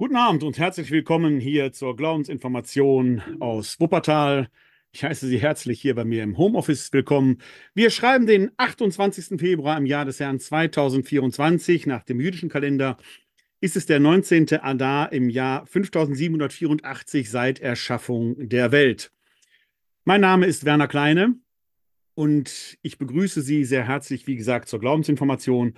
Guten 0.00 0.16
Abend 0.16 0.42
und 0.44 0.56
herzlich 0.56 0.90
willkommen 0.90 1.40
hier 1.40 1.74
zur 1.74 1.94
Glaubensinformation 1.94 3.20
aus 3.38 3.78
Wuppertal. 3.80 4.48
Ich 4.92 5.04
heiße 5.04 5.26
Sie 5.26 5.36
herzlich 5.36 5.78
hier 5.78 5.94
bei 5.94 6.06
mir 6.06 6.22
im 6.22 6.38
Homeoffice 6.38 6.90
willkommen. 6.94 7.42
Wir 7.74 7.90
schreiben 7.90 8.26
den 8.26 8.50
28. 8.56 9.38
Februar 9.38 9.76
im 9.76 9.84
Jahr 9.84 10.06
des 10.06 10.18
Herrn 10.18 10.40
2024. 10.40 11.86
Nach 11.86 12.02
dem 12.02 12.18
jüdischen 12.18 12.48
Kalender 12.48 12.96
ist 13.60 13.76
es 13.76 13.84
der 13.84 14.00
19. 14.00 14.60
Adar 14.62 15.12
im 15.12 15.28
Jahr 15.28 15.66
5784 15.66 17.30
seit 17.30 17.60
Erschaffung 17.60 18.48
der 18.48 18.72
Welt. 18.72 19.12
Mein 20.04 20.22
Name 20.22 20.46
ist 20.46 20.64
Werner 20.64 20.88
Kleine 20.88 21.34
und 22.14 22.78
ich 22.80 22.96
begrüße 22.96 23.42
Sie 23.42 23.66
sehr 23.66 23.86
herzlich, 23.86 24.26
wie 24.26 24.36
gesagt, 24.36 24.70
zur 24.70 24.80
Glaubensinformation 24.80 25.74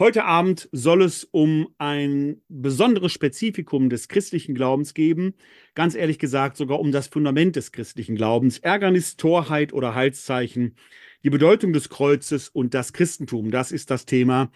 Heute 0.00 0.24
Abend 0.24 0.68
soll 0.72 1.02
es 1.02 1.22
um 1.24 1.68
ein 1.76 2.40
besonderes 2.48 3.12
Spezifikum 3.12 3.90
des 3.90 4.08
christlichen 4.08 4.54
Glaubens 4.54 4.94
geben. 4.94 5.34
Ganz 5.74 5.94
ehrlich 5.94 6.18
gesagt, 6.18 6.56
sogar 6.56 6.80
um 6.80 6.90
das 6.90 7.08
Fundament 7.08 7.54
des 7.54 7.70
christlichen 7.70 8.14
Glaubens. 8.14 8.60
Ärgernis, 8.60 9.18
Torheit 9.18 9.74
oder 9.74 9.94
Heilszeichen. 9.94 10.74
Die 11.22 11.28
Bedeutung 11.28 11.74
des 11.74 11.90
Kreuzes 11.90 12.48
und 12.48 12.72
das 12.72 12.94
Christentum. 12.94 13.50
Das 13.50 13.72
ist 13.72 13.90
das 13.90 14.06
Thema 14.06 14.50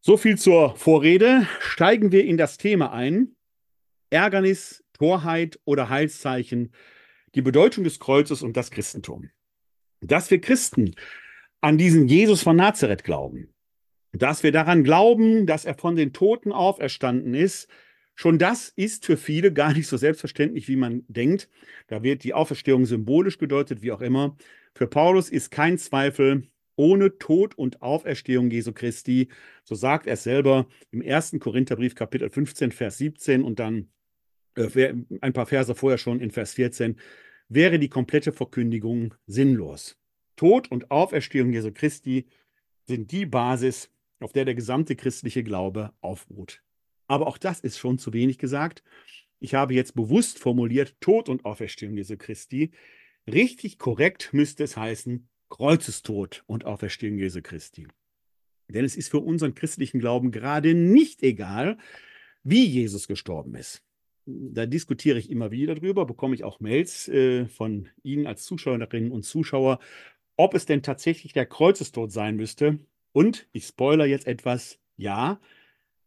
So 0.00 0.16
viel 0.16 0.38
zur 0.38 0.76
Vorrede. 0.76 1.48
Steigen 1.58 2.12
wir 2.12 2.24
in 2.24 2.36
das 2.36 2.58
Thema 2.58 2.92
ein. 2.92 3.34
Ärgernis, 4.10 4.84
Torheit 4.92 5.58
oder 5.64 5.88
Heilszeichen, 5.88 6.70
die 7.34 7.42
Bedeutung 7.42 7.82
des 7.82 7.98
Kreuzes 7.98 8.44
und 8.44 8.56
das 8.56 8.70
Christentum. 8.70 9.30
Dass 10.00 10.30
wir 10.30 10.40
Christen 10.40 10.94
an 11.60 11.76
diesen 11.76 12.06
Jesus 12.06 12.40
von 12.40 12.54
Nazareth 12.54 13.02
glauben, 13.02 13.51
dass 14.12 14.42
wir 14.42 14.52
daran 14.52 14.84
glauben, 14.84 15.46
dass 15.46 15.64
er 15.64 15.74
von 15.74 15.96
den 15.96 16.12
Toten 16.12 16.52
auferstanden 16.52 17.34
ist, 17.34 17.68
schon 18.14 18.38
das 18.38 18.68
ist 18.68 19.06
für 19.06 19.16
viele 19.16 19.52
gar 19.52 19.72
nicht 19.72 19.88
so 19.88 19.96
selbstverständlich, 19.96 20.68
wie 20.68 20.76
man 20.76 21.04
denkt. 21.08 21.48
Da 21.88 22.02
wird 22.02 22.24
die 22.24 22.34
Auferstehung 22.34 22.84
symbolisch 22.84 23.38
gedeutet, 23.38 23.82
wie 23.82 23.92
auch 23.92 24.02
immer. 24.02 24.36
Für 24.74 24.86
Paulus 24.86 25.30
ist 25.30 25.50
kein 25.50 25.78
Zweifel, 25.78 26.46
ohne 26.76 27.18
Tod 27.18 27.56
und 27.56 27.82
Auferstehung 27.82 28.50
Jesu 28.50 28.72
Christi, 28.72 29.28
so 29.64 29.74
sagt 29.74 30.06
er 30.06 30.16
selber 30.16 30.66
im 30.90 31.02
ersten 31.02 31.38
Korintherbrief 31.38 31.94
Kapitel 31.94 32.30
15, 32.30 32.72
Vers 32.72 32.98
17 32.98 33.42
und 33.42 33.58
dann 33.58 33.88
äh, 34.56 34.94
ein 35.20 35.32
paar 35.32 35.46
Verse 35.46 35.74
vorher 35.74 35.98
schon 35.98 36.20
in 36.20 36.30
Vers 36.30 36.54
14, 36.54 36.96
wäre 37.48 37.78
die 37.78 37.88
komplette 37.88 38.32
Verkündigung 38.32 39.14
sinnlos. 39.26 39.98
Tod 40.36 40.70
und 40.70 40.90
Auferstehung 40.90 41.52
Jesu 41.52 41.70
Christi 41.72 42.26
sind 42.84 43.12
die 43.12 43.26
Basis 43.26 43.90
auf 44.22 44.32
der 44.32 44.44
der 44.44 44.54
gesamte 44.54 44.96
christliche 44.96 45.42
Glaube 45.44 45.92
aufruht. 46.00 46.62
Aber 47.08 47.26
auch 47.26 47.38
das 47.38 47.60
ist 47.60 47.78
schon 47.78 47.98
zu 47.98 48.12
wenig 48.12 48.38
gesagt. 48.38 48.82
Ich 49.38 49.54
habe 49.54 49.74
jetzt 49.74 49.94
bewusst 49.94 50.38
formuliert 50.38 50.96
Tod 51.00 51.28
und 51.28 51.44
Auferstehung 51.44 51.96
Jesu 51.96 52.16
Christi. 52.16 52.70
Richtig 53.26 53.78
korrekt 53.78 54.30
müsste 54.32 54.64
es 54.64 54.76
heißen 54.76 55.28
Kreuzestod 55.48 56.44
und 56.46 56.64
Auferstehung 56.64 57.18
Jesu 57.18 57.42
Christi. 57.42 57.86
Denn 58.68 58.84
es 58.84 58.96
ist 58.96 59.10
für 59.10 59.18
unseren 59.18 59.54
christlichen 59.54 60.00
Glauben 60.00 60.30
gerade 60.30 60.74
nicht 60.74 61.22
egal, 61.22 61.76
wie 62.42 62.64
Jesus 62.64 63.06
gestorben 63.08 63.54
ist. 63.54 63.82
Da 64.24 64.66
diskutiere 64.66 65.18
ich 65.18 65.30
immer 65.30 65.50
wieder 65.50 65.74
drüber, 65.74 66.06
bekomme 66.06 66.34
ich 66.34 66.44
auch 66.44 66.60
Mails 66.60 67.08
äh, 67.08 67.46
von 67.46 67.88
Ihnen 68.02 68.26
als 68.26 68.44
Zuschauerinnen 68.44 69.10
und 69.10 69.24
Zuschauer, 69.24 69.80
ob 70.36 70.54
es 70.54 70.64
denn 70.64 70.82
tatsächlich 70.82 71.32
der 71.32 71.46
Kreuzestod 71.46 72.12
sein 72.12 72.36
müsste, 72.36 72.78
und 73.12 73.48
ich 73.52 73.66
spoiler 73.66 74.06
jetzt 74.06 74.26
etwas, 74.26 74.78
ja, 74.96 75.40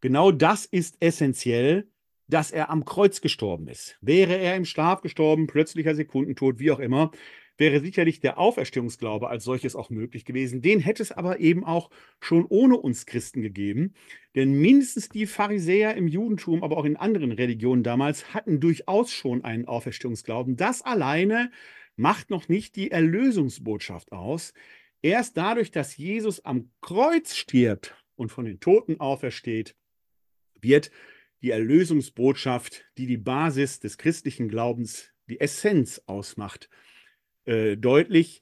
genau 0.02 0.32
das 0.32 0.66
ist 0.66 0.98
essentiell, 1.00 1.88
dass 2.28 2.52
er 2.52 2.70
am 2.70 2.86
Kreuz 2.86 3.22
gestorben 3.22 3.68
ist. 3.68 3.98
Wäre 4.02 4.38
er 4.38 4.56
im 4.56 4.66
Schlaf 4.66 5.02
gestorben, 5.02 5.48
plötzlicher 5.48 5.96
Sekundentod, 5.96 6.60
wie 6.60 6.72
auch 6.72 6.80
immer, 6.80 7.12
wäre 7.58 7.80
sicherlich 7.80 8.20
der 8.20 8.38
Auferstehungsglaube 8.38 9.30
als 9.30 9.44
solches 9.44 9.76
auch 9.76 9.90
möglich 9.90 10.26
gewesen. 10.26 10.62
Den 10.62 10.80
hätte 10.80 11.04
es 11.04 11.12
aber 11.12 11.40
eben 11.40 11.64
auch 11.64 11.90
schon 12.20 12.46
ohne 12.50 12.78
uns 12.78 13.06
Christen 13.06 13.42
gegeben. 13.42 13.94
Denn 14.36 14.54
mindestens 14.54 15.10
die 15.10 15.26
Pharisäer 15.26 15.96
im 15.96 16.08
Judentum, 16.08 16.64
aber 16.64 16.78
auch 16.78 16.86
in 16.86 16.98
anderen 16.98 17.32
Religionen 17.32 17.84
damals, 17.84 18.34
hatten 18.34 18.60
durchaus 18.60 19.12
schon 19.12 19.44
einen 19.44 19.66
Auferstehungsglauben. 19.66 20.58
Das 20.58 20.82
alleine 20.82 21.52
macht 21.96 22.30
noch 22.30 22.50
nicht 22.50 22.76
die 22.76 22.92
Erlösungsbotschaft 22.92 24.12
aus. 24.12 24.54
Erst 25.06 25.38
dadurch, 25.38 25.70
dass 25.70 25.98
Jesus 25.98 26.44
am 26.46 26.72
Kreuz 26.82 27.36
stirbt 27.36 27.96
und 28.16 28.32
von 28.32 28.46
den 28.46 28.60
Toten 28.60 29.00
aufersteht, 29.00 29.76
wird 30.60 30.90
die 31.44 31.52
Erlösungsbotschaft, 31.52 32.86
die 32.98 33.06
die 33.06 33.18
Basis 33.20 33.80
des 33.80 34.00
christlichen 34.00 34.50
Glaubens, 34.50 35.12
die 35.30 35.40
Essenz 35.40 36.02
ausmacht, 36.08 36.72
äh, 37.44 37.78
deutlich 37.78 38.42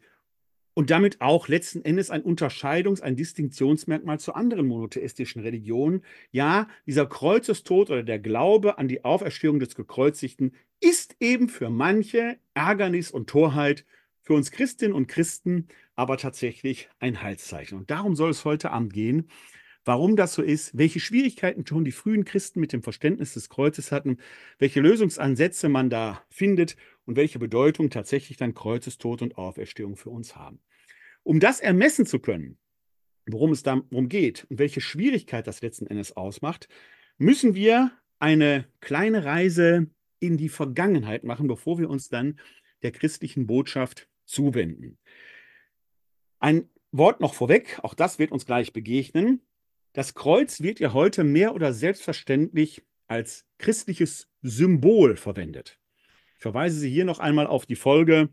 und 0.74 0.89
damit 0.89 1.19
auch 1.19 1.50
letzten 1.50 1.83
Endes 1.83 2.10
ein 2.10 2.24
Unterscheidungs-, 2.24 3.01
ein 3.01 3.18
Distinktionsmerkmal 3.18 4.21
zu 4.21 4.33
anderen 4.33 4.66
monotheistischen 4.66 5.42
Religionen. 5.42 6.06
Ja, 6.31 6.69
dieser 6.86 7.07
Kreuzestod 7.07 7.89
oder 7.89 8.04
der 8.04 8.19
Glaube 8.19 8.77
an 8.77 8.88
die 8.88 9.04
Auferstehung 9.04 9.59
des 9.59 9.75
Gekreuzigten 9.75 10.56
ist 10.80 11.18
eben 11.19 11.50
für 11.50 11.69
manche 11.69 12.38
Ärgernis 12.54 13.12
und 13.12 13.30
Torheit, 13.30 13.83
für 14.24 14.34
uns 14.34 14.52
Christinnen 14.52 14.96
und 14.96 15.08
Christen 15.08 15.68
aber 15.96 16.18
tatsächlich 16.18 16.90
ein 17.00 17.22
Heilszeichen. 17.22 17.78
Und 17.78 17.92
darum 17.92 18.16
soll 18.16 18.31
es 18.31 18.46
heute 18.46 18.72
Abend 18.72 18.94
gehen. 18.94 19.30
Warum 19.86 20.16
das 20.16 20.34
so 20.34 20.42
ist, 20.42 20.78
welche 20.78 21.02
Schwierigkeiten 21.02 21.68
schon 21.68 21.84
die 21.84 21.92
frühen 21.92 22.24
Christen 22.24 22.62
mit 22.62 22.72
dem 22.72 22.81
Verständnis 22.81 23.34
des 23.34 23.50
Kreuzes 23.50 23.92
hatten, 23.92 24.18
welche 24.58 24.80
Lösungsansätze 24.80 25.68
man 25.68 25.90
da 25.90 26.24
findet 26.30 26.78
und 27.06 27.18
welche 27.18 27.38
Bedeutung 27.38 27.90
tatsächlich 27.90 28.38
dann 28.38 28.54
Kreuzestod 28.54 29.22
und 29.22 29.38
Auferstehung 29.38 29.98
für 29.98 30.10
uns 30.10 30.38
haben. 30.38 30.62
Um 31.24 31.42
das 31.42 31.60
ermessen 31.60 32.06
zu 32.06 32.19
können, 32.19 32.58
worum 33.26 33.52
es 33.52 33.64
darum 33.64 34.08
geht 34.08 34.48
und 34.50 34.58
welche 34.58 34.80
Schwierigkeit 34.80 35.48
das 35.48 35.62
letzten 35.62 35.88
Endes 35.88 36.16
ausmacht, 36.16 36.69
müssen 37.18 37.54
wir 37.54 37.92
eine 38.19 38.66
kleine 38.80 39.26
Reise 39.26 39.88
in 40.19 40.38
die 40.38 40.50
Vergangenheit 40.50 41.26
machen, 41.26 41.48
bevor 41.48 41.78
wir 41.78 41.90
uns 41.90 42.08
dann 42.08 42.40
der 42.84 42.92
christlichen 42.92 43.48
Botschaft 43.48 44.08
zuwenden. 44.33 44.97
Ein 46.39 46.69
Wort 46.91 47.21
noch 47.21 47.33
vorweg, 47.33 47.80
auch 47.83 47.94
das 47.94 48.19
wird 48.19 48.31
uns 48.31 48.45
gleich 48.45 48.74
begegnen. 48.74 49.41
Das 49.94 50.13
Kreuz 50.13 50.62
wird 50.62 50.80
ja 50.80 50.94
heute 50.94 51.24
mehr 51.24 51.56
oder 51.56 51.74
selbstverständlich 51.74 52.83
als 53.07 53.45
christliches 53.59 54.30
Symbol 54.41 55.15
verwendet. 55.15 55.80
Ich 56.35 56.41
verweise 56.41 56.77
Sie 56.77 56.89
hier 56.89 57.06
noch 57.06 57.19
einmal 57.19 57.47
auf 57.47 57.65
die 57.65 57.75
Folge 57.75 58.30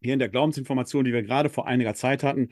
hier 0.00 0.14
in 0.14 0.18
der 0.18 0.28
Glaubensinformation, 0.28 1.04
die 1.04 1.12
wir 1.12 1.22
gerade 1.22 1.48
vor 1.48 1.66
einiger 1.66 1.94
Zeit 1.94 2.22
hatten, 2.22 2.50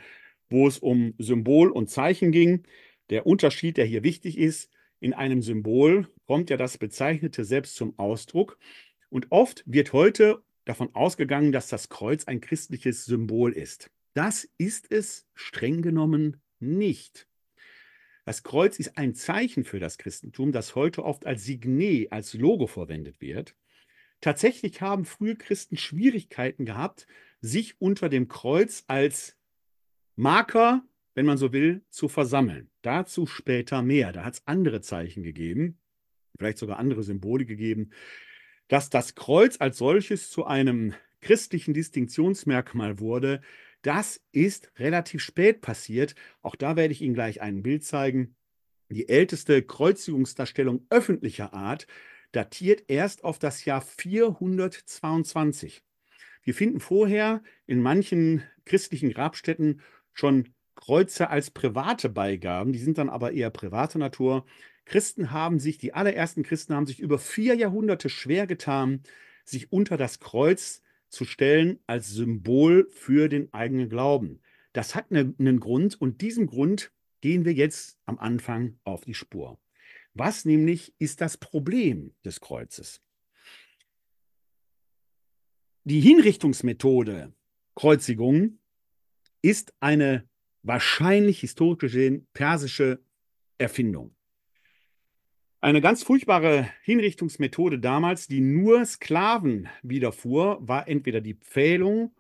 wo 0.48 0.66
es 0.68 0.78
um 0.78 1.14
Symbol 1.18 1.70
und 1.70 1.88
Zeichen 1.88 2.32
ging. 2.32 2.64
Der 3.08 3.26
Unterschied, 3.26 3.76
der 3.76 3.86
hier 3.86 4.02
wichtig 4.02 4.38
ist, 4.38 4.70
in 5.00 5.14
einem 5.14 5.42
Symbol 5.42 6.08
kommt 6.26 6.50
ja 6.50 6.56
das 6.56 6.78
Bezeichnete 6.78 7.44
selbst 7.44 7.74
zum 7.76 7.98
Ausdruck. 7.98 8.58
Und 9.08 9.26
oft 9.30 9.64
wird 9.66 9.92
heute 9.92 10.42
davon 10.70 10.94
ausgegangen, 10.94 11.52
dass 11.52 11.68
das 11.68 11.88
Kreuz 11.88 12.24
ein 12.24 12.40
christliches 12.40 13.04
Symbol 13.04 13.52
ist. 13.52 13.90
Das 14.14 14.48
ist 14.56 14.90
es 14.90 15.26
streng 15.34 15.82
genommen 15.82 16.40
nicht. 16.60 17.26
Das 18.24 18.44
Kreuz 18.44 18.78
ist 18.78 18.96
ein 18.96 19.14
Zeichen 19.14 19.64
für 19.64 19.80
das 19.80 19.98
Christentum, 19.98 20.52
das 20.52 20.76
heute 20.76 21.04
oft 21.04 21.26
als 21.26 21.44
Signet, 21.44 22.12
als 22.12 22.34
Logo 22.34 22.68
verwendet 22.68 23.20
wird. 23.20 23.56
Tatsächlich 24.20 24.80
haben 24.80 25.04
frühe 25.04 25.34
Christen 25.34 25.76
Schwierigkeiten 25.76 26.66
gehabt, 26.66 27.08
sich 27.40 27.80
unter 27.80 28.08
dem 28.08 28.28
Kreuz 28.28 28.84
als 28.86 29.36
Marker, 30.14 30.84
wenn 31.14 31.26
man 31.26 31.38
so 31.38 31.52
will, 31.52 31.82
zu 31.90 32.08
versammeln. 32.08 32.70
Dazu 32.82 33.26
später 33.26 33.82
mehr. 33.82 34.12
Da 34.12 34.24
hat 34.24 34.34
es 34.34 34.46
andere 34.46 34.82
Zeichen 34.82 35.24
gegeben, 35.24 35.80
vielleicht 36.38 36.58
sogar 36.58 36.78
andere 36.78 37.02
Symbole 37.02 37.44
gegeben, 37.44 37.90
dass 38.70 38.88
das 38.88 39.14
Kreuz 39.16 39.56
als 39.58 39.76
solches 39.78 40.30
zu 40.30 40.46
einem 40.46 40.94
christlichen 41.20 41.74
Distinktionsmerkmal 41.74 43.00
wurde. 43.00 43.40
Das 43.82 44.22
ist 44.30 44.70
relativ 44.78 45.22
spät 45.22 45.60
passiert. 45.60 46.14
Auch 46.40 46.54
da 46.54 46.76
werde 46.76 46.92
ich 46.92 47.02
Ihnen 47.02 47.14
gleich 47.14 47.42
ein 47.42 47.64
Bild 47.64 47.84
zeigen. 47.84 48.36
Die 48.88 49.08
älteste 49.08 49.64
Kreuzigungsdarstellung 49.64 50.86
öffentlicher 50.88 51.52
Art 51.52 51.88
datiert 52.30 52.84
erst 52.86 53.24
auf 53.24 53.40
das 53.40 53.64
Jahr 53.64 53.80
422. 53.80 55.82
Wir 56.44 56.54
finden 56.54 56.78
vorher 56.78 57.42
in 57.66 57.82
manchen 57.82 58.44
christlichen 58.64 59.10
Grabstätten 59.10 59.80
schon 60.12 60.54
Kreuze 60.76 61.28
als 61.28 61.50
private 61.50 62.08
Beigaben, 62.08 62.72
die 62.72 62.78
sind 62.78 62.98
dann 62.98 63.10
aber 63.10 63.32
eher 63.32 63.50
privater 63.50 63.98
Natur. 63.98 64.46
Christen 64.90 65.30
haben 65.30 65.60
sich, 65.60 65.78
die 65.78 65.94
allerersten 65.94 66.42
Christen 66.42 66.74
haben 66.74 66.86
sich 66.86 66.98
über 66.98 67.20
vier 67.20 67.54
Jahrhunderte 67.54 68.08
schwer 68.08 68.48
getan, 68.48 69.04
sich 69.44 69.70
unter 69.70 69.96
das 69.96 70.18
Kreuz 70.18 70.82
zu 71.08 71.24
stellen 71.24 71.78
als 71.86 72.10
Symbol 72.10 72.88
für 72.90 73.28
den 73.28 73.54
eigenen 73.54 73.88
Glauben. 73.88 74.40
Das 74.72 74.96
hat 74.96 75.12
einen, 75.12 75.36
einen 75.38 75.60
Grund 75.60 76.00
und 76.00 76.22
diesem 76.22 76.48
Grund 76.48 76.90
gehen 77.20 77.44
wir 77.44 77.52
jetzt 77.52 78.00
am 78.04 78.18
Anfang 78.18 78.80
auf 78.82 79.04
die 79.04 79.14
Spur. 79.14 79.60
Was 80.14 80.44
nämlich 80.44 80.92
ist 80.98 81.20
das 81.20 81.36
Problem 81.36 82.12
des 82.24 82.40
Kreuzes? 82.40 83.00
Die 85.84 86.00
Hinrichtungsmethode 86.00 87.32
Kreuzigung 87.76 88.58
ist 89.40 89.72
eine 89.78 90.28
wahrscheinlich 90.64 91.38
historisch 91.38 91.78
gesehen 91.78 92.26
persische 92.32 93.00
Erfindung. 93.56 94.16
Eine 95.62 95.82
ganz 95.82 96.02
furchtbare 96.02 96.70
Hinrichtungsmethode 96.84 97.78
damals, 97.78 98.26
die 98.26 98.40
nur 98.40 98.82
Sklaven 98.86 99.68
widerfuhr, 99.82 100.56
war 100.66 100.88
entweder 100.88 101.20
die 101.20 101.34
Pfählung 101.34 102.12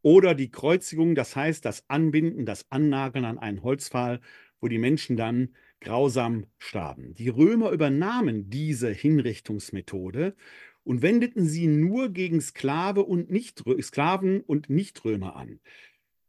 oder 0.00 0.36
die 0.36 0.52
Kreuzigung, 0.52 1.16
das 1.16 1.34
heißt 1.34 1.64
das 1.64 1.90
Anbinden, 1.90 2.46
das 2.46 2.70
Annageln 2.70 3.24
an 3.24 3.38
einen 3.38 3.64
Holzpfahl, 3.64 4.20
wo 4.60 4.68
die 4.68 4.78
Menschen 4.78 5.16
dann 5.16 5.56
grausam 5.80 6.46
starben. 6.56 7.14
Die 7.14 7.28
Römer 7.28 7.70
übernahmen 7.70 8.48
diese 8.48 8.90
Hinrichtungsmethode 8.90 10.36
und 10.84 11.02
wendeten 11.02 11.46
sie 11.46 11.66
nur 11.66 12.10
gegen 12.10 12.40
Sklave 12.40 13.04
und 13.04 13.28
nicht, 13.28 13.64
Sklaven 13.82 14.40
und 14.42 14.70
Nichtrömer 14.70 15.34
an. 15.34 15.58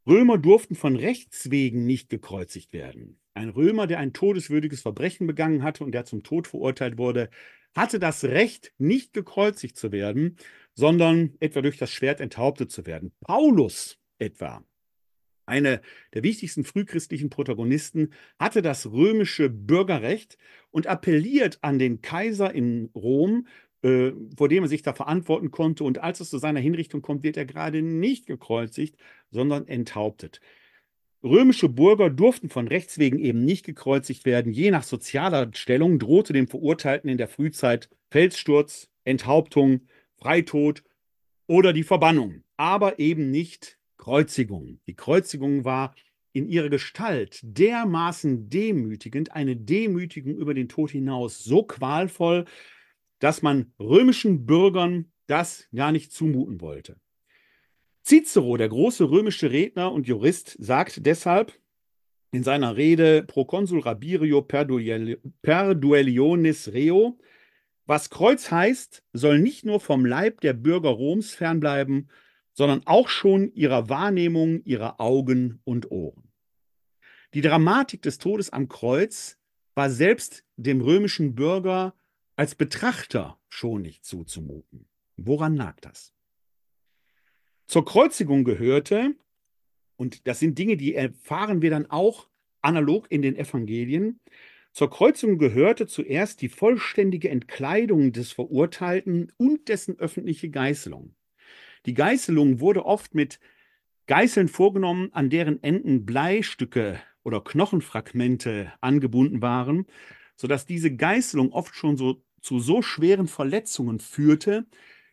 Römer 0.07 0.40
durften 0.40 0.74
von 0.74 0.96
Rechts 0.96 1.51
wegen 1.51 1.86
nicht 1.86 2.10
gekreuzigt 2.10 2.74
werden. 2.74 3.19
Ein 3.39 3.51
Römer, 3.51 3.88
der 3.88 4.00
ein 4.00 4.12
todeswürdiges 4.12 4.81
Verbrechen 4.81 5.25
begangen 5.25 5.63
hatte 5.63 5.86
und 5.86 5.94
der 5.94 6.03
zum 6.03 6.24
Tod 6.24 6.45
verurteilt 6.45 6.97
wurde, 6.97 7.30
hatte 7.74 7.97
das 7.97 8.25
Recht, 8.25 8.74
nicht 8.77 9.13
gekreuzigt 9.13 9.77
zu 9.77 9.93
werden, 9.93 10.36
sondern 10.74 11.36
etwa 11.39 11.62
durch 11.62 11.77
das 11.77 11.89
Schwert 11.89 12.19
enthauptet 12.19 12.69
zu 12.69 12.86
werden. 12.86 13.13
Paulus 13.22 13.98
etwa, 14.17 14.65
eine 15.46 15.79
der 16.13 16.24
wichtigsten 16.24 16.65
frühchristlichen 16.65 17.29
Protagonisten, 17.29 18.12
hatte 18.38 18.62
das 18.62 18.91
römische 18.91 19.50
Bürgerrecht 19.50 20.38
und 20.69 20.88
appelliert 20.88 21.60
an 21.62 21.79
den 21.79 22.01
Kaiser 22.01 22.53
in 22.53 22.89
Rom, 22.93 23.48
äh, 23.84 24.12
vor 24.36 24.50
dem 24.50 24.63
er 24.63 24.67
sich 24.67 24.81
da 24.81 24.91
verantworten 24.91 25.50
konnte. 25.50 25.86
Und 25.86 26.00
als 26.00 26.19
es 26.19 26.29
zu 26.29 26.39
seiner 26.39 26.60
Hinrichtung 26.60 27.01
kommt, 27.01 27.24
wird 27.24 27.38
er 27.38 27.46
gerade 27.46 27.81
nicht 27.81 28.25
gekreuzigt, 28.25 28.98
sondern 29.31 29.65
enthauptet. 29.65 30.41
Römische 31.21 31.67
Bürger 31.67 32.09
durften 32.09 32.49
von 32.49 32.67
Rechts 32.69 32.97
wegen 32.97 33.19
eben 33.19 33.43
nicht 33.43 33.65
gekreuzigt 33.65 34.25
werden. 34.25 34.53
Je 34.53 34.71
nach 34.71 34.83
sozialer 34.83 35.49
Stellung 35.53 35.99
drohte 35.99 36.31
dem 36.31 36.47
Verurteilten 36.47 37.09
in 37.09 37.17
der 37.17 37.27
Frühzeit 37.27 37.89
Felssturz, 38.09 38.89
Enthauptung, 39.03 39.81
Freitod 40.15 40.83
oder 41.45 41.73
die 41.73 41.83
Verbannung, 41.83 42.43
aber 42.55 42.99
eben 42.99 43.31
nicht 43.31 43.79
Kreuzigung. 43.97 44.79
Die 44.88 44.95
Kreuzigung 44.95 45.65
war 45.65 45.93
in 46.31 46.47
ihrer 46.47 46.69
Gestalt 46.69 47.39
dermaßen 47.43 48.49
demütigend, 48.49 49.33
eine 49.33 49.57
Demütigung 49.57 50.38
über 50.38 50.53
den 50.53 50.69
Tod 50.69 50.91
hinaus, 50.91 51.43
so 51.43 51.63
qualvoll, 51.63 52.45
dass 53.19 53.41
man 53.41 53.73
römischen 53.79 54.45
Bürgern 54.45 55.11
das 55.27 55.67
gar 55.75 55.91
nicht 55.91 56.13
zumuten 56.13 56.61
wollte. 56.61 56.95
Cicero, 58.10 58.58
der 58.58 58.70
große 58.70 59.08
römische 59.12 59.51
Redner 59.51 59.92
und 59.92 60.08
Jurist, 60.08 60.58
sagt 60.60 61.06
deshalb 61.06 61.54
in 62.32 62.42
seiner 62.42 62.75
Rede 62.75 63.22
Pro 63.22 63.46
Consul 63.46 63.82
Rabirio 63.82 64.42
per, 64.42 64.66
Duellionis 65.75 66.74
Reo, 66.74 67.20
was 67.86 68.10
Kreuz 68.10 68.50
heißt, 68.50 69.04
soll 69.13 69.38
nicht 69.38 69.63
nur 69.63 69.80
vom 69.80 70.08
Leib 70.08 70.42
der 70.42 70.54
Bürger 70.54 70.89
Roms 70.89 71.36
fernbleiben, 71.36 72.10
sondern 72.51 72.82
auch 72.88 73.10
schon 73.10 73.54
ihrer 73.54 73.89
Wahrnehmung, 73.89 74.63
ihrer 74.63 75.00
Augen 75.00 75.62
und 75.63 75.92
Ohren. 75.92 76.32
Die 77.36 77.42
Dramatik 77.42 78.01
des 78.01 78.18
Todes 78.18 78.50
am 78.50 78.70
Kreuz 78.70 79.38
war 79.75 79.92
selbst 79.92 80.44
dem 80.58 80.82
römischen 80.82 81.36
Bürger 81.36 81.94
als 82.36 82.56
Betrachter 82.56 83.38
schon 83.50 83.84
nicht 83.84 84.04
zuzumuten. 84.04 84.88
Woran 85.16 85.56
lag 85.56 85.80
das? 85.82 86.12
Zur 87.69 87.85
Kreuzigung 87.85 88.45
gehörte, 88.45 89.15
und 89.95 90.25
das 90.27 90.39
sind 90.39 90.57
Dinge, 90.57 90.75
die 90.75 90.95
erfahren 90.95 91.61
wir 91.61 91.69
dann 91.69 91.85
auch 91.85 92.27
analog 92.63 93.05
in 93.11 93.21
den 93.21 93.35
Evangelien, 93.35 94.19
zur 94.71 94.89
Kreuzigung 94.89 95.38
gehörte 95.38 95.85
zuerst 95.85 96.41
die 96.41 96.49
vollständige 96.49 97.29
Entkleidung 97.29 98.11
des 98.11 98.31
Verurteilten 98.31 99.31
und 99.38 99.67
dessen 99.67 99.99
öffentliche 99.99 100.49
Geißelung. 100.49 101.13
Die 101.85 101.93
Geißelung 101.93 102.59
wurde 102.59 102.85
oft 102.85 103.13
mit 103.13 103.39
Geißeln 104.07 104.47
vorgenommen, 104.47 105.09
an 105.13 105.29
deren 105.29 105.61
Enden 105.61 106.07
Bleistücke 106.07 106.99
oder 107.21 107.43
Knochenfragmente 107.43 108.73
angebunden 108.81 109.43
waren, 109.43 109.85
sodass 110.35 110.65
diese 110.65 110.95
Geißelung 110.95 111.51
oft 111.51 111.75
schon 111.75 111.97
so 111.97 112.23
zu 112.41 112.59
so 112.59 112.81
schweren 112.81 113.27
Verletzungen 113.27 113.99
führte, 113.99 114.65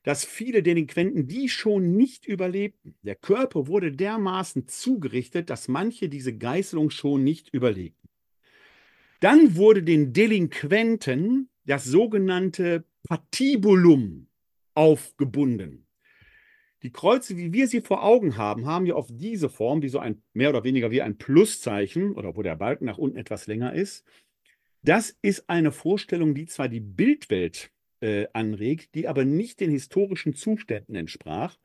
dass 0.06 0.24
viele 0.24 0.62
Delinquenten 0.62 1.26
die 1.26 1.48
schon 1.48 1.96
nicht 1.96 2.26
überlebten. 2.26 2.94
Der 3.02 3.16
Körper 3.16 3.66
wurde 3.66 3.90
dermaßen 3.90 4.68
zugerichtet, 4.68 5.50
dass 5.50 5.66
manche 5.66 6.08
diese 6.08 6.32
Geißelung 6.38 6.90
schon 6.90 7.24
nicht 7.24 7.52
überlebten. 7.52 8.08
Dann 9.18 9.56
wurde 9.56 9.82
den 9.82 10.12
Delinquenten 10.12 11.48
das 11.64 11.86
sogenannte 11.86 12.84
Patibulum 13.02 14.28
aufgebunden. 14.74 15.88
Die 16.84 16.92
Kreuze, 16.92 17.36
wie 17.36 17.52
wir 17.52 17.66
sie 17.66 17.80
vor 17.80 18.04
Augen 18.04 18.36
haben, 18.36 18.64
haben 18.64 18.86
ja 18.86 18.94
auf 18.94 19.08
diese 19.10 19.48
Form, 19.48 19.82
wie 19.82 19.88
so 19.88 19.98
ein 19.98 20.22
mehr 20.32 20.50
oder 20.50 20.62
weniger 20.62 20.92
wie 20.92 21.02
ein 21.02 21.18
Pluszeichen 21.18 22.12
oder 22.12 22.36
wo 22.36 22.42
der 22.42 22.54
Balken 22.54 22.84
nach 22.84 22.98
unten 22.98 23.16
etwas 23.16 23.48
länger 23.48 23.74
ist. 23.74 24.04
Das 24.82 25.18
ist 25.20 25.50
eine 25.50 25.72
Vorstellung, 25.72 26.36
die 26.36 26.46
zwar 26.46 26.68
die 26.68 26.78
Bildwelt 26.78 27.72
äh, 28.00 28.26
anregt, 28.32 28.94
die 28.94 29.08
aber 29.08 29.24
nicht 29.24 29.60
den 29.60 29.70
historischen 29.70 30.34
Zuständen 30.34 30.94
entsprach. 30.94 31.56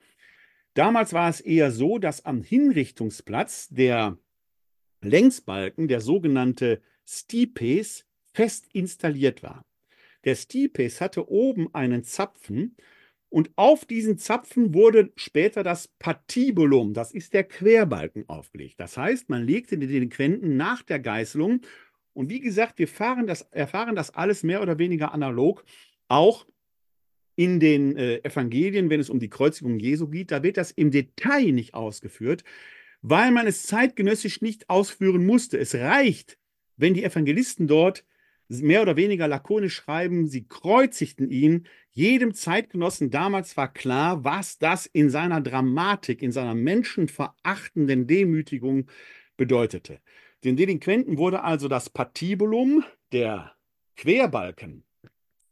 Damals 0.73 1.13
war 1.13 1.29
es 1.29 1.41
eher 1.41 1.71
so, 1.71 1.97
dass 1.97 2.25
am 2.25 2.43
Hinrichtungsplatz 2.43 3.67
der 3.69 4.17
Längsbalken, 5.01 5.87
der 5.87 5.99
sogenannte 5.99 6.81
Stipes, 7.05 8.05
fest 8.33 8.67
installiert 8.71 9.43
war. 9.43 9.65
Der 10.23 10.35
Stipes 10.35 11.01
hatte 11.01 11.29
oben 11.29 11.73
einen 11.73 12.03
Zapfen 12.03 12.77
und 13.29 13.49
auf 13.55 13.85
diesen 13.85 14.17
Zapfen 14.17 14.73
wurde 14.73 15.11
später 15.15 15.63
das 15.63 15.87
Patibulum, 15.87 16.93
das 16.93 17.11
ist 17.11 17.33
der 17.33 17.43
Querbalken, 17.43 18.29
aufgelegt. 18.29 18.79
Das 18.79 18.97
heißt, 18.97 19.29
man 19.29 19.43
legte 19.43 19.77
den 19.77 19.89
Delinquenten 19.89 20.57
nach 20.57 20.83
der 20.83 20.99
Geißelung 20.99 21.61
und 22.13 22.29
wie 22.29 22.39
gesagt, 22.39 22.77
wir 22.77 22.87
das, 23.25 23.41
erfahren 23.51 23.95
das 23.95 24.13
alles 24.13 24.43
mehr 24.43 24.61
oder 24.61 24.77
weniger 24.77 25.13
analog 25.13 25.63
auch 26.11 26.45
in 27.35 27.59
den 27.59 27.95
äh, 27.95 28.17
Evangelien, 28.17 28.89
wenn 28.89 28.99
es 28.99 29.09
um 29.09 29.19
die 29.19 29.29
Kreuzigung 29.29 29.79
Jesu 29.79 30.07
geht, 30.07 30.31
da 30.31 30.43
wird 30.43 30.57
das 30.57 30.71
im 30.71 30.91
Detail 30.91 31.53
nicht 31.53 31.73
ausgeführt, 31.73 32.43
weil 33.01 33.31
man 33.31 33.47
es 33.47 33.63
zeitgenössisch 33.63 34.41
nicht 34.41 34.69
ausführen 34.69 35.25
musste. 35.25 35.57
Es 35.57 35.73
reicht, 35.73 36.37
wenn 36.77 36.93
die 36.93 37.03
Evangelisten 37.03 37.67
dort 37.67 38.03
mehr 38.49 38.81
oder 38.81 38.97
weniger 38.97 39.29
lakonisch 39.29 39.75
schreiben, 39.75 40.27
sie 40.27 40.45
kreuzigten 40.45 41.29
ihn. 41.29 41.67
Jedem 41.91 42.33
Zeitgenossen 42.33 43.09
damals 43.09 43.55
war 43.55 43.71
klar, 43.71 44.25
was 44.25 44.59
das 44.59 44.85
in 44.85 45.09
seiner 45.09 45.39
Dramatik, 45.39 46.21
in 46.21 46.33
seiner 46.33 46.53
menschenverachtenden 46.53 48.07
Demütigung 48.07 48.87
bedeutete. 49.37 49.99
Den 50.43 50.57
Delinquenten 50.57 51.17
wurde 51.17 51.43
also 51.43 51.69
das 51.69 51.89
Patibulum, 51.89 52.83
der 53.13 53.53
Querbalken, 53.95 54.83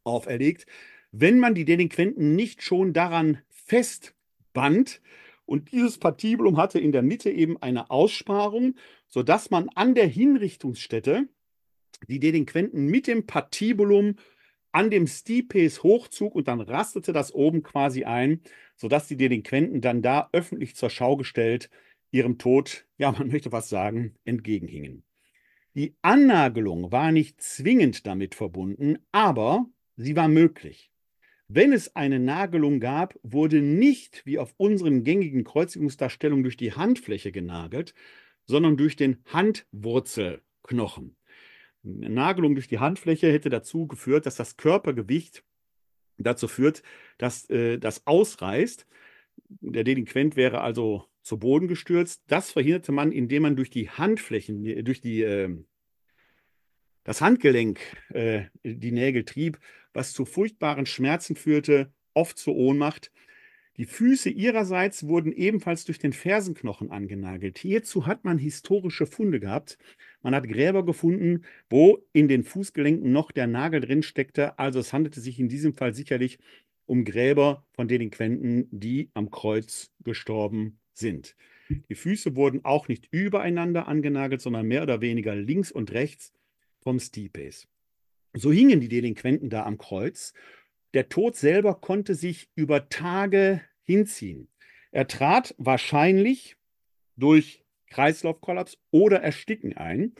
auferlegt, 0.03 0.65
wenn 1.12 1.39
man 1.39 1.56
die 1.56 1.65
Delinquenten 1.65 2.36
nicht 2.36 2.62
schon 2.62 2.94
daran 2.94 3.41
festband. 3.50 5.01
Und 5.46 5.72
dieses 5.72 5.98
Patibulum 5.98 6.58
hatte 6.58 6.79
in 6.79 6.91
der 6.91 7.01
Mitte 7.01 7.32
eben 7.32 7.62
eine 7.62 7.89
Aussparung, 7.89 8.75
sodass 9.08 9.50
man 9.50 9.70
an 9.70 9.96
der 9.96 10.08
Hinrichtungsstätte 10.08 11.27
die 12.08 12.20
Delinquenten 12.20 12.86
mit 12.86 13.08
dem 13.08 13.25
Patibulum 13.25 14.15
an 14.72 14.91
dem 14.91 15.08
Stipes 15.08 15.82
hochzog 15.82 16.36
und 16.36 16.48
dann 16.48 16.62
rastete 16.62 17.12
das 17.12 17.34
oben 17.34 17.63
quasi 17.63 18.03
ein, 18.03 18.41
sodass 18.75 19.08
die 19.08 19.18
Delinquenten 19.18 19.82
dann 19.82 20.01
da 20.01 20.29
öffentlich 20.32 20.75
zur 20.75 20.89
Schau 20.91 21.18
gestellt 21.18 21.70
ihrem 22.12 22.38
Tod, 22.38 22.86
ja, 22.98 23.12
man 23.12 23.27
möchte 23.27 23.51
was 23.51 23.70
sagen, 23.70 24.15
entgegenhingen. 24.25 25.03
Die 25.75 25.96
Annagelung 26.01 26.91
war 26.91 27.12
nicht 27.12 27.41
zwingend 27.41 28.08
damit 28.08 28.36
verbunden, 28.36 28.98
aber 29.12 29.68
Sie 30.01 30.15
war 30.15 30.29
möglich. 30.29 30.94
Wenn 31.50 31.74
es 31.74 31.94
eine 31.94 32.20
Nagelung 32.20 32.79
gab, 32.79 33.20
wurde 33.22 33.62
nicht 33.62 34.25
wie 34.25 34.39
auf 34.39 34.53
unseren 34.56 35.03
gängigen 35.03 35.44
Kreuzigungsdarstellungen 35.44 36.44
durch 36.44 36.56
die 36.56 36.72
Handfläche 36.72 37.34
genagelt, 37.34 37.94
sondern 38.46 38.77
durch 38.77 38.96
den 38.96 39.18
Handwurzelknochen. 39.25 41.18
Eine 41.84 42.10
Nagelung 42.12 42.56
durch 42.56 42.70
die 42.70 42.79
Handfläche 42.79 43.29
hätte 43.29 43.50
dazu 43.50 43.88
geführt, 43.88 44.25
dass 44.25 44.38
das 44.38 44.56
Körpergewicht 44.56 45.44
dazu 46.18 46.48
führt, 46.48 46.82
dass 47.18 47.50
äh, 47.50 47.77
das 47.77 48.08
ausreißt. 48.08 48.88
Der 49.60 49.84
Delinquent 49.84 50.38
wäre 50.38 50.62
also 50.62 51.03
zu 51.24 51.38
Boden 51.39 51.68
gestürzt. 51.68 52.24
Das 52.27 52.51
verhinderte 52.51 52.94
man, 52.94 53.12
indem 53.12 53.41
man 53.41 53.58
durch 53.58 53.70
die 53.70 53.89
Handflächen, 53.89 54.63
durch 54.86 55.01
die, 55.01 55.24
äh, 55.24 55.58
das 57.03 57.20
Handgelenk 57.20 57.82
äh, 58.13 58.46
die 58.63 58.94
Nägel 58.94 59.25
trieb 59.25 59.60
was 59.93 60.13
zu 60.13 60.25
furchtbaren 60.25 60.86
Schmerzen 60.86 61.36
führte, 61.36 61.91
oft 62.13 62.38
zur 62.38 62.55
Ohnmacht. 62.55 63.12
Die 63.77 63.86
Füße 63.86 64.29
ihrerseits 64.29 65.08
wurden 65.08 65.31
ebenfalls 65.31 65.86
durch 65.86 66.00
den 66.00 66.12
Fersenknochen 66.12 66.91
angenagelt. 66.91 67.58
Hierzu 67.58 68.05
hat 68.05 68.25
man 68.25 68.38
historische 68.38 69.05
Funde 69.05 69.39
gehabt. 69.39 69.77
Man 70.22 70.36
hat 70.36 70.50
Gräber 70.50 70.84
gefunden, 70.84 71.46
wo 71.69 72.05
in 72.12 72.27
den 72.27 72.43
Fußgelenken 72.43 73.12
noch 73.12 73.31
der 73.31 73.48
Nagel 73.48 73.79
drin 73.79 74.03
steckte. 74.03 74.60
Also 74.60 74.79
es 74.79 74.91
handelte 74.91 75.22
sich 75.22 75.39
in 75.39 75.48
diesem 75.48 75.74
Fall 75.74 75.93
sicherlich 75.93 76.39
um 76.88 77.05
Gräber 77.05 77.65
von 77.72 77.88
Delinquenten, 77.88 78.67
die 78.72 79.12
am 79.13 79.31
Kreuz 79.31 79.91
gestorben 80.03 80.79
sind. 80.93 81.38
Die 81.88 81.96
Füße 81.96 82.36
wurden 82.36 82.65
auch 82.65 82.88
nicht 82.88 83.08
übereinander 83.12 83.88
angenagelt, 83.88 84.41
sondern 84.41 84.67
mehr 84.67 84.84
oder 84.84 85.00
weniger 85.00 85.36
links 85.36 85.72
und 85.72 85.93
rechts 85.93 86.34
vom 86.81 87.00
Stipes. 87.00 87.67
So 88.34 88.52
hingen 88.52 88.80
die 88.80 88.90
Delinquenten 88.90 89.50
da 89.50 89.66
am 89.66 89.78
Kreuz. 89.78 90.34
Der 90.94 91.10
Tod 91.10 91.36
selber 91.36 91.76
konnte 91.76 92.16
sich 92.16 92.50
über 92.56 92.90
Tage 92.90 93.62
hinziehen. 93.84 94.50
Er 94.92 95.08
trat 95.08 95.56
wahrscheinlich 95.58 96.58
durch 97.16 97.64
Kreislaufkollaps 97.88 98.78
oder 98.92 99.22
Ersticken 99.22 99.76
ein. 99.78 100.14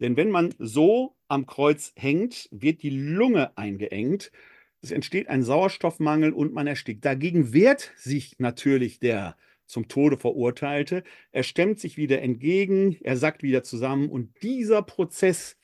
Denn 0.00 0.16
wenn 0.16 0.30
man 0.30 0.54
so 0.58 1.16
am 1.28 1.46
Kreuz 1.46 1.92
hängt, 1.96 2.48
wird 2.50 2.82
die 2.82 2.90
Lunge 2.90 3.56
eingeengt. 3.56 4.30
Es 4.82 4.90
entsteht 4.90 5.28
ein 5.28 5.42
Sauerstoffmangel 5.42 6.32
und 6.32 6.52
man 6.52 6.66
erstickt. 6.66 7.04
Dagegen 7.04 7.52
wehrt 7.52 7.92
sich 7.96 8.38
natürlich 8.38 8.98
der 9.00 9.36
zum 9.66 9.88
Tode 9.88 10.16
verurteilte. 10.16 11.02
Er 11.32 11.42
stemmt 11.42 11.80
sich 11.80 11.96
wieder 11.96 12.22
entgegen, 12.22 12.96
er 13.00 13.16
sackt 13.16 13.42
wieder 13.42 13.64
zusammen 13.64 14.08
und 14.08 14.42
dieser 14.42 14.82
Prozess 14.82 15.56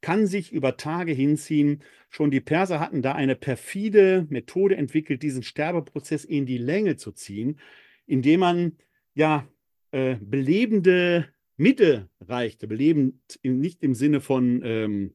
kann 0.00 0.26
sich 0.26 0.52
über 0.52 0.76
Tage 0.76 1.12
hinziehen. 1.12 1.82
Schon 2.08 2.30
die 2.30 2.40
Perser 2.40 2.80
hatten 2.80 3.02
da 3.02 3.12
eine 3.12 3.34
perfide 3.34 4.26
Methode 4.30 4.76
entwickelt, 4.76 5.22
diesen 5.22 5.42
Sterbeprozess 5.42 6.24
in 6.24 6.46
die 6.46 6.58
Länge 6.58 6.96
zu 6.96 7.12
ziehen, 7.12 7.58
indem 8.06 8.40
man 8.40 8.72
ja 9.14 9.48
äh, 9.90 10.16
belebende 10.20 11.28
Mittel 11.56 12.08
reichte, 12.20 12.68
belebend 12.68 13.38
in, 13.42 13.60
nicht 13.60 13.82
im 13.82 13.94
Sinne 13.94 14.20
von 14.20 14.62
ähm, 14.64 15.14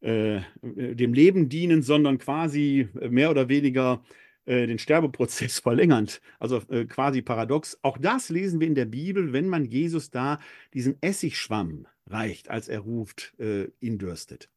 äh, 0.00 0.40
dem 0.62 1.12
Leben 1.12 1.48
dienen, 1.48 1.82
sondern 1.82 2.18
quasi 2.18 2.88
mehr 3.10 3.30
oder 3.30 3.48
weniger 3.48 4.02
äh, 4.50 4.66
den 4.66 4.80
Sterbeprozess 4.80 5.58
verlängernd. 5.60 6.20
Also 6.40 6.60
äh, 6.70 6.84
quasi 6.84 7.22
paradox. 7.22 7.78
Auch 7.82 7.98
das 7.98 8.30
lesen 8.30 8.58
wir 8.58 8.66
in 8.66 8.74
der 8.74 8.84
Bibel, 8.84 9.32
wenn 9.32 9.46
man 9.46 9.64
Jesus 9.64 10.10
da 10.10 10.40
diesen 10.74 11.00
Essigschwamm 11.00 11.86
reicht, 12.08 12.50
als 12.50 12.68
er 12.68 12.80
ruft, 12.80 13.32
äh, 13.38 13.68
ihn 13.78 13.98
dürstet. 13.98 14.50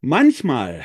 Manchmal 0.00 0.84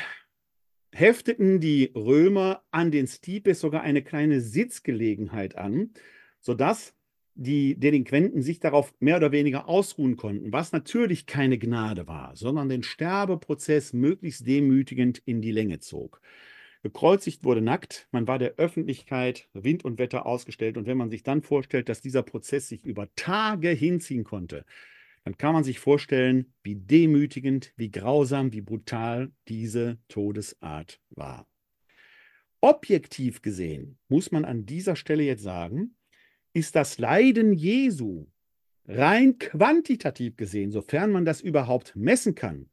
hefteten 0.92 1.58
die 1.58 1.90
Römer 1.96 2.62
an 2.70 2.92
den 2.92 3.08
Stipes 3.08 3.58
sogar 3.58 3.82
eine 3.82 4.02
kleine 4.02 4.40
Sitzgelegenheit 4.40 5.56
an, 5.56 5.90
sodass 6.40 6.94
die 7.34 7.74
Delinquenten 7.74 8.42
sich 8.42 8.60
darauf 8.60 8.94
mehr 9.00 9.16
oder 9.16 9.32
weniger 9.32 9.68
ausruhen 9.68 10.16
konnten, 10.16 10.52
was 10.52 10.70
natürlich 10.70 11.26
keine 11.26 11.58
Gnade 11.58 12.06
war, 12.06 12.36
sondern 12.36 12.68
den 12.68 12.84
Sterbeprozess 12.84 13.92
möglichst 13.92 14.46
demütigend 14.46 15.20
in 15.24 15.42
die 15.42 15.50
Länge 15.50 15.80
zog. 15.80 16.20
Gekreuzigt 16.84 17.44
wurde 17.44 17.62
nackt, 17.62 18.08
man 18.12 18.28
war 18.28 18.38
der 18.38 18.56
Öffentlichkeit 18.56 19.48
Wind 19.54 19.86
und 19.86 19.98
Wetter 19.98 20.26
ausgestellt 20.26 20.76
und 20.76 20.86
wenn 20.86 20.98
man 20.98 21.08
sich 21.08 21.22
dann 21.22 21.40
vorstellt, 21.40 21.88
dass 21.88 22.02
dieser 22.02 22.22
Prozess 22.22 22.68
sich 22.68 22.84
über 22.84 23.08
Tage 23.16 23.70
hinziehen 23.70 24.22
konnte, 24.22 24.66
dann 25.24 25.38
kann 25.38 25.54
man 25.54 25.64
sich 25.64 25.78
vorstellen, 25.78 26.52
wie 26.62 26.76
demütigend, 26.76 27.72
wie 27.78 27.90
grausam, 27.90 28.52
wie 28.52 28.60
brutal 28.60 29.32
diese 29.48 29.96
Todesart 30.08 31.00
war. 31.08 31.46
Objektiv 32.60 33.40
gesehen, 33.40 33.96
muss 34.08 34.30
man 34.30 34.44
an 34.44 34.66
dieser 34.66 34.94
Stelle 34.94 35.22
jetzt 35.22 35.42
sagen, 35.42 35.96
ist 36.52 36.76
das 36.76 36.98
Leiden 36.98 37.54
Jesu 37.54 38.26
rein 38.86 39.38
quantitativ 39.38 40.36
gesehen, 40.36 40.70
sofern 40.70 41.12
man 41.12 41.24
das 41.24 41.40
überhaupt 41.40 41.96
messen 41.96 42.34
kann, 42.34 42.68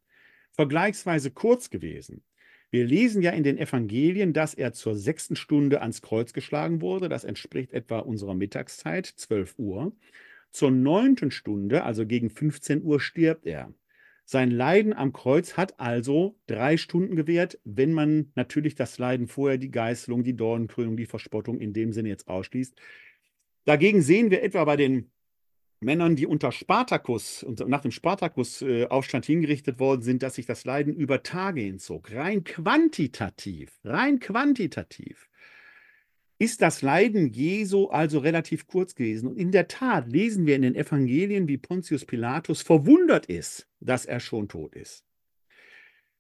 vergleichsweise 0.52 1.32
kurz 1.32 1.70
gewesen. 1.70 2.26
Wir 2.72 2.86
lesen 2.86 3.22
ja 3.22 3.32
in 3.32 3.44
den 3.44 3.58
Evangelien, 3.58 4.32
dass 4.32 4.54
er 4.54 4.72
zur 4.72 4.96
sechsten 4.96 5.36
Stunde 5.36 5.82
ans 5.82 6.02
Kreuz 6.02 6.32
geschlagen 6.32 6.80
wurde. 6.80 7.10
Das 7.10 7.26
entspricht 7.26 7.74
etwa 7.74 8.00
unserer 8.00 8.34
Mittagszeit, 8.34 9.06
12 9.06 9.56
Uhr. 9.58 9.94
Zur 10.52 10.72
neunten 10.72 11.32
Stunde, 11.32 11.84
also 11.84 12.06
gegen 12.06 12.30
15 12.30 12.82
Uhr, 12.82 13.02
stirbt 13.02 13.46
er. 13.46 13.74
Sein 14.24 14.52
Leiden 14.52 14.94
am 14.94 15.12
Kreuz 15.12 15.58
hat 15.58 15.82
also 15.82 16.38
drei 16.48 16.78
Stunden 16.78 17.18
gewährt, 17.18 17.60
wenn 17.66 17.92
man 17.92 18.32
natürlich 18.36 18.76
das 18.76 18.98
Leiden 18.98 19.28
vorher, 19.28 19.58
die 19.58 19.72
Geißelung, 19.72 20.24
die 20.24 20.38
Dornenkrönung, 20.38 20.96
die 20.96 21.06
Verspottung 21.06 21.60
in 21.60 21.74
dem 21.74 21.92
Sinne 21.92 22.08
jetzt 22.08 22.30
ausschließt. 22.30 22.80
Dagegen 23.66 24.02
sehen 24.02 24.32
wir 24.32 24.44
etwa 24.44 24.64
bei 24.64 24.78
den 24.78 25.11
Männern, 25.82 26.16
die 26.16 26.28
unter 26.28 26.52
Spartacus 26.52 27.42
und 27.42 27.68
nach 27.68 27.82
dem 27.82 27.92
Spartacus-Aufstand 27.92 29.26
hingerichtet 29.26 29.80
worden 29.80 30.04
sind, 30.04 30.22
dass 30.22 30.36
sich 30.36 30.46
das 30.46 30.64
Leiden 30.64 30.96
über 30.96 31.24
Tage 31.24 31.62
hinzog. 31.62 32.12
Rein 32.12 32.44
quantitativ, 32.44 33.80
rein 33.84 34.20
quantitativ 34.20 35.28
ist 36.42 36.64
das 36.64 36.82
Leiden 36.82 37.32
Jesu 37.32 37.90
also 37.90 38.18
relativ 38.18 38.66
kurz 38.66 38.96
gewesen. 38.96 39.28
Und 39.30 39.38
in 39.38 39.52
der 39.52 39.68
Tat 39.68 40.08
lesen 40.08 40.48
wir 40.48 40.56
in 40.56 40.64
den 40.64 40.76
Evangelien, 40.76 41.48
wie 41.48 41.60
Pontius 41.60 42.04
Pilatus 42.04 42.64
verwundert 42.64 43.28
ist, 43.28 43.68
dass 43.80 44.08
er 44.08 44.20
schon 44.20 44.50
tot 44.50 44.76
ist. 44.76 45.06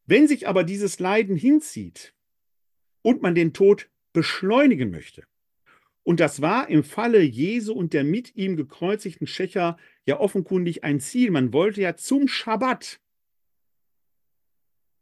Wenn 0.06 0.28
sich 0.28 0.48
aber 0.48 0.64
dieses 0.64 1.00
Leiden 1.00 1.36
hinzieht 1.36 2.14
und 3.02 3.24
man 3.24 3.34
den 3.34 3.54
Tod 3.54 3.90
beschleunigen 4.14 4.92
möchte, 4.92 5.24
und 6.04 6.20
das 6.20 6.42
war 6.42 6.70
im 6.70 6.84
Falle 6.84 7.22
Jesu 7.22 7.74
und 7.74 7.94
der 7.94 8.04
mit 8.04 8.36
ihm 8.36 8.56
gekreuzigten 8.56 9.28
Schächer 9.28 9.78
ja 10.06 10.20
offenkundig 10.20 10.84
ein 10.84 11.00
Ziel. 11.00 11.32
Man 11.32 11.54
wollte 11.54 11.82
ja 11.82 11.96
zum 11.96 12.28
Schabbat 12.28 13.00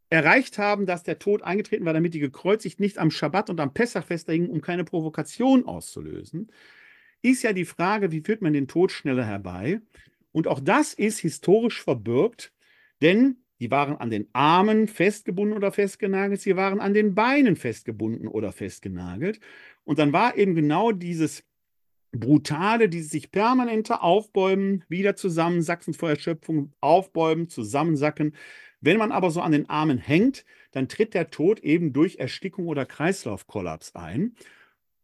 erreicht 0.09 0.57
haben, 0.57 0.85
dass 0.85 1.03
der 1.03 1.19
Tod 1.19 1.43
eingetreten 1.43 1.85
war, 1.85 1.93
damit 1.93 2.13
die 2.13 2.19
gekreuzigt 2.19 2.79
nicht 2.79 2.97
am 2.97 3.11
Schabbat 3.11 3.49
und 3.49 3.59
am 3.59 3.73
Pessachfest 3.73 4.29
hingen, 4.29 4.49
um 4.49 4.61
keine 4.61 4.83
Provokation 4.83 5.65
auszulösen, 5.65 6.51
ist 7.21 7.43
ja 7.43 7.53
die 7.53 7.65
Frage, 7.65 8.11
wie 8.11 8.21
führt 8.21 8.41
man 8.41 8.53
den 8.53 8.67
Tod 8.67 8.91
schneller 8.91 9.25
herbei? 9.25 9.81
Und 10.31 10.47
auch 10.47 10.59
das 10.59 10.93
ist 10.93 11.19
historisch 11.19 11.81
verbürgt, 11.81 12.53
denn 13.01 13.37
die 13.59 13.71
waren 13.71 13.97
an 13.97 14.09
den 14.09 14.27
Armen 14.31 14.87
festgebunden 14.87 15.55
oder 15.55 15.71
festgenagelt, 15.71 16.39
sie 16.39 16.55
waren 16.55 16.79
an 16.79 16.93
den 16.93 17.13
Beinen 17.13 17.55
festgebunden 17.55 18.27
oder 18.27 18.51
festgenagelt. 18.51 19.39
Und 19.89 19.97
dann 19.97 20.13
war 20.13 20.37
eben 20.37 20.53
genau 20.53 20.91
dieses 20.91 21.43
brutale, 22.11 22.89
dieses 22.89 23.09
sich 23.09 23.31
permanente 23.31 24.03
Aufbäumen, 24.03 24.85
wieder 24.87 25.15
zusammensacken 25.15 25.95
vor 25.95 26.11
Erschöpfung, 26.11 26.73
aufbäumen, 26.79 27.49
zusammensacken. 27.49 28.35
Wenn 28.81 28.99
man 28.99 29.11
aber 29.11 29.31
so 29.31 29.41
an 29.41 29.51
den 29.51 29.67
Armen 29.67 29.97
hängt, 29.97 30.45
dann 30.73 30.89
tritt 30.89 31.15
der 31.15 31.31
Tod 31.31 31.61
eben 31.61 31.91
durch 31.91 32.17
Erstickung 32.17 32.67
oder 32.67 32.85
Kreislaufkollaps 32.85 33.95
ein. 33.95 34.35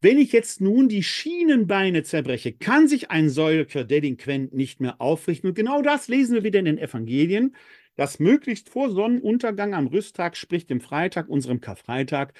Wenn 0.01 0.19
ich 0.19 0.31
jetzt 0.31 0.61
nun 0.61 0.87
die 0.87 1.01
Schienenbeine 1.01 2.03
zerbreche, 2.03 2.53
kann 2.53 2.87
sich 2.87 3.09
ein 3.09 3.31
solcher 3.31 3.85
Delinquent 3.85 4.53
nicht 4.53 4.81
mehr 4.81 5.01
aufrichten. 5.01 5.49
Und 5.49 5.55
genau 5.55 5.81
das 5.81 6.09
lesen 6.09 6.35
wir 6.35 6.43
wieder 6.43 6.59
in 6.59 6.65
den 6.65 6.77
Evangelien, 6.77 7.55
dass 7.95 8.19
möglichst 8.19 8.69
vor 8.69 8.91
Sonnenuntergang 8.91 9.73
am 9.73 9.87
Rüsttag, 9.87 10.37
sprich 10.37 10.67
dem 10.67 10.79
Freitag, 10.79 11.27
unserem 11.27 11.59
Karfreitag, 11.59 12.35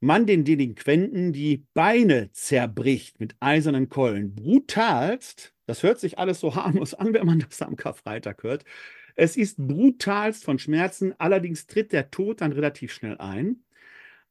man 0.00 0.26
den 0.26 0.44
Delinquenten 0.44 1.32
die 1.32 1.66
Beine 1.74 2.30
zerbricht 2.32 3.20
mit 3.20 3.36
eisernen 3.40 3.88
Keulen. 3.88 4.34
Brutalst, 4.34 5.54
das 5.66 5.82
hört 5.82 6.00
sich 6.00 6.18
alles 6.18 6.40
so 6.40 6.54
harmlos 6.54 6.94
an, 6.94 7.14
wenn 7.14 7.26
man 7.26 7.40
das 7.40 7.62
am 7.62 7.76
Karfreitag 7.76 8.42
hört. 8.42 8.64
Es 9.16 9.36
ist 9.36 9.56
brutalst 9.58 10.44
von 10.44 10.58
Schmerzen, 10.58 11.14
allerdings 11.18 11.66
tritt 11.66 11.92
der 11.92 12.10
Tod 12.10 12.40
dann 12.40 12.52
relativ 12.52 12.92
schnell 12.92 13.18
ein. 13.18 13.64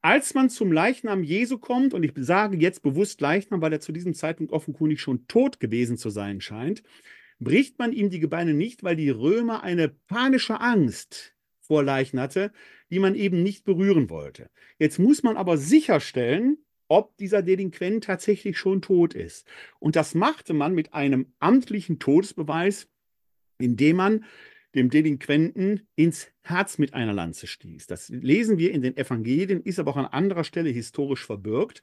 Als 0.02 0.34
man 0.34 0.50
zum 0.50 0.72
Leichnam 0.72 1.24
Jesu 1.24 1.58
kommt, 1.58 1.94
und 1.94 2.04
ich 2.04 2.14
sage 2.16 2.58
jetzt 2.58 2.84
bewusst 2.84 3.20
Leichnam, 3.20 3.62
weil 3.62 3.74
er 3.74 3.82
zu 3.82 3.92
diesem 3.92 4.14
Zeitpunkt 4.14 4.54
offenkundig 4.54 5.02
schon 5.02 5.28
tot 5.28 5.60
gewesen 5.60 5.98
zu 5.98 6.10
sein 6.10 6.40
scheint, 6.40 6.84
bricht 7.40 7.80
man 7.80 7.92
ihm 7.92 8.10
die 8.10 8.20
Gebeine 8.20 8.54
nicht, 8.54 8.84
weil 8.84 8.96
die 8.96 9.10
Römer 9.10 9.64
eine 9.64 9.90
panische 9.90 10.62
Angst 10.62 11.36
vor 11.60 11.84
Leichen 11.84 12.20
hatte, 12.20 12.52
die 12.90 13.00
man 13.00 13.16
eben 13.16 13.44
nicht 13.44 13.66
berühren 13.66 14.10
wollte. 14.10 14.50
Jetzt 14.80 15.00
muss 15.00 15.24
man 15.24 15.38
aber 15.38 15.58
sicherstellen, 15.58 16.58
ob 16.88 17.18
dieser 17.18 17.42
Delinquent 17.42 18.06
tatsächlich 18.06 18.58
schon 18.58 18.82
tot 18.82 19.14
ist. 19.14 19.46
Und 19.80 19.96
das 19.96 20.16
machte 20.16 20.54
man 20.54 20.74
mit 20.74 20.94
einem 20.94 21.34
amtlichen 21.40 22.00
Todesbeweis, 22.00 22.88
indem 23.60 23.98
man 23.98 24.26
dem 24.76 24.90
Delinquenten 24.90 25.88
ins 25.96 26.28
Herz 26.42 26.78
mit 26.78 26.94
einer 26.94 27.14
Lanze 27.14 27.48
stieß. 27.48 27.88
Das 27.88 28.10
lesen 28.10 28.58
wir 28.58 28.72
in 28.72 28.82
den 28.82 28.96
Evangelien, 28.96 29.62
ist 29.62 29.80
aber 29.80 29.92
auch 29.92 29.98
an 29.98 30.06
anderer 30.06 30.44
Stelle 30.44 30.70
historisch 30.70 31.26
verbürgt. 31.26 31.82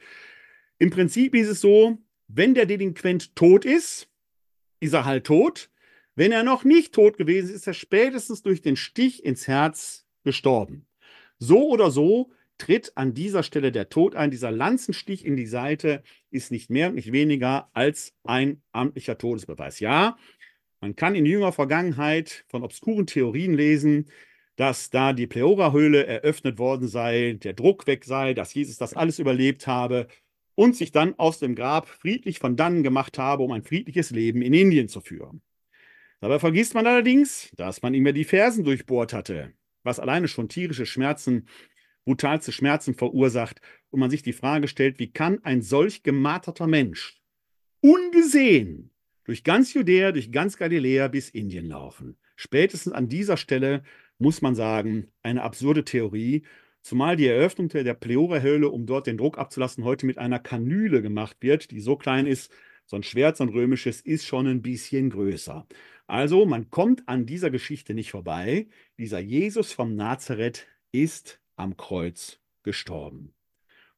Im 0.78 0.90
Prinzip 0.90 1.34
ist 1.34 1.48
es 1.48 1.60
so, 1.60 1.98
wenn 2.28 2.54
der 2.54 2.66
Delinquent 2.66 3.34
tot 3.36 3.64
ist, 3.64 4.08
ist 4.80 4.92
er 4.92 5.04
halt 5.04 5.26
tot. 5.26 5.70
Wenn 6.14 6.30
er 6.30 6.44
noch 6.44 6.64
nicht 6.64 6.94
tot 6.94 7.18
gewesen 7.18 7.48
ist, 7.48 7.56
ist 7.56 7.66
er 7.66 7.74
spätestens 7.74 8.42
durch 8.42 8.62
den 8.62 8.76
Stich 8.76 9.24
ins 9.24 9.48
Herz 9.48 10.06
gestorben. 10.22 10.86
So 11.44 11.68
oder 11.68 11.90
so 11.90 12.30
tritt 12.56 12.92
an 12.96 13.12
dieser 13.14 13.42
Stelle 13.42 13.70
der 13.70 13.88
Tod 13.88 14.14
ein. 14.16 14.30
Dieser 14.30 14.50
Lanzenstich 14.50 15.24
in 15.24 15.36
die 15.36 15.46
Seite 15.46 16.02
ist 16.30 16.50
nicht 16.50 16.70
mehr 16.70 16.88
und 16.88 16.94
nicht 16.94 17.12
weniger 17.12 17.68
als 17.72 18.14
ein 18.24 18.62
amtlicher 18.72 19.18
Todesbeweis. 19.18 19.80
Ja, 19.80 20.16
man 20.80 20.96
kann 20.96 21.14
in 21.14 21.26
jüngerer 21.26 21.52
Vergangenheit 21.52 22.44
von 22.48 22.62
obskuren 22.62 23.06
Theorien 23.06 23.54
lesen, 23.54 24.10
dass 24.56 24.90
da 24.90 25.12
die 25.12 25.26
Pleora-Höhle 25.26 26.06
eröffnet 26.06 26.58
worden 26.58 26.88
sei, 26.88 27.38
der 27.42 27.54
Druck 27.54 27.86
weg 27.86 28.04
sei, 28.04 28.34
dass 28.34 28.54
Jesus 28.54 28.78
das 28.78 28.94
alles 28.94 29.18
überlebt 29.18 29.66
habe 29.66 30.06
und 30.54 30.76
sich 30.76 30.92
dann 30.92 31.18
aus 31.18 31.40
dem 31.40 31.54
Grab 31.54 31.88
friedlich 31.88 32.38
von 32.38 32.56
dannen 32.56 32.82
gemacht 32.82 33.18
habe, 33.18 33.42
um 33.42 33.52
ein 33.52 33.64
friedliches 33.64 34.10
Leben 34.10 34.42
in 34.42 34.54
Indien 34.54 34.88
zu 34.88 35.00
führen. 35.00 35.42
Dabei 36.20 36.38
vergisst 36.38 36.74
man 36.74 36.86
allerdings, 36.86 37.50
dass 37.56 37.82
man 37.82 37.92
ihm 37.92 38.06
ja 38.06 38.12
die 38.12 38.24
Fersen 38.24 38.64
durchbohrt 38.64 39.12
hatte, 39.12 39.52
was 39.84 40.00
alleine 40.00 40.26
schon 40.26 40.48
tierische 40.48 40.86
Schmerzen, 40.86 41.46
brutalste 42.04 42.52
Schmerzen 42.52 42.94
verursacht 42.94 43.60
und 43.90 44.00
man 44.00 44.10
sich 44.10 44.22
die 44.22 44.32
Frage 44.32 44.68
stellt, 44.68 44.98
wie 44.98 45.12
kann 45.12 45.42
ein 45.44 45.62
solch 45.62 46.02
gemarterter 46.02 46.66
Mensch 46.66 47.20
ungesehen 47.80 48.90
durch 49.24 49.44
ganz 49.44 49.74
Judäa, 49.74 50.12
durch 50.12 50.32
ganz 50.32 50.56
Galiläa 50.56 51.08
bis 51.08 51.30
Indien 51.30 51.68
laufen. 51.68 52.16
Spätestens 52.36 52.92
an 52.92 53.08
dieser 53.08 53.36
Stelle 53.36 53.82
muss 54.18 54.42
man 54.42 54.54
sagen, 54.54 55.08
eine 55.22 55.42
absurde 55.42 55.84
Theorie, 55.84 56.44
zumal 56.82 57.16
die 57.16 57.26
Eröffnung 57.26 57.68
der 57.68 57.94
Pleora-Höhle, 57.94 58.68
um 58.68 58.86
dort 58.86 59.06
den 59.06 59.16
Druck 59.16 59.38
abzulassen, 59.38 59.84
heute 59.84 60.06
mit 60.06 60.18
einer 60.18 60.38
Kanüle 60.38 61.02
gemacht 61.02 61.38
wird, 61.40 61.70
die 61.70 61.80
so 61.80 61.96
klein 61.96 62.26
ist, 62.26 62.52
so 62.86 62.96
ein 62.96 63.02
Schwert, 63.02 63.36
so 63.36 63.44
ein 63.44 63.50
römisches, 63.50 64.00
ist 64.00 64.26
schon 64.26 64.46
ein 64.46 64.62
bisschen 64.62 65.10
größer. 65.10 65.66
Also, 66.06 66.44
man 66.44 66.70
kommt 66.70 67.08
an 67.08 67.26
dieser 67.26 67.50
Geschichte 67.50 67.94
nicht 67.94 68.10
vorbei. 68.10 68.68
Dieser 68.98 69.20
Jesus 69.20 69.72
vom 69.72 69.94
Nazareth 69.94 70.66
ist 70.92 71.40
am 71.56 71.76
Kreuz 71.76 72.40
gestorben. 72.62 73.34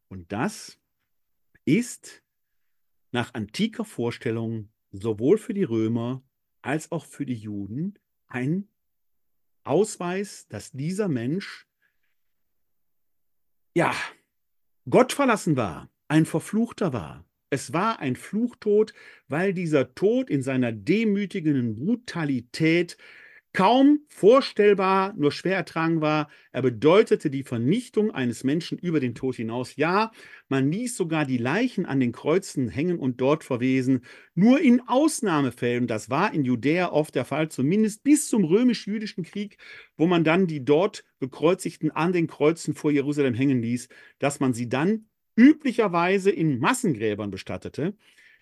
Und 0.09 0.31
das 0.33 0.79
ist 1.65 2.23
nach 3.13 3.35
antiker 3.35 3.85
Vorstellung 3.85 4.71
sowohl 4.93 5.39
für 5.39 5.55
die 5.55 5.65
Römer 5.65 6.23
als 6.63 6.93
auch 6.93 7.07
für 7.07 7.27
die 7.27 7.35
Juden 7.35 7.99
ein 8.29 8.69
Ausweis, 9.65 10.47
dass 10.49 10.71
dieser 10.71 11.09
Mensch 11.09 11.67
ja 13.75 13.95
Gott 14.89 15.13
verlassen 15.13 15.57
war, 15.57 15.91
ein 16.09 16.27
Verfluchter 16.27 16.93
war. 16.93 17.25
Es 17.57 17.73
war 17.73 18.01
ein 18.01 18.17
Fluchtod, 18.17 18.93
weil 19.29 19.55
dieser 19.55 19.95
Tod 19.95 20.29
in 20.29 20.43
seiner 20.43 20.73
demütigenden 20.73 21.75
Brutalität 21.75 22.99
kaum 23.55 24.01
vorstellbar, 24.09 25.15
nur 25.17 25.33
schwer 25.33 25.57
ertragen 25.57 26.03
war. 26.03 26.29
Er 26.53 26.61
bedeutete 26.61 27.31
die 27.31 27.45
Vernichtung 27.45 28.11
eines 28.11 28.45
Menschen 28.45 28.77
über 28.77 29.01
den 29.01 29.15
Tod 29.15 29.37
hinaus. 29.37 29.75
Ja, 29.77 30.13
man 30.51 30.71
ließ 30.71 30.99
sogar 30.99 31.25
die 31.25 31.39
Leichen 31.39 31.87
an 31.87 31.99
den 31.99 32.13
Kreuzen 32.13 32.69
hängen 32.69 32.99
und 32.99 33.23
dort 33.23 33.43
verwesen. 33.43 34.05
Nur 34.35 34.61
in 34.61 34.83
Ausnahmefällen, 34.87 35.87
das 35.87 36.11
war 36.11 36.35
in 36.35 36.45
Judäa 36.45 36.93
oft 36.93 37.15
der 37.15 37.25
Fall, 37.25 37.49
zumindest 37.49 38.05
bis 38.05 38.29
zum 38.29 38.45
römisch-jüdischen 38.45 39.25
Krieg, 39.25 39.57
wo 39.97 40.07
man 40.07 40.25
dann 40.25 40.47
die 40.47 40.63
dort 40.63 41.07
gekreuzigten 41.21 41.91
an 41.91 42.13
den 42.13 42.27
Kreuzen 42.27 42.75
vor 42.75 42.91
Jerusalem 42.91 43.33
hängen 43.33 43.63
ließ, 43.63 43.89
dass 44.19 44.41
man 44.41 44.53
sie 44.53 44.69
dann 44.69 45.07
üblicherweise 45.37 46.31
in 46.31 46.59
Massengräbern 46.59 47.31
bestattete. 47.31 47.95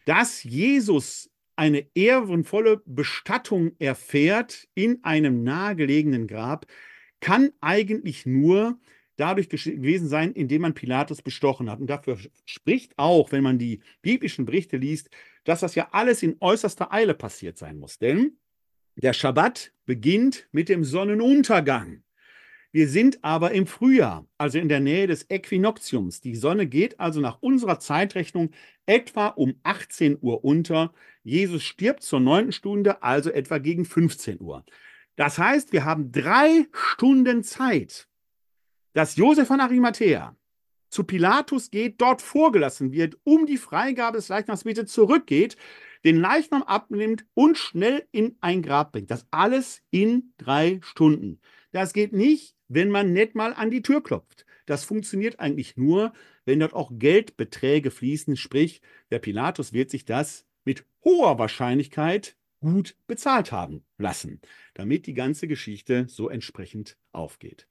Dass 0.06 0.44
Jesus 0.44 1.30
eine 1.56 1.86
ehrenvolle 1.94 2.82
Bestattung 2.84 3.72
erfährt 3.78 4.68
in 4.74 5.02
einem 5.04 5.42
nahegelegenen 5.44 6.26
Grab, 6.26 6.66
kann 7.20 7.50
eigentlich 7.60 8.26
nur 8.26 8.78
dadurch 9.16 9.48
gewesen 9.48 10.08
sein, 10.08 10.32
indem 10.32 10.62
man 10.62 10.74
Pilatus 10.74 11.22
bestochen 11.22 11.70
hat. 11.70 11.80
Und 11.80 11.88
dafür 11.88 12.18
spricht 12.44 12.98
auch, 12.98 13.32
wenn 13.32 13.42
man 13.42 13.58
die 13.58 13.80
biblischen 14.02 14.44
Berichte 14.44 14.76
liest, 14.76 15.10
dass 15.44 15.60
das 15.60 15.74
ja 15.74 15.88
alles 15.92 16.22
in 16.22 16.36
äußerster 16.40 16.92
Eile 16.92 17.14
passiert 17.14 17.58
sein 17.58 17.78
muss. 17.78 17.98
Denn 17.98 18.38
der 18.96 19.12
Schabbat 19.12 19.72
beginnt 19.86 20.48
mit 20.52 20.68
dem 20.68 20.84
Sonnenuntergang. 20.84 22.03
Wir 22.74 22.88
sind 22.88 23.22
aber 23.22 23.52
im 23.52 23.68
Frühjahr, 23.68 24.26
also 24.36 24.58
in 24.58 24.68
der 24.68 24.80
Nähe 24.80 25.06
des 25.06 25.30
Äquinoktiums. 25.30 26.20
Die 26.20 26.34
Sonne 26.34 26.66
geht 26.66 26.98
also 26.98 27.20
nach 27.20 27.40
unserer 27.40 27.78
Zeitrechnung 27.78 28.50
etwa 28.84 29.28
um 29.28 29.54
18 29.62 30.18
Uhr 30.20 30.44
unter. 30.44 30.92
Jesus 31.22 31.62
stirbt 31.62 32.02
zur 32.02 32.18
neunten 32.18 32.50
Stunde, 32.50 33.00
also 33.00 33.30
etwa 33.30 33.58
gegen 33.58 33.84
15 33.84 34.40
Uhr. 34.40 34.64
Das 35.14 35.38
heißt, 35.38 35.72
wir 35.72 35.84
haben 35.84 36.10
drei 36.10 36.66
Stunden 36.72 37.44
Zeit, 37.44 38.08
dass 38.92 39.14
Josef 39.14 39.46
von 39.46 39.60
Arimathea 39.60 40.34
zu 40.88 41.04
Pilatus 41.04 41.70
geht, 41.70 42.00
dort 42.00 42.22
vorgelassen 42.22 42.90
wird, 42.90 43.16
um 43.22 43.46
die 43.46 43.58
Freigabe 43.58 44.16
des 44.16 44.26
Leichnams 44.26 44.64
bitte 44.64 44.84
zurückgeht, 44.84 45.56
den 46.04 46.16
Leichnam 46.16 46.64
abnimmt 46.64 47.24
und 47.34 47.56
schnell 47.56 48.08
in 48.10 48.36
ein 48.40 48.62
Grab 48.62 48.90
bringt. 48.90 49.12
Das 49.12 49.28
alles 49.30 49.80
in 49.92 50.34
drei 50.38 50.80
Stunden. 50.82 51.38
Das 51.70 51.92
geht 51.92 52.12
nicht, 52.12 52.53
wenn 52.68 52.90
man 52.90 53.12
nicht 53.12 53.34
mal 53.34 53.52
an 53.52 53.70
die 53.70 53.82
Tür 53.82 54.02
klopft. 54.02 54.46
Das 54.66 54.84
funktioniert 54.84 55.40
eigentlich 55.40 55.76
nur, 55.76 56.12
wenn 56.44 56.60
dort 56.60 56.72
auch 56.72 56.90
Geldbeträge 56.94 57.90
fließen, 57.90 58.36
sprich, 58.36 58.80
der 59.10 59.18
Pilatus 59.18 59.72
wird 59.72 59.90
sich 59.90 60.04
das 60.04 60.46
mit 60.64 60.84
hoher 61.04 61.38
Wahrscheinlichkeit 61.38 62.36
gut 62.60 62.96
bezahlt 63.06 63.52
haben 63.52 63.84
lassen, 63.98 64.40
damit 64.72 65.06
die 65.06 65.14
ganze 65.14 65.46
Geschichte 65.46 66.06
so 66.08 66.30
entsprechend 66.30 66.96
aufgeht. 67.12 67.68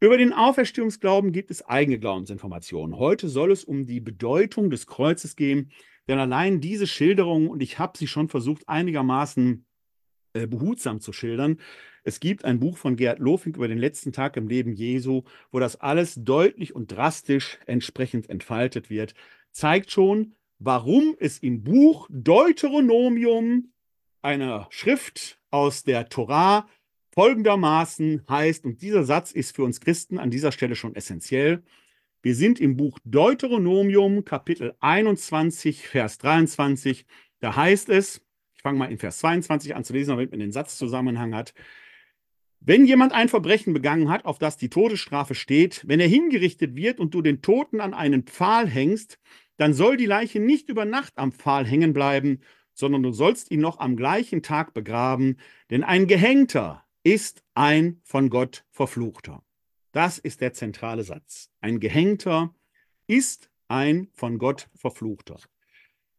Über 0.00 0.16
den 0.16 0.32
Auferstehungsglauben 0.32 1.32
gibt 1.32 1.50
es 1.50 1.66
eigene 1.66 1.98
Glaubensinformationen. 1.98 2.98
Heute 2.98 3.28
soll 3.28 3.50
es 3.50 3.64
um 3.64 3.84
die 3.84 4.00
Bedeutung 4.00 4.70
des 4.70 4.86
Kreuzes 4.86 5.36
gehen, 5.36 5.72
denn 6.06 6.18
allein 6.18 6.60
diese 6.60 6.86
Schilderung, 6.86 7.48
und 7.48 7.62
ich 7.62 7.78
habe 7.78 7.98
sie 7.98 8.06
schon 8.06 8.28
versucht 8.28 8.68
einigermaßen 8.68 9.66
äh, 10.32 10.46
behutsam 10.46 11.00
zu 11.00 11.12
schildern, 11.12 11.58
es 12.04 12.20
gibt 12.20 12.44
ein 12.44 12.58
Buch 12.58 12.78
von 12.78 12.96
Gerd 12.96 13.18
Lofink 13.18 13.56
über 13.56 13.68
den 13.68 13.78
letzten 13.78 14.12
Tag 14.12 14.36
im 14.36 14.48
Leben 14.48 14.72
Jesu, 14.72 15.24
wo 15.52 15.58
das 15.58 15.76
alles 15.76 16.14
deutlich 16.16 16.74
und 16.74 16.90
drastisch 16.90 17.58
entsprechend 17.66 18.30
entfaltet 18.30 18.88
wird, 18.88 19.14
zeigt 19.50 19.90
schon, 19.90 20.34
warum 20.58 21.16
es 21.18 21.38
im 21.38 21.62
Buch 21.64 22.08
Deuteronomium, 22.10 23.72
einer 24.22 24.66
Schrift 24.70 25.38
aus 25.50 25.84
der 25.84 26.08
Torah, 26.08 26.68
folgendermaßen 27.12 28.22
heißt, 28.28 28.64
und 28.64 28.80
dieser 28.80 29.04
Satz 29.04 29.32
ist 29.32 29.54
für 29.54 29.64
uns 29.64 29.80
Christen 29.80 30.18
an 30.18 30.30
dieser 30.30 30.52
Stelle 30.52 30.76
schon 30.76 30.94
essentiell, 30.94 31.62
wir 32.20 32.34
sind 32.34 32.58
im 32.58 32.76
Buch 32.76 32.98
Deuteronomium, 33.04 34.24
Kapitel 34.24 34.74
21, 34.80 35.86
Vers 35.86 36.18
23. 36.18 37.06
Da 37.38 37.54
heißt 37.54 37.88
es, 37.90 38.20
ich 38.58 38.62
fange 38.62 38.78
mal 38.78 38.90
in 38.90 38.98
Vers 38.98 39.18
22 39.18 39.76
an 39.76 39.84
zu 39.84 39.92
lesen, 39.92 40.10
damit 40.10 40.32
man 40.32 40.40
den 40.40 40.50
Satzzusammenhang 40.50 41.32
hat. 41.32 41.54
Wenn 42.58 42.86
jemand 42.86 43.12
ein 43.12 43.28
Verbrechen 43.28 43.72
begangen 43.72 44.10
hat, 44.10 44.24
auf 44.24 44.40
das 44.40 44.56
die 44.56 44.68
Todesstrafe 44.68 45.36
steht, 45.36 45.86
wenn 45.86 46.00
er 46.00 46.08
hingerichtet 46.08 46.74
wird 46.74 46.98
und 46.98 47.14
du 47.14 47.22
den 47.22 47.40
Toten 47.40 47.80
an 47.80 47.94
einen 47.94 48.24
Pfahl 48.24 48.66
hängst, 48.68 49.20
dann 49.58 49.74
soll 49.74 49.96
die 49.96 50.06
Leiche 50.06 50.40
nicht 50.40 50.68
über 50.68 50.84
Nacht 50.84 51.18
am 51.18 51.30
Pfahl 51.30 51.66
hängen 51.66 51.92
bleiben, 51.92 52.40
sondern 52.74 53.04
du 53.04 53.12
sollst 53.12 53.52
ihn 53.52 53.60
noch 53.60 53.78
am 53.78 53.94
gleichen 53.94 54.42
Tag 54.42 54.74
begraben, 54.74 55.36
denn 55.70 55.84
ein 55.84 56.08
Gehängter 56.08 56.84
ist 57.04 57.44
ein 57.54 58.00
von 58.02 58.28
Gott 58.28 58.64
verfluchter. 58.70 59.44
Das 59.92 60.18
ist 60.18 60.40
der 60.40 60.52
zentrale 60.52 61.04
Satz. 61.04 61.50
Ein 61.60 61.78
Gehängter 61.78 62.54
ist 63.06 63.50
ein 63.68 64.08
von 64.14 64.38
Gott 64.38 64.68
verfluchter. 64.74 65.38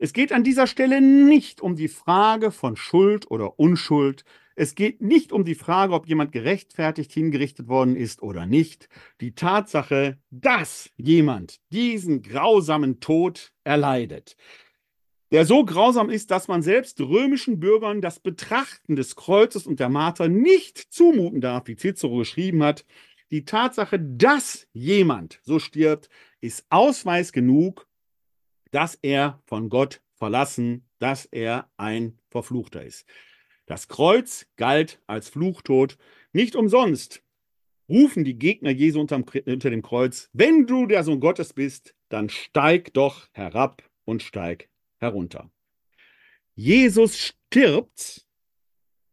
Es 0.02 0.14
geht 0.14 0.32
an 0.32 0.46
dieser 0.46 0.66
Stelle 0.66 1.02
nicht 1.02 1.60
um 1.60 1.76
die 1.76 1.90
Frage 1.90 2.52
von 2.52 2.78
Schuld 2.78 3.30
oder 3.30 3.60
Unschuld. 3.60 4.24
Es 4.56 4.74
geht 4.74 5.02
nicht 5.02 5.34
um 5.34 5.44
die 5.44 5.56
Frage, 5.56 5.94
ob 5.94 6.08
jemand 6.08 6.32
gerechtfertigt 6.32 7.12
hingerichtet 7.12 7.68
worden 7.68 7.98
ist 7.98 8.24
oder 8.24 8.46
nicht. 8.46 8.88
Die 9.20 9.36
Tatsache, 9.36 10.18
dass 10.32 10.90
jemand 10.96 11.60
diesen 11.74 12.22
grausamen 12.22 13.02
Tod 13.02 13.52
erleidet, 13.66 14.38
der 15.34 15.46
so 15.46 15.66
grausam 15.66 16.10
ist, 16.10 16.32
dass 16.32 16.48
man 16.48 16.62
selbst 16.62 17.02
römischen 17.02 17.60
Bürgern 17.60 18.00
das 18.00 18.22
Betrachten 18.22 18.96
des 18.96 19.18
Kreuzes 19.18 19.68
und 19.68 19.82
der 19.82 19.90
Marter 19.90 20.30
nicht 20.30 20.78
zumuten 20.78 21.42
darf, 21.42 21.68
wie 21.68 21.76
Cicero 21.76 22.20
geschrieben 22.20 22.64
hat. 22.64 22.86
Die 23.32 23.44
Tatsache, 23.44 24.00
dass 24.00 24.66
jemand 24.72 25.42
so 25.44 25.60
stirbt, 25.60 26.10
ist 26.40 26.66
Ausweis 26.70 27.34
genug, 27.34 27.89
dass 28.72 28.96
er 28.96 29.42
von 29.46 29.70
Gott 29.70 30.02
verlassen, 30.16 30.86
dass 31.00 31.26
er 31.26 31.70
ein 31.78 32.20
Verfluchter 32.30 32.84
ist. 32.84 33.06
Das 33.66 33.88
Kreuz 33.88 34.48
galt 34.56 35.02
als 35.08 35.30
Fluchtod. 35.30 35.98
Nicht 36.34 36.56
umsonst 36.56 37.24
rufen 37.88 38.24
die 38.24 38.38
Gegner 38.38 38.72
Jesu 38.72 39.00
unter 39.00 39.70
dem 39.70 39.82
Kreuz, 39.82 40.30
wenn 40.34 40.68
du 40.68 40.86
der 40.86 41.04
Sohn 41.04 41.20
Gottes 41.20 41.54
bist, 41.54 41.96
dann 42.10 42.30
steig 42.30 42.94
doch 42.94 43.28
herab 43.32 43.84
und 44.06 44.24
steig 44.24 44.70
herunter. 44.98 45.52
Jesus 46.56 47.18
stirbt 47.18 48.26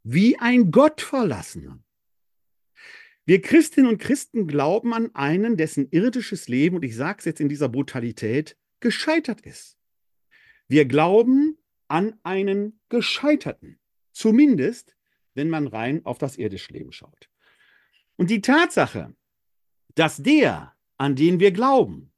wie 0.02 0.38
ein 0.38 0.70
Gottverlassener. 0.70 1.82
Wir 3.24 3.42
Christinnen 3.42 3.90
und 3.90 3.98
Christen 3.98 4.46
glauben 4.46 4.94
an 4.94 5.14
einen, 5.14 5.56
dessen 5.56 5.88
irdisches 5.90 6.48
Leben, 6.48 6.76
und 6.76 6.84
ich 6.84 6.94
sage 6.94 7.18
es 7.18 7.24
jetzt 7.24 7.40
in 7.40 7.48
dieser 7.48 7.68
Brutalität, 7.68 8.56
gescheitert 8.80 9.40
ist. 9.40 9.76
Wir 10.68 10.84
glauben 10.84 11.58
an 11.88 12.18
einen 12.22 12.80
Gescheiterten, 12.88 13.78
zumindest 14.12 14.96
wenn 15.34 15.48
man 15.50 15.66
rein 15.66 16.04
auf 16.04 16.18
das 16.18 16.36
irdische 16.36 16.72
Leben 16.72 16.92
schaut. 16.92 17.28
Und 18.16 18.30
die 18.30 18.40
Tatsache, 18.40 19.14
dass 19.94 20.16
der, 20.16 20.74
an 20.96 21.14
den 21.14 21.38
wir 21.40 21.52
glauben, 21.52 22.12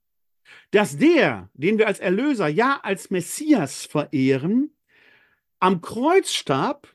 dass 0.71 0.97
der, 0.97 1.51
den 1.55 1.79
wir 1.79 1.87
als 1.87 1.99
Erlöser, 1.99 2.49
ja 2.49 2.81
als 2.83 3.11
Messias 3.11 3.85
verehren, 3.85 4.71
am 5.59 5.81
Kreuz 5.81 6.33
starb, 6.33 6.95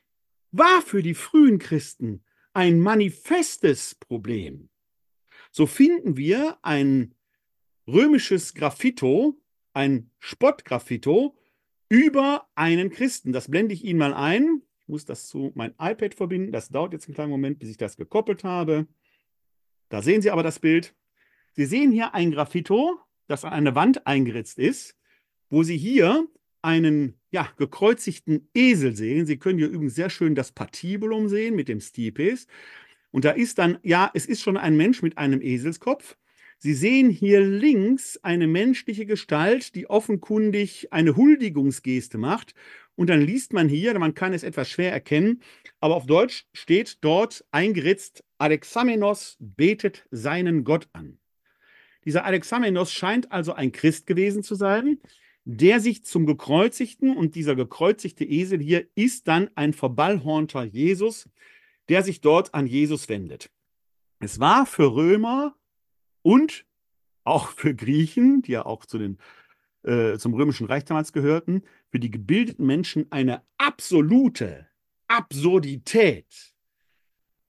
war 0.50 0.82
für 0.82 1.02
die 1.02 1.14
frühen 1.14 1.58
Christen 1.58 2.24
ein 2.52 2.80
manifestes 2.80 3.94
Problem. 3.94 4.70
So 5.50 5.66
finden 5.66 6.16
wir 6.16 6.58
ein 6.62 7.14
römisches 7.86 8.54
Graffito, 8.54 9.38
ein 9.74 10.10
Spottgraffito 10.18 11.36
über 11.88 12.48
einen 12.54 12.90
Christen. 12.90 13.32
Das 13.32 13.48
blende 13.50 13.74
ich 13.74 13.84
Ihnen 13.84 13.98
mal 13.98 14.14
ein. 14.14 14.62
Ich 14.80 14.88
muss 14.88 15.04
das 15.04 15.28
zu 15.28 15.52
meinem 15.54 15.74
iPad 15.78 16.14
verbinden. 16.14 16.52
Das 16.52 16.68
dauert 16.68 16.92
jetzt 16.92 17.06
einen 17.06 17.14
kleinen 17.14 17.30
Moment, 17.30 17.58
bis 17.58 17.70
ich 17.70 17.76
das 17.76 17.96
gekoppelt 17.96 18.44
habe. 18.44 18.86
Da 19.88 20.02
sehen 20.02 20.22
Sie 20.22 20.30
aber 20.30 20.42
das 20.42 20.58
Bild. 20.58 20.94
Sie 21.52 21.66
sehen 21.66 21.92
hier 21.92 22.14
ein 22.14 22.30
Graffito 22.30 22.98
das 23.26 23.44
an 23.44 23.52
eine 23.52 23.74
Wand 23.74 24.06
eingeritzt 24.06 24.58
ist, 24.58 24.96
wo 25.50 25.62
Sie 25.62 25.76
hier 25.76 26.26
einen 26.62 27.14
ja, 27.30 27.48
gekreuzigten 27.58 28.48
Esel 28.54 28.96
sehen. 28.96 29.26
Sie 29.26 29.38
können 29.38 29.58
hier 29.58 29.68
übrigens 29.68 29.94
sehr 29.94 30.10
schön 30.10 30.34
das 30.34 30.52
Patibulum 30.52 31.28
sehen 31.28 31.54
mit 31.56 31.68
dem 31.68 31.80
Stipes. 31.80 32.46
Und 33.10 33.24
da 33.24 33.30
ist 33.30 33.58
dann, 33.58 33.78
ja, 33.82 34.10
es 34.14 34.26
ist 34.26 34.42
schon 34.42 34.56
ein 34.56 34.76
Mensch 34.76 35.02
mit 35.02 35.18
einem 35.18 35.40
Eselskopf. 35.40 36.16
Sie 36.64 36.72
sehen 36.72 37.10
hier 37.10 37.42
links 37.42 38.18
eine 38.22 38.46
menschliche 38.46 39.04
Gestalt, 39.04 39.74
die 39.74 39.90
offenkundig 39.90 40.90
eine 40.94 41.14
Huldigungsgeste 41.14 42.16
macht. 42.16 42.54
Und 42.94 43.10
dann 43.10 43.20
liest 43.20 43.52
man 43.52 43.68
hier, 43.68 43.98
man 43.98 44.14
kann 44.14 44.32
es 44.32 44.42
etwas 44.42 44.70
schwer 44.70 44.90
erkennen, 44.90 45.42
aber 45.80 45.94
auf 45.94 46.06
Deutsch 46.06 46.46
steht 46.54 47.04
dort 47.04 47.44
eingeritzt, 47.50 48.24
Alexamenos 48.38 49.36
betet 49.40 50.06
seinen 50.10 50.64
Gott 50.64 50.88
an. 50.94 51.18
Dieser 52.06 52.24
Alexamenos 52.24 52.90
scheint 52.90 53.30
also 53.30 53.52
ein 53.52 53.70
Christ 53.70 54.06
gewesen 54.06 54.42
zu 54.42 54.54
sein, 54.54 55.00
der 55.44 55.80
sich 55.80 56.02
zum 56.06 56.24
gekreuzigten 56.24 57.14
und 57.14 57.34
dieser 57.34 57.56
gekreuzigte 57.56 58.24
Esel 58.24 58.60
hier 58.60 58.86
ist 58.94 59.28
dann 59.28 59.50
ein 59.54 59.74
verballhornter 59.74 60.64
Jesus, 60.64 61.28
der 61.90 62.02
sich 62.02 62.22
dort 62.22 62.54
an 62.54 62.66
Jesus 62.66 63.10
wendet. 63.10 63.50
Es 64.18 64.40
war 64.40 64.64
für 64.64 64.94
Römer 64.94 65.54
und 66.24 66.64
auch 67.22 67.48
für 67.48 67.74
Griechen, 67.74 68.42
die 68.42 68.52
ja 68.52 68.66
auch 68.66 68.84
zu 68.84 68.98
den, 68.98 69.18
äh, 69.82 70.18
zum 70.18 70.34
römischen 70.34 70.66
Reich 70.66 70.84
damals 70.84 71.12
gehörten, 71.12 71.62
für 71.90 72.00
die 72.00 72.10
gebildeten 72.10 72.66
Menschen 72.66 73.06
eine 73.12 73.42
absolute 73.58 74.66
Absurdität, 75.06 76.54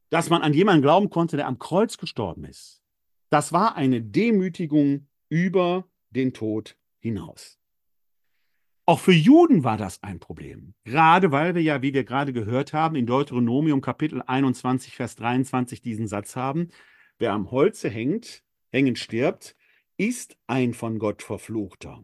dass 0.09 0.29
man 0.29 0.41
an 0.41 0.53
jemanden 0.53 0.81
glauben 0.81 1.09
konnte, 1.09 1.38
der 1.38 1.47
am 1.47 1.57
Kreuz 1.57 1.97
gestorben 1.97 2.45
ist. 2.45 2.83
Das 3.29 3.51
war 3.51 3.75
eine 3.75 4.01
Demütigung 4.01 5.07
über 5.29 5.88
den 6.09 6.33
Tod 6.33 6.77
hinaus. 6.99 7.59
Auch 8.88 8.99
für 8.99 9.13
Juden 9.13 9.63
war 9.63 9.77
das 9.77 10.03
ein 10.03 10.19
Problem. 10.19 10.75
Gerade 10.83 11.31
weil 11.31 11.55
wir 11.55 11.61
ja, 11.63 11.81
wie 11.81 11.93
wir 11.93 12.03
gerade 12.03 12.33
gehört 12.33 12.71
haben, 12.71 12.95
in 12.95 13.07
Deuteronomium 13.07 13.81
Kapitel 13.81 14.21
21, 14.21 14.95
Vers 14.95 15.15
23 15.15 15.81
diesen 15.81 16.07
Satz 16.07 16.35
haben, 16.35 16.69
wer 17.17 17.33
am 17.33 17.49
Holze 17.49 17.89
hängt, 17.89 18.43
hängend 18.71 18.99
stirbt, 18.99 19.56
ist 19.97 20.38
ein 20.47 20.73
von 20.73 20.99
Gott 20.99 21.23
verfluchter. 21.23 22.04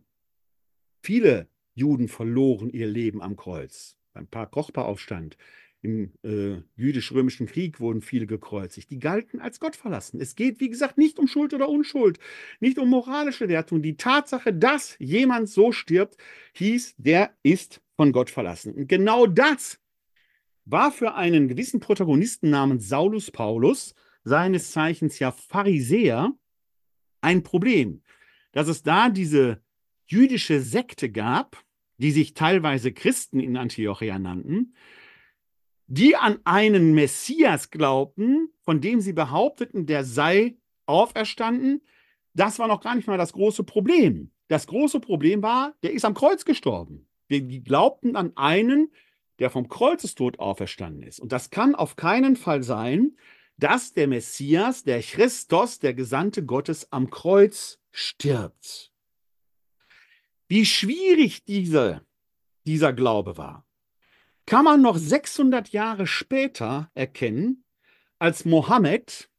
Viele 1.02 1.48
Juden 1.74 2.08
verloren 2.08 2.70
ihr 2.70 2.88
Leben 2.88 3.22
am 3.22 3.36
Kreuz. 3.36 3.98
Beim 4.14 4.28
Paar 4.28 4.50
Kochba-Aufstand, 4.50 5.38
im 5.82 6.12
äh, 6.24 6.62
jüdisch-römischen 6.76 7.48
Krieg 7.48 7.80
wurden 7.80 8.02
viele 8.02 8.28
gekreuzigt. 8.28 8.92
Die 8.92 9.00
galten 9.00 9.42
als 9.42 9.60
Gott 9.60 9.76
verlassen. 9.76 10.22
Es 10.22 10.36
geht, 10.36 10.60
wie 10.60 10.70
gesagt, 10.70 10.98
nicht 10.98 11.18
um 11.18 11.28
Schuld 11.28 11.54
oder 11.54 11.70
Unschuld, 11.70 12.20
nicht 12.60 12.78
um 12.78 12.90
moralische 12.90 13.50
Wertung. 13.50 13.82
Die 13.82 13.98
Tatsache, 13.98 14.54
dass 14.54 14.96
jemand 15.00 15.50
so 15.50 15.72
stirbt, 15.72 16.18
hieß, 16.54 16.96
der 16.98 17.36
ist 17.42 17.82
von 17.96 18.12
Gott 18.12 18.30
verlassen. 18.30 18.74
Und 18.74 18.90
genau 18.90 19.26
das 19.26 19.80
war 20.66 20.92
für 20.92 21.16
einen 21.16 21.48
gewissen 21.48 21.80
Protagonisten 21.80 22.52
namens 22.52 22.88
Saulus 22.88 23.32
Paulus, 23.32 23.96
seines 24.24 24.72
Zeichens 24.72 25.18
ja 25.18 25.32
Pharisäer, 25.32 26.32
ein 27.22 27.44
Problem. 27.44 28.02
Dass 28.52 28.68
es 28.68 28.84
da 28.84 29.10
diese 29.10 29.62
jüdische 30.06 30.60
Sekte 30.60 31.10
gab, 31.10 31.64
die 31.98 32.12
sich 32.12 32.34
teilweise 32.34 32.92
Christen 32.92 33.40
in 33.40 33.56
Antiochia 33.56 34.20
nannten, 34.20 34.74
die 35.88 36.16
an 36.16 36.40
einen 36.46 36.94
Messias 36.94 37.70
glaubten, 37.70 38.50
von 38.62 38.82
dem 38.82 39.02
sie 39.02 39.14
behaupteten, 39.14 39.86
der 39.86 40.04
sei 40.04 40.58
auferstanden. 40.86 41.82
Das 42.34 42.60
war 42.60 42.68
noch 42.68 42.82
gar 42.82 42.96
nicht 42.96 43.08
mal 43.08 43.18
das 43.18 43.34
große 43.34 43.64
Problem. 43.64 44.32
Das 44.48 44.68
große 44.68 45.00
Problem 45.00 45.42
war, 45.42 45.76
der 45.84 45.94
ist 45.94 46.06
am 46.06 46.14
Kreuz 46.14 46.46
gestorben. 46.46 47.08
Wir 47.28 47.42
glaubten 47.42 48.16
an 48.16 48.34
einen, 48.36 48.92
der 49.40 49.50
vom 49.50 49.70
Kreuzestod 49.70 50.40
auferstanden 50.40 51.04
ist. 51.04 51.20
Und 51.20 51.32
das 51.32 51.50
kann 51.50 51.76
auf 51.76 51.96
keinen 51.96 52.36
Fall 52.36 52.64
sein, 52.64 53.18
dass 53.58 53.94
der 53.94 54.08
Messias, 54.08 54.84
der 54.84 55.02
Christus, 55.02 55.80
der 55.80 55.94
Gesandte 55.94 56.44
Gottes 56.44 56.92
am 56.92 57.10
Kreuz 57.10 57.80
stirbt. 57.92 58.92
Wie 60.48 60.66
schwierig 60.66 61.44
diese, 61.46 62.06
dieser 62.66 62.94
Glaube 62.94 63.38
war, 63.38 63.66
kann 64.46 64.66
man 64.66 64.82
noch 64.82 64.98
600 64.98 65.70
Jahre 65.70 66.08
später 66.08 66.92
erkennen, 66.94 67.64
als 68.20 68.46
Mohammed 68.46 69.30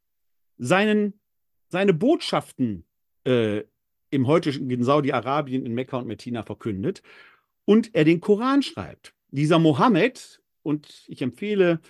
seinen, 0.58 1.20
seine 1.68 1.92
Botschaften 1.92 2.84
äh, 3.24 3.62
im 4.10 4.26
heutigen 4.26 4.84
Saudi-Arabien, 4.84 5.66
in 5.66 5.74
Mekka 5.74 5.98
und 5.98 6.06
Medina 6.06 6.42
verkündet 6.42 7.02
und 7.64 7.94
er 7.94 8.04
den 8.04 8.20
Koran 8.20 8.62
schreibt. 8.62 9.14
Dieser 9.30 9.58
Mohammed, 9.58 10.42
und 10.62 11.04
ich 11.08 11.22
empfehle 11.22 11.80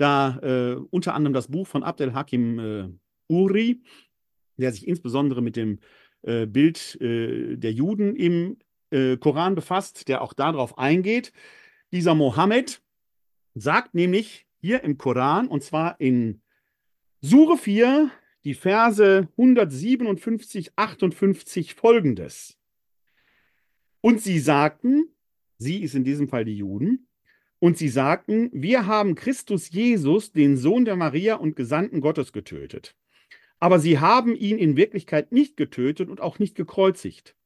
da 0.00 0.38
äh, 0.38 0.76
unter 0.90 1.14
anderem 1.14 1.34
das 1.34 1.48
Buch 1.48 1.66
von 1.66 1.82
Abdel 1.82 2.14
Hakim 2.14 2.58
äh, 2.58 2.88
Uri, 3.28 3.82
der 4.56 4.72
sich 4.72 4.88
insbesondere 4.88 5.42
mit 5.42 5.56
dem 5.56 5.78
äh, 6.22 6.46
Bild 6.46 7.00
äh, 7.00 7.56
der 7.56 7.72
Juden 7.72 8.16
im 8.16 8.58
äh, 8.90 9.16
Koran 9.18 9.54
befasst, 9.54 10.08
der 10.08 10.22
auch 10.22 10.32
darauf 10.32 10.78
eingeht. 10.78 11.32
Dieser 11.92 12.14
Mohammed 12.14 12.82
sagt 13.54 13.94
nämlich 13.94 14.46
hier 14.60 14.82
im 14.84 14.96
Koran, 14.96 15.48
und 15.48 15.62
zwar 15.62 16.00
in 16.00 16.40
Sure 17.20 17.58
4, 17.58 18.10
die 18.44 18.54
Verse 18.54 19.28
157, 19.36 20.72
58 20.76 21.74
folgendes. 21.74 22.56
Und 24.00 24.22
sie 24.22 24.38
sagten, 24.38 25.10
sie 25.58 25.82
ist 25.82 25.94
in 25.94 26.04
diesem 26.04 26.28
Fall 26.28 26.46
die 26.46 26.56
Juden, 26.56 27.06
und 27.60 27.78
sie 27.78 27.88
sagten, 27.88 28.50
wir 28.52 28.86
haben 28.86 29.14
Christus 29.14 29.70
Jesus, 29.70 30.32
den 30.32 30.56
Sohn 30.56 30.84
der 30.84 30.96
Maria 30.96 31.36
und 31.36 31.54
Gesandten 31.54 32.00
Gottes, 32.00 32.32
getötet. 32.32 32.96
Aber 33.58 33.78
sie 33.78 33.98
haben 33.98 34.34
ihn 34.34 34.58
in 34.58 34.76
Wirklichkeit 34.76 35.30
nicht 35.30 35.56
getötet 35.56 36.08
und 36.08 36.20
auch 36.20 36.38
nicht 36.38 36.56
gekreuzigt. 36.56 37.36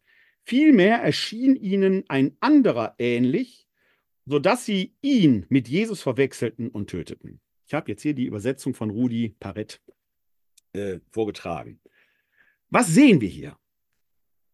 Vielmehr 0.44 0.98
erschien 0.98 1.56
ihnen 1.56 2.04
ein 2.08 2.36
anderer 2.38 2.94
ähnlich, 2.98 3.66
sodass 4.24 4.64
sie 4.64 4.94
ihn 5.02 5.46
mit 5.48 5.68
Jesus 5.68 6.00
verwechselten 6.00 6.68
und 6.68 6.88
töteten. 6.88 7.40
Ich 7.66 7.74
habe 7.74 7.90
jetzt 7.90 8.02
hier 8.02 8.14
die 8.14 8.26
Übersetzung 8.26 8.74
von 8.74 8.90
Rudi 8.90 9.34
Parett 9.40 9.80
äh, 10.74 11.00
vorgetragen. 11.10 11.80
Was 12.70 12.88
sehen 12.88 13.20
wir 13.20 13.28
hier? 13.28 13.58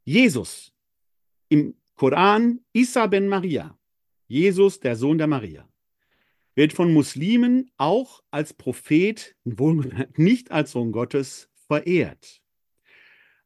Jesus 0.04 0.72
im 1.48 1.74
Koran, 1.96 2.60
Isa 2.72 3.06
ben 3.06 3.28
Maria, 3.28 3.78
Jesus, 4.30 4.78
der 4.78 4.94
Sohn 4.94 5.18
der 5.18 5.26
Maria, 5.26 5.68
wird 6.54 6.72
von 6.72 6.92
Muslimen 6.92 7.68
auch 7.78 8.22
als 8.30 8.54
Prophet, 8.54 9.34
nicht 10.14 10.52
als 10.52 10.70
Sohn 10.70 10.92
Gottes, 10.92 11.50
verehrt. 11.66 12.40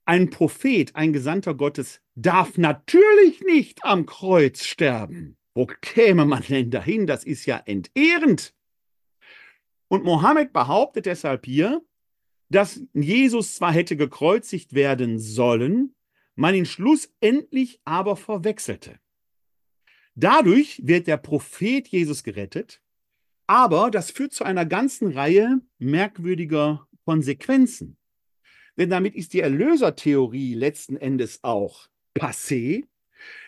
Ein 0.05 0.29
Prophet, 0.29 0.95
ein 0.95 1.15
Gesandter 1.15 1.55
Gottes, 1.55 2.03
darf 2.15 2.59
natürlich 2.59 3.41
nicht 3.41 3.83
am 3.83 4.05
Kreuz 4.05 4.63
sterben. 4.63 5.39
Wo 5.55 5.65
käme 5.65 6.27
man 6.27 6.43
denn 6.43 6.71
dahin? 6.71 7.07
Das 7.07 7.25
ist 7.25 7.47
ja 7.47 7.63
entehrend. 7.65 8.53
Und 9.89 10.05
Mohammed 10.05 10.53
behauptet 10.53 11.07
deshalb 11.07 11.47
hier, 11.47 11.83
dass 12.51 12.83
Jesus 12.93 13.55
zwar 13.55 13.73
hätte 13.73 13.97
gekreuzigt 13.97 14.75
werden 14.75 15.19
sollen, 15.19 15.95
man 16.35 16.55
ihn 16.55 16.67
schlussendlich 16.67 17.81
aber 17.87 18.17
verwechselte. 18.17 19.01
Dadurch 20.15 20.81
wird 20.85 21.07
der 21.07 21.17
Prophet 21.17 21.89
Jesus 21.89 22.23
gerettet, 22.23 22.81
aber 23.47 23.91
das 23.91 24.11
führt 24.11 24.33
zu 24.33 24.45
einer 24.45 24.65
ganzen 24.65 25.13
Reihe 25.13 25.61
merkwürdiger 25.79 26.87
Konsequenzen. 27.05 27.97
Denn 28.77 28.91
damit 28.91 29.15
ist 29.15 29.33
die 29.33 29.41
Erlösertheorie 29.41 30.55
letzten 30.55 30.97
Endes 30.97 31.43
auch 31.43 31.89
passé. 32.17 32.85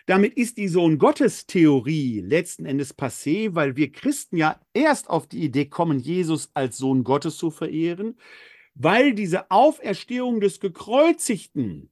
Damit 0.05 0.35
ist 0.35 0.57
die 0.57 0.67
Sohn 0.67 0.97
Gottes 0.97 1.45
Theorie 1.45 2.21
letzten 2.21 2.65
Endes 2.65 2.97
passé, 2.97 3.53
weil 3.53 3.75
wir 3.75 3.91
Christen 3.91 4.37
ja 4.37 4.59
erst 4.73 5.09
auf 5.09 5.27
die 5.27 5.43
Idee 5.43 5.65
kommen, 5.65 5.99
Jesus 5.99 6.49
als 6.53 6.77
Sohn 6.77 7.03
Gottes 7.03 7.37
zu 7.37 7.51
verehren, 7.51 8.17
weil 8.73 9.13
diese 9.13 9.51
Auferstehung 9.51 10.39
des 10.39 10.59
Gekreuzigten, 10.59 11.89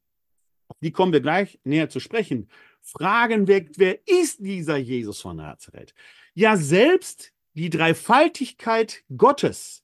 die 0.81 0.91
kommen 0.91 1.13
wir 1.13 1.21
gleich 1.21 1.59
näher 1.63 1.89
zu 1.89 1.99
sprechen, 1.99 2.49
Fragen 2.85 3.47
weckt, 3.47 3.79
wer 3.79 3.99
ist 4.07 4.39
dieser 4.39 4.77
Jesus 4.77 5.19
von 5.19 5.37
Nazareth? 5.37 5.93
Ja, 6.35 6.55
selbst 6.55 7.33
die 7.53 7.69
Dreifaltigkeit 7.69 9.03
Gottes 9.17 9.83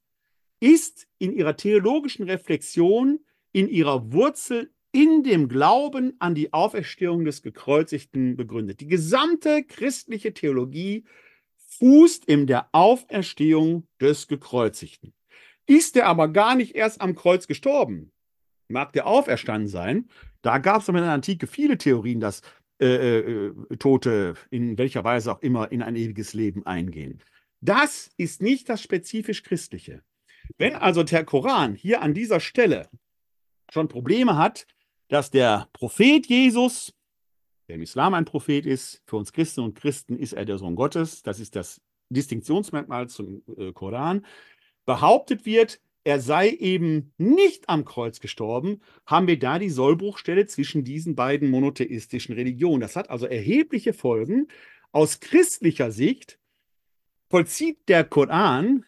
ist 0.59 1.07
in 1.17 1.33
ihrer 1.33 1.57
theologischen 1.57 2.29
Reflexion, 2.29 3.19
in 3.51 3.67
ihrer 3.67 4.11
Wurzel 4.13 4.71
in 4.91 5.23
dem 5.23 5.47
Glauben 5.47 6.15
an 6.19 6.35
die 6.35 6.53
Auferstehung 6.53 7.25
des 7.25 7.41
Gekreuzigten 7.41 8.35
begründet. 8.35 8.81
Die 8.81 8.87
gesamte 8.87 9.63
christliche 9.63 10.33
Theologie 10.33 11.05
fußt 11.79 12.25
in 12.25 12.45
der 12.45 12.69
Auferstehung 12.73 13.87
des 13.99 14.27
Gekreuzigten. 14.27 15.13
Ist 15.65 15.95
er 15.95 16.07
aber 16.07 16.27
gar 16.27 16.55
nicht 16.55 16.75
erst 16.75 17.01
am 17.01 17.15
Kreuz 17.15 17.47
gestorben, 17.47 18.11
mag 18.67 18.93
der 18.93 19.07
auferstanden 19.07 19.69
sein. 19.69 20.09
Da 20.41 20.57
gab 20.57 20.81
es 20.81 20.89
in 20.89 20.95
der 20.95 21.05
Antike 21.05 21.47
viele 21.47 21.77
Theorien, 21.77 22.19
dass 22.19 22.41
äh, 22.81 23.19
äh, 23.19 23.77
Tote 23.77 24.33
in 24.49 24.77
welcher 24.77 25.03
Weise 25.03 25.31
auch 25.31 25.41
immer 25.41 25.71
in 25.71 25.81
ein 25.81 25.95
ewiges 25.95 26.33
Leben 26.33 26.65
eingehen. 26.65 27.21
Das 27.61 28.09
ist 28.17 28.41
nicht 28.41 28.69
das 28.69 28.81
spezifisch 28.81 29.43
Christliche. 29.43 30.01
Wenn 30.57 30.75
also 30.75 31.03
der 31.03 31.23
Koran 31.23 31.75
hier 31.75 32.01
an 32.01 32.13
dieser 32.13 32.39
Stelle 32.39 32.89
schon 33.71 33.87
Probleme 33.87 34.35
hat, 34.37 34.65
dass 35.07 35.29
der 35.29 35.69
Prophet 35.73 36.25
Jesus, 36.25 36.93
der 37.67 37.75
im 37.75 37.83
Islam 37.83 38.13
ein 38.13 38.25
Prophet 38.25 38.65
ist, 38.65 39.01
für 39.05 39.17
uns 39.17 39.31
Christen 39.31 39.61
und 39.61 39.75
Christen 39.75 40.17
ist 40.17 40.33
er 40.33 40.45
der 40.45 40.57
Sohn 40.57 40.75
Gottes, 40.75 41.21
das 41.21 41.39
ist 41.39 41.55
das 41.55 41.81
Distinktionsmerkmal 42.09 43.07
zum 43.09 43.43
äh, 43.57 43.71
Koran, 43.71 44.25
behauptet 44.85 45.45
wird, 45.45 45.79
er 46.03 46.19
sei 46.19 46.49
eben 46.49 47.13
nicht 47.17 47.69
am 47.69 47.85
Kreuz 47.85 48.19
gestorben, 48.19 48.81
haben 49.05 49.27
wir 49.27 49.37
da 49.37 49.59
die 49.59 49.69
Sollbruchstelle 49.69 50.47
zwischen 50.47 50.83
diesen 50.83 51.15
beiden 51.15 51.49
monotheistischen 51.49 52.33
Religionen. 52.33 52.81
Das 52.81 52.95
hat 52.95 53.09
also 53.09 53.27
erhebliche 53.27 53.93
Folgen. 53.93 54.47
Aus 54.91 55.19
christlicher 55.19 55.91
Sicht 55.91 56.39
vollzieht 57.29 57.87
der 57.87 58.03
Koran 58.03 58.85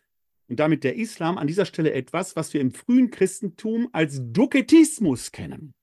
und 0.49 0.59
damit 0.59 0.83
der 0.83 0.95
Islam 0.95 1.37
an 1.37 1.47
dieser 1.47 1.65
Stelle 1.65 1.93
etwas, 1.93 2.35
was 2.35 2.53
wir 2.53 2.61
im 2.61 2.71
frühen 2.71 3.11
Christentum 3.11 3.89
als 3.93 4.19
Duketismus 4.21 5.31
kennen. 5.31 5.73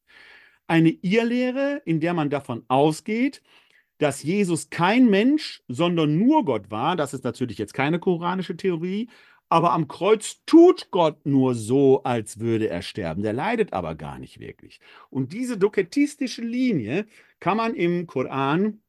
Eine 0.66 0.90
Irrlehre, 0.90 1.80
in 1.84 2.00
der 2.00 2.12
man 2.12 2.28
davon 2.30 2.64
ausgeht, 2.68 3.42
dass 3.98 4.22
Jesus 4.22 4.70
kein 4.70 5.10
Mensch, 5.10 5.62
sondern 5.68 6.18
nur 6.18 6.44
Gott 6.44 6.70
war. 6.70 6.96
Das 6.96 7.14
ist 7.14 7.24
natürlich 7.24 7.58
jetzt 7.58 7.74
keine 7.74 7.98
koranische 7.98 8.56
Theorie, 8.56 9.08
aber 9.50 9.72
am 9.72 9.88
Kreuz 9.88 10.42
tut 10.46 10.90
Gott 10.92 11.26
nur 11.26 11.56
so, 11.56 12.04
als 12.04 12.38
würde 12.38 12.68
er 12.68 12.82
sterben. 12.82 13.22
Der 13.22 13.32
leidet 13.32 13.72
aber 13.72 13.96
gar 13.96 14.18
nicht 14.20 14.38
wirklich. 14.38 14.80
Und 15.10 15.32
diese 15.32 15.58
doketistische 15.58 16.42
Linie 16.42 17.06
kann 17.40 17.56
man 17.56 17.74
im 17.74 18.06
Koran 18.06 18.80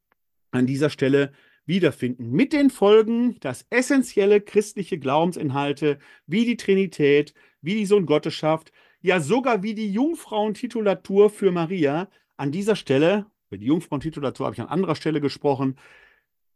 an 0.52 0.66
dieser 0.66 0.88
Stelle 0.88 1.32
wiederfinden. 1.66 2.30
Mit 2.30 2.52
den 2.52 2.70
Folgen, 2.70 3.38
dass 3.40 3.66
essentielle 3.70 4.40
christliche 4.40 4.98
Glaubensinhalte 4.98 5.98
wie 6.26 6.44
die 6.44 6.56
Trinität, 6.56 7.34
wie 7.60 7.74
die 7.74 7.86
Sohn 7.86 8.06
Gotteschaft 8.06 8.72
ja 9.00 9.18
sogar 9.18 9.64
wie 9.64 9.74
die 9.74 9.92
Jungfrauentitulatur 9.92 11.28
für 11.28 11.50
Maria 11.50 12.08
an 12.36 12.52
dieser 12.52 12.76
Stelle, 12.76 13.26
über 13.48 13.58
die 13.58 13.66
Jungfrauentitulatur 13.66 14.46
habe 14.46 14.54
ich 14.54 14.60
an 14.60 14.68
anderer 14.68 14.94
Stelle 14.94 15.20
gesprochen, 15.20 15.76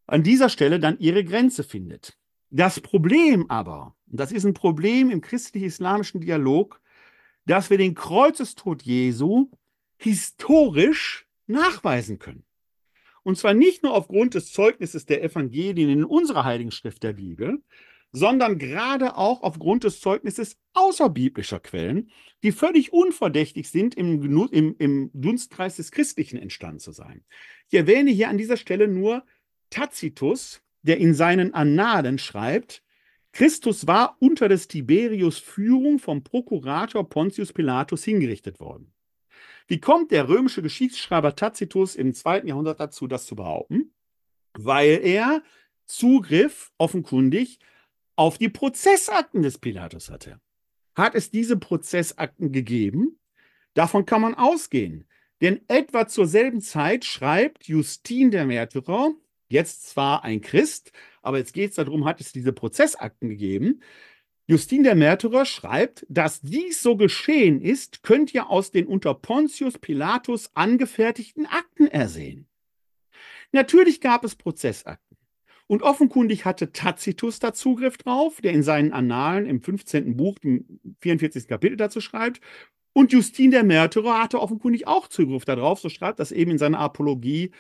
an 0.07 0.23
dieser 0.23 0.49
Stelle 0.49 0.79
dann 0.79 0.97
ihre 1.01 1.25
Grenze 1.25 1.65
findet. 1.65 2.17
Das 2.51 2.81
Problem 2.81 3.51
aber, 3.51 3.96
das 4.07 4.33
ist 4.33 4.45
ein 4.45 4.55
Problem 4.55 5.11
im 5.11 5.21
christlich-islamischen 5.21 6.21
Dialog, 6.21 6.81
dass 7.47 7.71
wir 7.71 7.79
den 7.79 7.95
Kreuzestod 7.95 8.83
Jesu 8.83 9.51
historisch 9.97 11.27
nachweisen 11.47 12.19
können. 12.19 12.45
Und 13.23 13.39
zwar 13.39 13.55
nicht 13.55 13.83
nur 13.83 13.95
aufgrund 13.95 14.35
des 14.35 14.53
Zeugnisses 14.53 15.07
der 15.07 15.23
Evangelien 15.23 15.91
in 15.91 16.05
unserer 16.05 16.45
Heiligen 16.45 16.71
Schrift 16.71 17.03
der 17.03 17.15
Bibel, 17.15 17.63
sondern 18.13 18.59
gerade 18.59 19.17
auch 19.17 19.43
aufgrund 19.43 19.85
des 19.85 20.01
Zeugnisses 20.01 20.57
außerbiblischer 20.75 21.61
Quellen, 21.61 22.11
die 22.43 22.53
völlig 22.53 22.93
unverdächtig 22.93 23.69
sind, 23.69 23.95
im, 23.95 24.49
im, 24.53 24.77
im 24.79 25.11
Dunstkreis 25.13 25.77
des 25.77 25.91
Christlichen 25.91 26.39
entstanden 26.39 26.79
zu 26.79 26.93
sein. 26.93 27.25
Ich 27.69 27.77
erwähne 27.77 28.11
hier 28.11 28.29
an 28.29 28.39
dieser 28.39 28.57
Stelle 28.57 28.89
nur 28.89 29.25
Tacitus, 29.71 30.63
der 30.83 30.99
in 30.99 31.15
seinen 31.15 31.53
Annalen 31.53 32.19
schreibt, 32.19 32.83
Christus 33.37 33.87
war 33.87 34.17
unter 34.19 34.49
des 34.49 34.67
Tiberius 34.67 35.39
Führung 35.39 35.99
vom 35.99 36.25
Prokurator 36.25 37.07
Pontius 37.07 37.53
Pilatus 37.53 38.03
hingerichtet 38.03 38.61
worden. 38.61 38.95
Wie 39.67 39.79
kommt 39.79 40.11
der 40.11 40.27
römische 40.31 40.63
Geschichtsschreiber 40.63 41.37
Tacitus 41.37 41.97
im 41.97 42.15
zweiten 42.15 42.49
Jahrhundert 42.49 42.81
dazu, 42.81 43.07
das 43.07 43.27
zu 43.27 43.37
behaupten? 43.37 43.93
Weil 44.55 45.01
er 45.05 45.43
Zugriff 45.85 46.73
offenkundig 46.79 47.59
auf 48.15 48.39
die 48.39 48.49
Prozessakten 48.49 49.43
des 49.43 49.59
Pilatus 49.59 50.09
hatte. 50.09 50.41
Hat 50.95 51.15
es 51.15 51.31
diese 51.31 51.59
Prozessakten 51.59 52.53
gegeben? 52.53 53.19
Davon 53.75 54.07
kann 54.07 54.23
man 54.23 54.35
ausgehen. 54.35 55.05
Denn 55.43 55.61
etwa 55.69 56.09
zur 56.09 56.27
selben 56.27 56.63
Zeit 56.63 57.05
schreibt 57.05 57.65
Justin 57.65 58.31
der 58.31 58.47
Märtyrer, 58.47 59.13
jetzt 59.49 59.89
zwar 59.89 60.25
ein 60.25 60.41
Christ, 60.41 60.93
aber 61.23 61.39
jetzt 61.39 61.53
geht 61.53 61.71
es 61.71 61.77
darum, 61.77 62.05
hat 62.05 62.21
es 62.21 62.33
diese 62.33 62.53
Prozessakten 62.53 63.29
gegeben. 63.29 63.81
Justin 64.49 64.85
der 64.85 64.95
Märtyrer 64.95 65.45
schreibt, 65.45 66.07
dass 66.09 66.41
dies 66.41 66.81
so 66.81 66.97
geschehen 66.97 67.61
ist, 67.61 68.05
könnt 68.05 68.33
ihr 68.33 68.49
aus 68.49 68.71
den 68.71 68.87
unter 68.87 69.13
Pontius 69.15 69.79
Pilatus 69.79 70.51
angefertigten 70.55 71.47
Akten 71.47 71.89
ersehen. 71.89 72.47
Natürlich 73.51 74.01
gab 74.01 74.25
es 74.25 74.37
Prozessakten. 74.37 75.17
Und 75.67 75.83
offenkundig 75.83 76.45
hatte 76.45 76.71
Tacitus 76.71 77.41
da 77.41 77.53
Zugriff 77.53 77.97
drauf, 77.97 78.41
der 78.41 78.53
in 78.53 78.63
seinen 78.63 78.93
Annalen 78.93 79.47
im 79.47 79.61
15. 79.61 80.17
Buch, 80.17 80.37
im 80.43 80.81
44. 81.01 81.49
Kapitel 81.49 81.77
dazu 81.77 82.01
schreibt. 82.01 82.41
Und 82.93 83.13
Justin 83.13 83.51
der 83.51 83.65
Märtyrer 83.65 84.23
hatte 84.23 84.41
offenkundig 84.41 84.87
auch 84.87 85.09
Zugriff 85.09 85.45
darauf, 85.45 85.81
so 85.81 85.89
schreibt 85.89 86.21
das 86.21 86.31
eben 86.31 86.53
in 86.53 86.59
seiner 86.59 86.79
Apologie 86.79 87.51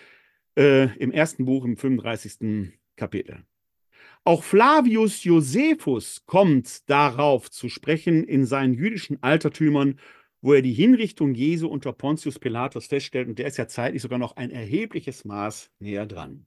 äh, 0.57 0.95
im 0.97 1.13
ersten 1.13 1.45
Buch 1.45 1.65
im 1.65 1.77
35. 1.77 2.73
Kapitel. 2.97 3.45
Auch 4.25 4.43
Flavius 4.43 5.23
Josephus 5.23 6.25
kommt 6.27 6.89
darauf 6.91 7.51
zu 7.51 7.69
sprechen 7.69 8.25
in 8.25 8.45
seinen 8.45 8.75
jüdischen 8.75 9.23
Altertümern, 9.23 10.01
wo 10.41 10.53
er 10.55 10.63
die 10.63 10.73
Hinrichtung 10.73 11.35
Jesu 11.35 11.69
unter 11.69 11.93
Pontius 11.93 12.39
Pilatus 12.39 12.87
feststellt, 12.87 13.29
und 13.29 13.39
der 13.39 13.47
ist 13.47 13.57
ja 13.57 13.69
zeitlich 13.69 14.03
sogar 14.03 14.19
noch 14.19 14.37
ein 14.37 14.51
erhebliches 14.51 15.25
Maß 15.25 15.71
näher 15.79 16.07
dran. 16.07 16.47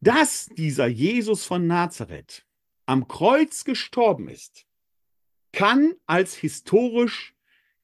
Dass 0.00 0.46
dieser 0.46 0.86
Jesus 0.86 1.44
von 1.44 1.66
Nazareth 1.66 2.46
am 2.86 3.08
Kreuz 3.08 3.64
gestorben 3.64 4.28
ist, 4.28 4.66
kann 5.52 5.94
als 6.06 6.34
historisch, 6.34 7.34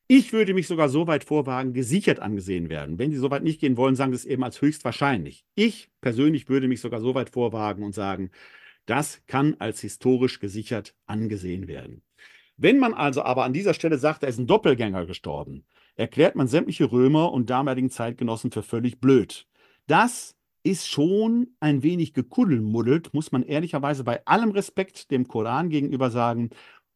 ich 0.07 0.33
würde 0.33 0.55
mich 0.55 0.67
sogar 0.67 0.89
so 0.89 1.07
weit 1.07 1.25
vorwagen, 1.25 1.73
gesichert 1.73 2.21
angesehen 2.21 2.69
werden. 2.69 2.99
Wenn 2.99 3.11
Sie 3.11 3.17
so 3.17 3.31
weit 3.31 3.43
nicht 3.43 3.61
gehen 3.61 3.77
wollen, 3.77 3.97
sagen 3.97 4.13
Sie 4.13 4.17
es 4.17 4.25
eben 4.25 4.45
als 4.45 4.61
höchstwahrscheinlich. 4.61 5.45
Ich 5.55 5.91
persönlich 6.01 6.49
würde 6.49 6.69
mich 6.69 6.81
sogar 6.81 7.01
so 7.01 7.15
weit 7.15 7.31
vorwagen 7.31 7.83
und 7.83 7.95
sagen, 7.95 8.31
das 8.87 9.23
kann 9.27 9.57
als 9.59 9.81
historisch 9.81 10.41
gesichert 10.41 10.95
angesehen 11.07 11.69
werden. 11.69 12.03
Wenn 12.57 12.79
man 12.79 12.95
also 12.95 13.23
aber 13.23 13.45
an 13.45 13.53
dieser 13.53 13.75
Stelle 13.75 13.99
sagt, 13.99 14.23
da 14.23 14.27
ist 14.27 14.39
ein 14.39 14.47
Doppelgänger 14.47 15.07
gestorben, 15.07 15.65
erklärt 15.97 16.37
man 16.37 16.49
sämtliche 16.49 16.91
Römer 16.91 17.33
und 17.33 17.51
damaligen 17.51 17.91
Zeitgenossen 17.91 18.51
für 18.51 18.63
völlig 18.63 19.01
blöd. 19.01 19.47
Das 19.87 20.37
ist 20.63 20.89
schon 20.89 21.49
ein 21.61 21.83
wenig 21.83 22.15
gekuddelmuddelt, 22.15 23.13
muss 23.13 23.33
man 23.33 23.43
ehrlicherweise 23.43 24.05
bei 24.05 24.25
allem 24.27 24.51
Respekt 24.51 25.11
dem 25.11 25.29
Koran 25.29 25.69
gegenüber 25.69 26.11
sagen, 26.11 26.51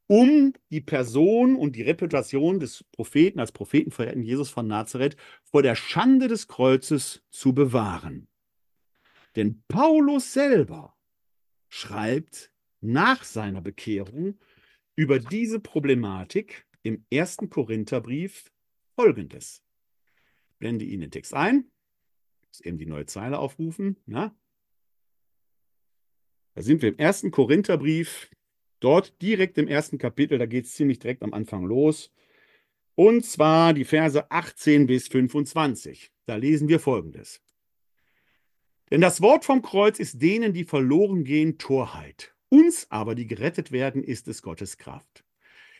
um 0.08 0.54
die 0.70 0.80
Person 0.80 1.54
und 1.54 1.76
die 1.76 1.82
Reputation 1.82 2.58
des 2.58 2.82
Propheten 2.92 3.38
als 3.38 3.52
Prophetenverehrten 3.52 4.22
Jesus 4.22 4.50
von 4.50 4.66
Nazareth 4.66 5.16
vor 5.44 5.62
der 5.62 5.76
Schande 5.76 6.28
des 6.28 6.48
Kreuzes 6.48 7.22
zu 7.30 7.54
bewahren. 7.54 8.26
Denn 9.36 9.62
Paulus 9.68 10.32
selber 10.32 10.96
schreibt 11.68 12.50
nach 12.80 13.22
seiner 13.22 13.60
Bekehrung 13.60 14.38
über 14.96 15.18
diese 15.18 15.60
Problematik 15.60 16.66
im 16.82 17.04
ersten 17.10 17.50
Korintherbrief 17.50 18.50
folgendes. 18.96 19.62
Ich 20.48 20.56
blende 20.56 20.86
Ihnen 20.86 21.02
den 21.02 21.10
Text 21.10 21.34
ein, 21.34 21.70
muss 22.48 22.60
eben 22.62 22.78
die 22.78 22.86
neue 22.86 23.06
Zeile 23.06 23.38
aufrufen. 23.38 23.98
Na? 24.06 24.34
Da 26.54 26.62
sind 26.62 26.80
wir 26.80 26.88
im 26.88 26.98
ersten 26.98 27.30
Korintherbrief, 27.30 28.30
dort 28.80 29.20
direkt 29.22 29.58
im 29.58 29.68
ersten 29.68 29.98
Kapitel, 29.98 30.38
da 30.38 30.46
geht 30.46 30.66
es 30.66 30.74
ziemlich 30.74 30.98
direkt 30.98 31.22
am 31.22 31.34
Anfang 31.34 31.64
los. 31.64 32.12
Und 32.94 33.24
zwar 33.24 33.74
die 33.74 33.84
Verse 33.84 34.30
18 34.30 34.86
bis 34.86 35.08
25. 35.08 36.10
Da 36.26 36.36
lesen 36.36 36.68
wir 36.68 36.80
folgendes. 36.80 37.40
Denn 38.90 39.00
das 39.00 39.20
Wort 39.20 39.44
vom 39.44 39.62
Kreuz 39.62 39.98
ist 39.98 40.20
denen, 40.22 40.52
die 40.52 40.64
verloren 40.64 41.24
gehen, 41.24 41.58
Torheit. 41.58 42.34
Uns 42.48 42.86
aber, 42.90 43.14
die 43.14 43.26
gerettet 43.26 43.72
werden, 43.72 44.02
ist 44.02 44.28
es 44.28 44.42
Gottes 44.42 44.78
Kraft. 44.78 45.24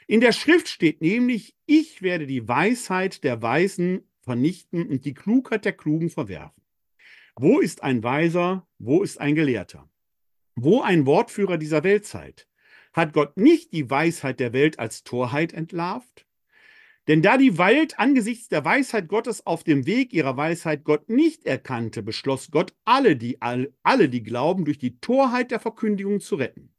In 0.06 0.20
der 0.20 0.32
Schrift 0.32 0.68
steht 0.68 1.00
nämlich, 1.00 1.54
ich 1.66 2.02
werde 2.02 2.26
die 2.26 2.48
Weisheit 2.48 3.24
der 3.24 3.42
Weisen 3.42 4.08
vernichten 4.20 4.86
und 4.88 5.04
die 5.04 5.14
Klugheit 5.14 5.64
der 5.64 5.72
Klugen 5.72 6.10
verwerfen. 6.10 6.62
Wo 7.36 7.60
ist 7.60 7.82
ein 7.82 8.02
Weiser? 8.02 8.66
Wo 8.78 9.02
ist 9.02 9.20
ein 9.20 9.34
Gelehrter? 9.34 9.88
Wo 10.56 10.80
ein 10.82 11.06
Wortführer 11.06 11.56
dieser 11.56 11.84
Weltzeit? 11.84 12.47
Hat 12.98 13.12
Gott 13.12 13.36
nicht 13.36 13.72
die 13.72 13.88
Weisheit 13.88 14.40
der 14.40 14.52
Welt 14.52 14.80
als 14.80 15.04
Torheit 15.04 15.52
entlarvt? 15.52 16.26
Denn 17.06 17.22
da 17.22 17.36
die 17.36 17.56
Welt 17.56 18.00
angesichts 18.00 18.48
der 18.48 18.64
Weisheit 18.64 19.06
Gottes 19.06 19.46
auf 19.46 19.62
dem 19.62 19.86
Weg 19.86 20.12
ihrer 20.12 20.36
Weisheit 20.36 20.82
Gott 20.82 21.08
nicht 21.08 21.46
erkannte, 21.46 22.02
beschloss 22.02 22.50
Gott, 22.50 22.74
alle 22.84 23.14
die, 23.14 23.40
alle, 23.40 24.08
die 24.08 24.24
glauben, 24.24 24.64
durch 24.64 24.78
die 24.78 24.98
Torheit 24.98 25.52
der 25.52 25.60
Verkündigung 25.60 26.18
zu 26.18 26.34
retten. 26.34 26.74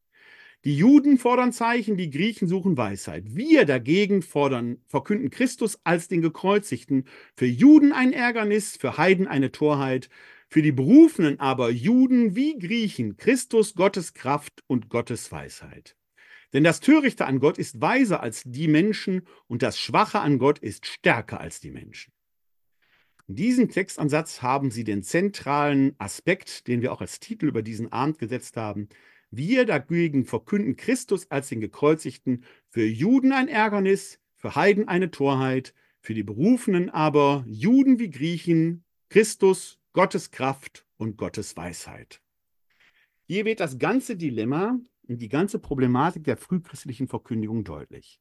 Die 0.65 0.75
Juden 0.75 1.17
fordern 1.17 1.53
Zeichen, 1.53 1.95
die 1.95 2.09
Griechen 2.09 2.49
suchen 2.49 2.75
Weisheit. 2.75 3.23
Wir 3.33 3.63
dagegen 3.63 4.21
fordern, 4.21 4.83
verkünden 4.87 5.29
Christus 5.29 5.79
als 5.85 6.09
den 6.09 6.21
Gekreuzigten. 6.21 7.05
Für 7.37 7.45
Juden 7.45 7.93
ein 7.93 8.11
Ärgernis, 8.11 8.75
für 8.75 8.97
Heiden 8.97 9.25
eine 9.25 9.53
Torheit, 9.53 10.09
für 10.49 10.61
die 10.61 10.73
Berufenen 10.73 11.39
aber 11.39 11.69
Juden 11.69 12.35
wie 12.35 12.59
Griechen 12.59 13.15
Christus 13.15 13.73
Gottes 13.73 14.13
Kraft 14.13 14.65
und 14.67 14.89
Gottes 14.89 15.31
Weisheit. 15.31 15.95
Denn 16.53 16.63
das 16.63 16.79
Törichte 16.79 17.25
an 17.25 17.39
Gott 17.39 17.57
ist 17.57 17.79
weiser 17.79 18.21
als 18.21 18.43
die 18.45 18.67
Menschen 18.67 19.27
und 19.47 19.61
das 19.61 19.77
Schwache 19.77 20.19
an 20.19 20.39
Gott 20.39 20.59
ist 20.59 20.85
stärker 20.87 21.39
als 21.39 21.59
die 21.59 21.71
Menschen. 21.71 22.11
In 23.27 23.35
diesem 23.35 23.69
Textansatz 23.69 24.41
haben 24.41 24.71
Sie 24.71 24.83
den 24.83 25.03
zentralen 25.03 25.93
Aspekt, 25.99 26.67
den 26.67 26.81
wir 26.81 26.91
auch 26.91 27.01
als 27.01 27.19
Titel 27.19 27.47
über 27.47 27.61
diesen 27.61 27.91
Abend 27.91 28.17
gesetzt 28.17 28.57
haben. 28.57 28.89
Wir 29.29 29.65
dagegen 29.65 30.25
verkünden 30.25 30.75
Christus 30.75 31.29
als 31.29 31.49
den 31.49 31.61
Gekreuzigten, 31.61 32.43
für 32.69 32.85
Juden 32.85 33.31
ein 33.31 33.47
Ärgernis, 33.47 34.19
für 34.35 34.55
Heiden 34.55 34.87
eine 34.87 35.11
Torheit, 35.11 35.75
für 36.01 36.15
die 36.15 36.23
Berufenen 36.23 36.89
aber, 36.89 37.43
Juden 37.45 37.99
wie 37.99 38.09
Griechen, 38.09 38.83
Christus, 39.09 39.77
Gottes 39.93 40.31
Kraft 40.31 40.87
und 40.97 41.17
Gottes 41.17 41.55
Weisheit. 41.55 42.21
Hier 43.27 43.45
wird 43.45 43.59
das 43.59 43.77
ganze 43.77 44.15
Dilemma 44.15 44.79
die 45.17 45.29
ganze 45.29 45.59
Problematik 45.59 46.23
der 46.23 46.37
frühchristlichen 46.37 47.07
Verkündigung 47.07 47.63
deutlich. 47.63 48.19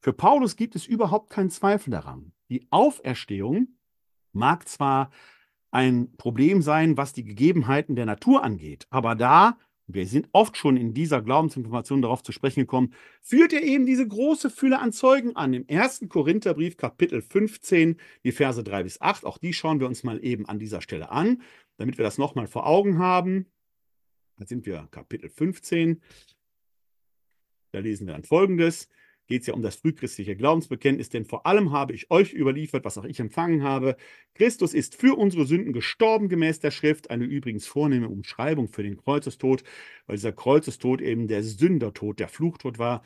Für 0.00 0.12
Paulus 0.12 0.56
gibt 0.56 0.76
es 0.76 0.86
überhaupt 0.86 1.30
keinen 1.30 1.50
Zweifel 1.50 1.90
daran. 1.90 2.32
Die 2.48 2.66
Auferstehung 2.70 3.68
mag 4.32 4.66
zwar 4.68 5.10
ein 5.70 6.16
Problem 6.16 6.62
sein, 6.62 6.96
was 6.96 7.12
die 7.12 7.24
Gegebenheiten 7.24 7.96
der 7.96 8.06
Natur 8.06 8.42
angeht, 8.42 8.86
aber 8.90 9.14
da, 9.14 9.58
wir 9.86 10.06
sind 10.06 10.28
oft 10.32 10.56
schon 10.56 10.76
in 10.76 10.94
dieser 10.94 11.20
Glaubensinformation 11.20 12.02
darauf 12.02 12.22
zu 12.22 12.32
sprechen 12.32 12.60
gekommen, 12.60 12.94
führt 13.20 13.52
er 13.52 13.62
eben 13.62 13.86
diese 13.86 14.06
große 14.06 14.48
Fülle 14.50 14.78
an 14.78 14.92
Zeugen 14.92 15.36
an. 15.36 15.52
Im 15.52 15.66
ersten 15.66 16.08
Korintherbrief, 16.08 16.76
Kapitel 16.76 17.22
15, 17.22 17.96
die 18.24 18.32
Verse 18.32 18.62
3 18.62 18.84
bis 18.84 19.00
8. 19.00 19.24
Auch 19.24 19.38
die 19.38 19.52
schauen 19.52 19.80
wir 19.80 19.86
uns 19.86 20.04
mal 20.04 20.24
eben 20.24 20.48
an 20.48 20.58
dieser 20.58 20.80
Stelle 20.80 21.10
an, 21.10 21.42
damit 21.76 21.98
wir 21.98 22.04
das 22.04 22.18
nochmal 22.18 22.46
vor 22.46 22.66
Augen 22.66 22.98
haben. 22.98 23.46
Da 24.40 24.46
sind 24.46 24.64
wir 24.64 24.88
Kapitel 24.90 25.28
15. 25.28 26.00
Da 27.72 27.78
lesen 27.78 28.06
wir 28.06 28.14
dann 28.14 28.24
folgendes. 28.24 28.88
geht 29.26 29.42
es 29.42 29.48
ja 29.48 29.54
um 29.54 29.60
das 29.60 29.76
frühchristliche 29.76 30.34
Glaubensbekenntnis, 30.34 31.10
denn 31.10 31.26
vor 31.26 31.46
allem 31.46 31.72
habe 31.72 31.92
ich 31.92 32.10
euch 32.10 32.32
überliefert, 32.32 32.86
was 32.86 32.96
auch 32.96 33.04
ich 33.04 33.20
empfangen 33.20 33.62
habe. 33.62 33.96
Christus 34.32 34.72
ist 34.72 34.96
für 34.96 35.16
unsere 35.18 35.44
Sünden 35.44 35.74
gestorben 35.74 36.30
gemäß 36.30 36.58
der 36.58 36.70
Schrift, 36.70 37.10
eine 37.10 37.24
übrigens 37.24 37.66
vornehme 37.66 38.08
Umschreibung 38.08 38.68
für 38.68 38.82
den 38.82 38.96
Kreuzestod, 38.96 39.62
weil 40.06 40.16
dieser 40.16 40.32
Kreuzestod 40.32 41.02
eben 41.02 41.28
der 41.28 41.42
Sündertod, 41.42 42.18
der 42.18 42.28
Fluchtod 42.28 42.78
war 42.78 43.02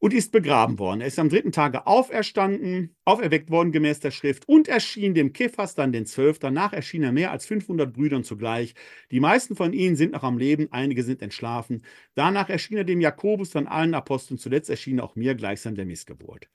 und 0.00 0.14
ist 0.14 0.32
begraben 0.32 0.78
worden. 0.78 1.02
Er 1.02 1.06
ist 1.06 1.18
am 1.18 1.28
dritten 1.28 1.52
Tage 1.52 1.86
auferstanden, 1.86 2.96
auferweckt 3.04 3.50
worden 3.50 3.70
gemäß 3.70 4.00
der 4.00 4.10
Schrift 4.10 4.48
und 4.48 4.66
erschien 4.66 5.14
dem 5.14 5.32
Kephas 5.32 5.74
dann 5.74 5.92
den 5.92 6.06
Zwölf. 6.06 6.38
Danach 6.38 6.72
erschien 6.72 7.02
er 7.02 7.12
mehr 7.12 7.30
als 7.30 7.46
500 7.46 7.92
Brüdern 7.92 8.24
zugleich. 8.24 8.74
Die 9.10 9.20
meisten 9.20 9.54
von 9.54 9.74
ihnen 9.74 9.96
sind 9.96 10.12
noch 10.12 10.24
am 10.24 10.38
Leben, 10.38 10.68
einige 10.72 11.04
sind 11.04 11.20
entschlafen. 11.20 11.84
Danach 12.14 12.48
erschien 12.48 12.78
er 12.78 12.84
dem 12.84 13.00
Jakobus, 13.00 13.50
dann 13.50 13.66
allen 13.66 13.94
Aposteln. 13.94 14.38
Zuletzt 14.38 14.70
erschien 14.70 15.00
auch 15.00 15.16
mir 15.16 15.34
gleichsam 15.34 15.74
der 15.74 15.84
Missgeburt. 15.84 16.48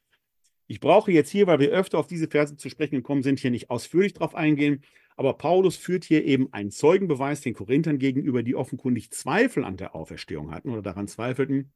Ich 0.68 0.80
brauche 0.80 1.12
jetzt 1.12 1.30
hier, 1.30 1.46
weil 1.46 1.60
wir 1.60 1.70
öfter 1.70 2.00
auf 2.00 2.08
diese 2.08 2.28
Verse 2.28 2.58
zu 2.58 2.70
sprechen 2.70 2.96
gekommen 2.96 3.22
sind, 3.22 3.39
hier 3.39 3.52
nicht 3.52 3.70
ausführlich 3.70 4.14
darauf 4.14 4.34
eingehen. 4.34 4.82
Aber 5.18 5.38
Paulus 5.38 5.78
führt 5.78 6.04
hier 6.04 6.26
eben 6.26 6.52
einen 6.52 6.72
Zeugenbeweis 6.72 7.41
den 7.41 7.54
Korinthern 7.54 8.00
gegenüber, 8.00 8.41
die 8.41 8.56
offenkundig 8.56 9.12
Zweifel 9.12 9.64
an 9.64 9.78
der 9.78 9.93
Auferstehung 9.93 10.50
hatten 10.50 10.72
oder 10.72 10.82
daran 10.82 11.08
zweifelten 11.08 11.72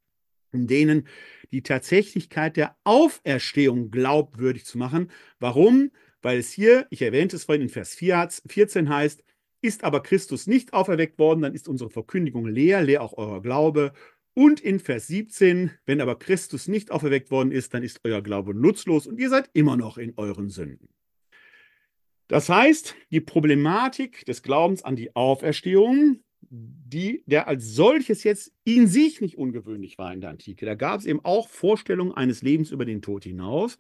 um 0.52 0.68
denen 0.68 1.08
die 1.52 1.64
Tatsächlichkeit 1.64 2.58
der 2.58 2.76
Auferstehung 2.84 3.91
glaubwürdig 3.91 4.66
zu 4.66 4.78
machen. 4.78 5.12
Warum? 5.39 5.91
Weil 6.22 6.39
es 6.39 6.52
hier, 6.52 6.86
ich 6.89 7.02
erwähnte 7.02 7.36
es 7.36 7.45
vorhin 7.45 7.62
in 7.62 7.70
Vers 7.70 7.95
14 7.95 8.89
heißt, 8.89 9.24
ist 9.62 9.84
aber 9.84 10.02
Christus 10.02 10.47
nicht 10.47 10.74
auferweckt 10.74 11.20
worden, 11.20 11.41
dann 11.41 11.54
ist 11.54 11.68
unsere 11.68 11.89
Verkündigung 11.89 12.45
leer, 12.45 12.82
leer 12.82 13.02
auch 13.02 13.18
euer 13.18 13.41
Glaube. 13.41 13.93
Und 14.34 14.62
in 14.62 14.80
Vers 14.80 15.08
17, 15.08 15.72
wenn 15.86 16.02
aber 16.02 16.18
Christus 16.18 16.68
nicht 16.68 16.91
auferweckt 16.91 17.32
worden 17.32 17.52
ist, 17.52 17.74
dann 17.74 17.84
ist 17.84 18.02
euer 18.04 18.22
Glaube 18.22 18.54
nutzlos 18.54 19.06
und 19.08 19.20
ihr 19.20 19.30
seid 19.30 19.50
immer 19.54 19.76
noch 19.76 19.97
in 19.97 20.14
euren 20.18 20.50
Sünden. 20.50 20.89
Das 22.28 22.47
heißt, 22.47 22.95
die 23.12 23.22
Problematik 23.22 24.24
des 24.26 24.43
Glaubens 24.43 24.84
an 24.84 24.95
die 24.95 25.16
Auferstehung 25.16 26.24
die, 26.50 27.24
der 27.28 27.47
als 27.47 27.74
solches 27.76 28.24
jetzt 28.24 28.52
in 28.64 28.88
sich 28.88 29.22
nicht 29.22 29.38
ungewöhnlich 29.38 29.97
war 29.97 30.14
in 30.14 30.22
der 30.22 30.32
Antike. 30.32 30.66
Da 30.66 30.76
gab 30.76 31.00
es 31.00 31.06
eben 31.06 31.24
auch 31.24 31.47
Vorstellungen 31.47 32.14
eines 32.14 32.41
Lebens 32.41 32.72
über 32.72 32.86
den 32.86 33.02
Tod 33.02 33.24
hinaus. 33.24 33.78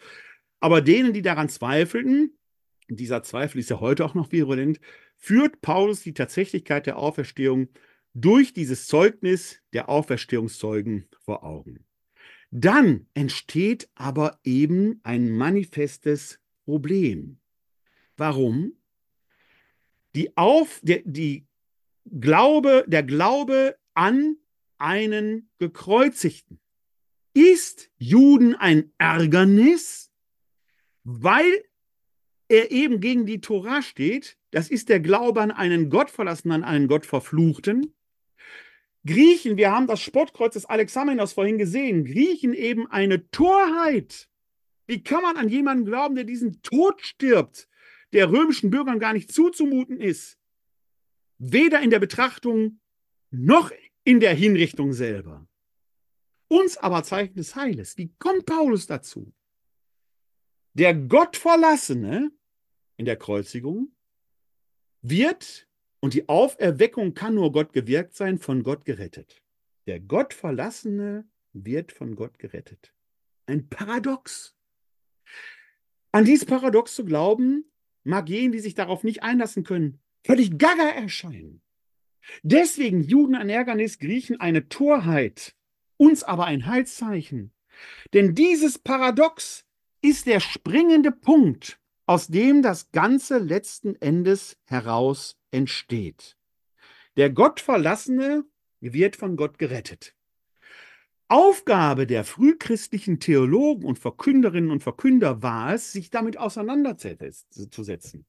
Aber 0.59 0.81
denen, 0.81 1.13
die 1.13 1.21
daran 1.21 1.49
zweifelten, 1.49 2.37
dieser 2.87 3.23
Zweifel 3.23 3.59
ist 3.59 3.69
ja 3.69 3.79
heute 3.79 4.05
auch 4.05 4.13
noch 4.13 4.31
virulent, 4.31 4.79
führt 5.15 5.61
Paulus 5.61 6.01
die 6.01 6.13
Tatsächlichkeit 6.13 6.85
der 6.85 6.97
Auferstehung 6.97 7.69
durch 8.13 8.53
dieses 8.53 8.87
Zeugnis 8.87 9.61
der 9.73 9.89
Auferstehungszeugen 9.89 11.07
vor 11.19 11.43
Augen. 11.43 11.85
Dann 12.51 13.07
entsteht 13.13 13.89
aber 13.95 14.39
eben 14.43 14.99
ein 15.03 15.29
manifestes 15.29 16.39
Problem. 16.65 17.39
Warum? 18.17 18.73
Die, 20.15 20.35
Auf, 20.35 20.79
der, 20.83 21.01
die 21.05 21.45
Glaube, 22.19 22.85
der 22.87 23.03
Glaube 23.03 23.77
an 23.93 24.37
einen 24.77 25.49
Gekreuzigten 25.59 26.59
ist 27.33 27.91
Juden 27.97 28.55
ein 28.55 28.91
Ärgernis, 28.97 30.11
weil 31.03 31.63
er 32.47 32.71
eben 32.71 32.99
gegen 32.99 33.25
die 33.25 33.41
Tora 33.41 33.81
steht. 33.81 34.37
Das 34.51 34.69
ist 34.69 34.89
der 34.89 34.99
Glaube 34.99 35.41
an 35.41 35.51
einen 35.51 35.89
Gottverlassenen, 35.89 36.63
an 36.63 36.69
einen 36.69 36.87
Gottverfluchten. 36.87 37.93
Griechen, 39.05 39.57
wir 39.57 39.71
haben 39.71 39.87
das 39.87 40.01
Spottkreuz 40.01 40.53
des 40.53 40.65
Alexamenos 40.65 41.33
vorhin 41.33 41.57
gesehen, 41.57 42.03
Griechen 42.03 42.53
eben 42.53 42.87
eine 42.87 43.29
Torheit. 43.29 44.27
Wie 44.87 45.03
kann 45.03 45.21
man 45.21 45.37
an 45.37 45.49
jemanden 45.49 45.85
glauben, 45.85 46.15
der 46.15 46.23
diesen 46.23 46.61
Tod 46.63 47.01
stirbt, 47.01 47.67
der 48.11 48.31
römischen 48.31 48.71
Bürgern 48.71 48.99
gar 48.99 49.13
nicht 49.13 49.31
zuzumuten 49.31 49.99
ist? 49.99 50.38
Weder 51.39 51.81
in 51.81 51.89
der 51.89 51.99
Betrachtung 51.99 52.79
noch 53.31 53.71
in 54.03 54.19
der 54.19 54.33
Hinrichtung 54.33 54.93
selber. 54.93 55.47
Uns 56.47 56.77
aber 56.77 57.03
Zeichen 57.03 57.35
des 57.35 57.55
Heiles. 57.55 57.97
Wie 57.97 58.13
kommt 58.19 58.45
Paulus 58.45 58.87
dazu? 58.87 59.33
Der 60.73 60.93
Gottverlassene 60.93 62.31
in 62.97 63.05
der 63.05 63.17
Kreuzigung 63.17 63.91
wird, 65.01 65.67
und 66.01 66.13
die 66.13 66.29
Auferweckung 66.29 67.13
kann 67.13 67.35
nur 67.35 67.51
Gott 67.51 67.73
gewirkt 67.73 68.15
sein, 68.15 68.37
von 68.37 68.63
Gott 68.63 68.85
gerettet. 68.85 69.41
Der 69.85 69.99
Gottverlassene 69.99 71.27
wird 71.53 71.91
von 71.91 72.15
Gott 72.15 72.39
gerettet. 72.39 72.93
Ein 73.45 73.69
Paradox. 73.69 74.55
An 76.11 76.25
dieses 76.25 76.45
Paradox 76.45 76.95
zu 76.95 77.05
glauben, 77.05 77.65
mag 78.03 78.29
jenen, 78.29 78.51
die 78.51 78.59
sich 78.59 78.75
darauf 78.75 79.03
nicht 79.03 79.23
einlassen 79.23 79.63
können, 79.63 79.99
völlig 80.25 80.57
gaga 80.57 80.89
erscheinen. 80.89 81.61
Deswegen 82.43 83.01
Juden 83.01 83.35
ein 83.35 83.49
Ärgernis, 83.49 83.99
Griechen 83.99 84.39
eine 84.39 84.69
Torheit, 84.69 85.55
uns 85.97 86.23
aber 86.23 86.45
ein 86.45 86.65
Heilszeichen. 86.65 87.51
Denn 88.13 88.35
dieses 88.35 88.77
Paradox 88.77 89.65
ist 90.01 90.27
der 90.27 90.39
springende 90.39 91.11
Punkt, 91.11 91.79
aus 92.05 92.27
dem 92.27 92.61
das 92.61 92.91
Ganze 92.91 93.37
letzten 93.37 93.95
Endes 93.95 94.57
heraus 94.65 95.37
entsteht. 95.51 96.37
Der 97.17 97.29
Gottverlassene 97.29 98.45
wird 98.79 99.15
von 99.15 99.35
Gott 99.35 99.57
gerettet. 99.57 100.15
Aufgabe 101.27 102.07
der 102.07 102.23
frühchristlichen 102.23 103.19
Theologen 103.19 103.85
und 103.85 103.99
Verkünderinnen 103.99 104.71
und 104.71 104.81
Verkünder 104.81 105.43
war 105.43 105.75
es, 105.75 105.91
sich 105.91 106.09
damit 106.09 106.37
auseinanderzusetzen. 106.37 108.25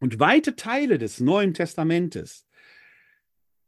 Und 0.00 0.18
weite 0.20 0.56
Teile 0.56 0.98
des 0.98 1.20
Neuen 1.20 1.54
Testamentes 1.54 2.46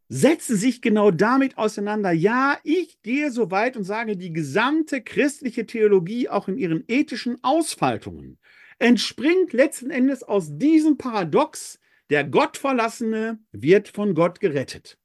setzen 0.09 0.57
sich 0.57 0.83
genau 0.83 1.11
damit 1.11 1.59
auseinander. 1.59 2.13
Ja, 2.13 2.59
ich 2.63 3.03
gehe 3.03 3.31
so 3.31 3.51
weit 3.51 3.77
und 3.77 3.85
sage, 3.85 4.17
die 4.17 4.33
gesamte 4.33 5.03
christliche 5.03 5.67
Theologie, 5.67 6.29
auch 6.29 6.49
in 6.49 6.59
ihren 6.59 6.85
ethischen 6.87 7.43
Ausfaltungen, 7.43 8.39
entspringt 8.79 9.53
letzten 9.53 9.91
Endes 9.91 10.23
aus 10.23 10.57
diesem 10.59 10.97
Paradox, 10.97 11.81
der 12.11 12.23
Gottverlassene 12.25 13.41
wird 13.51 13.89
von 13.89 14.15
Gott 14.15 14.39
gerettet. 14.39 14.99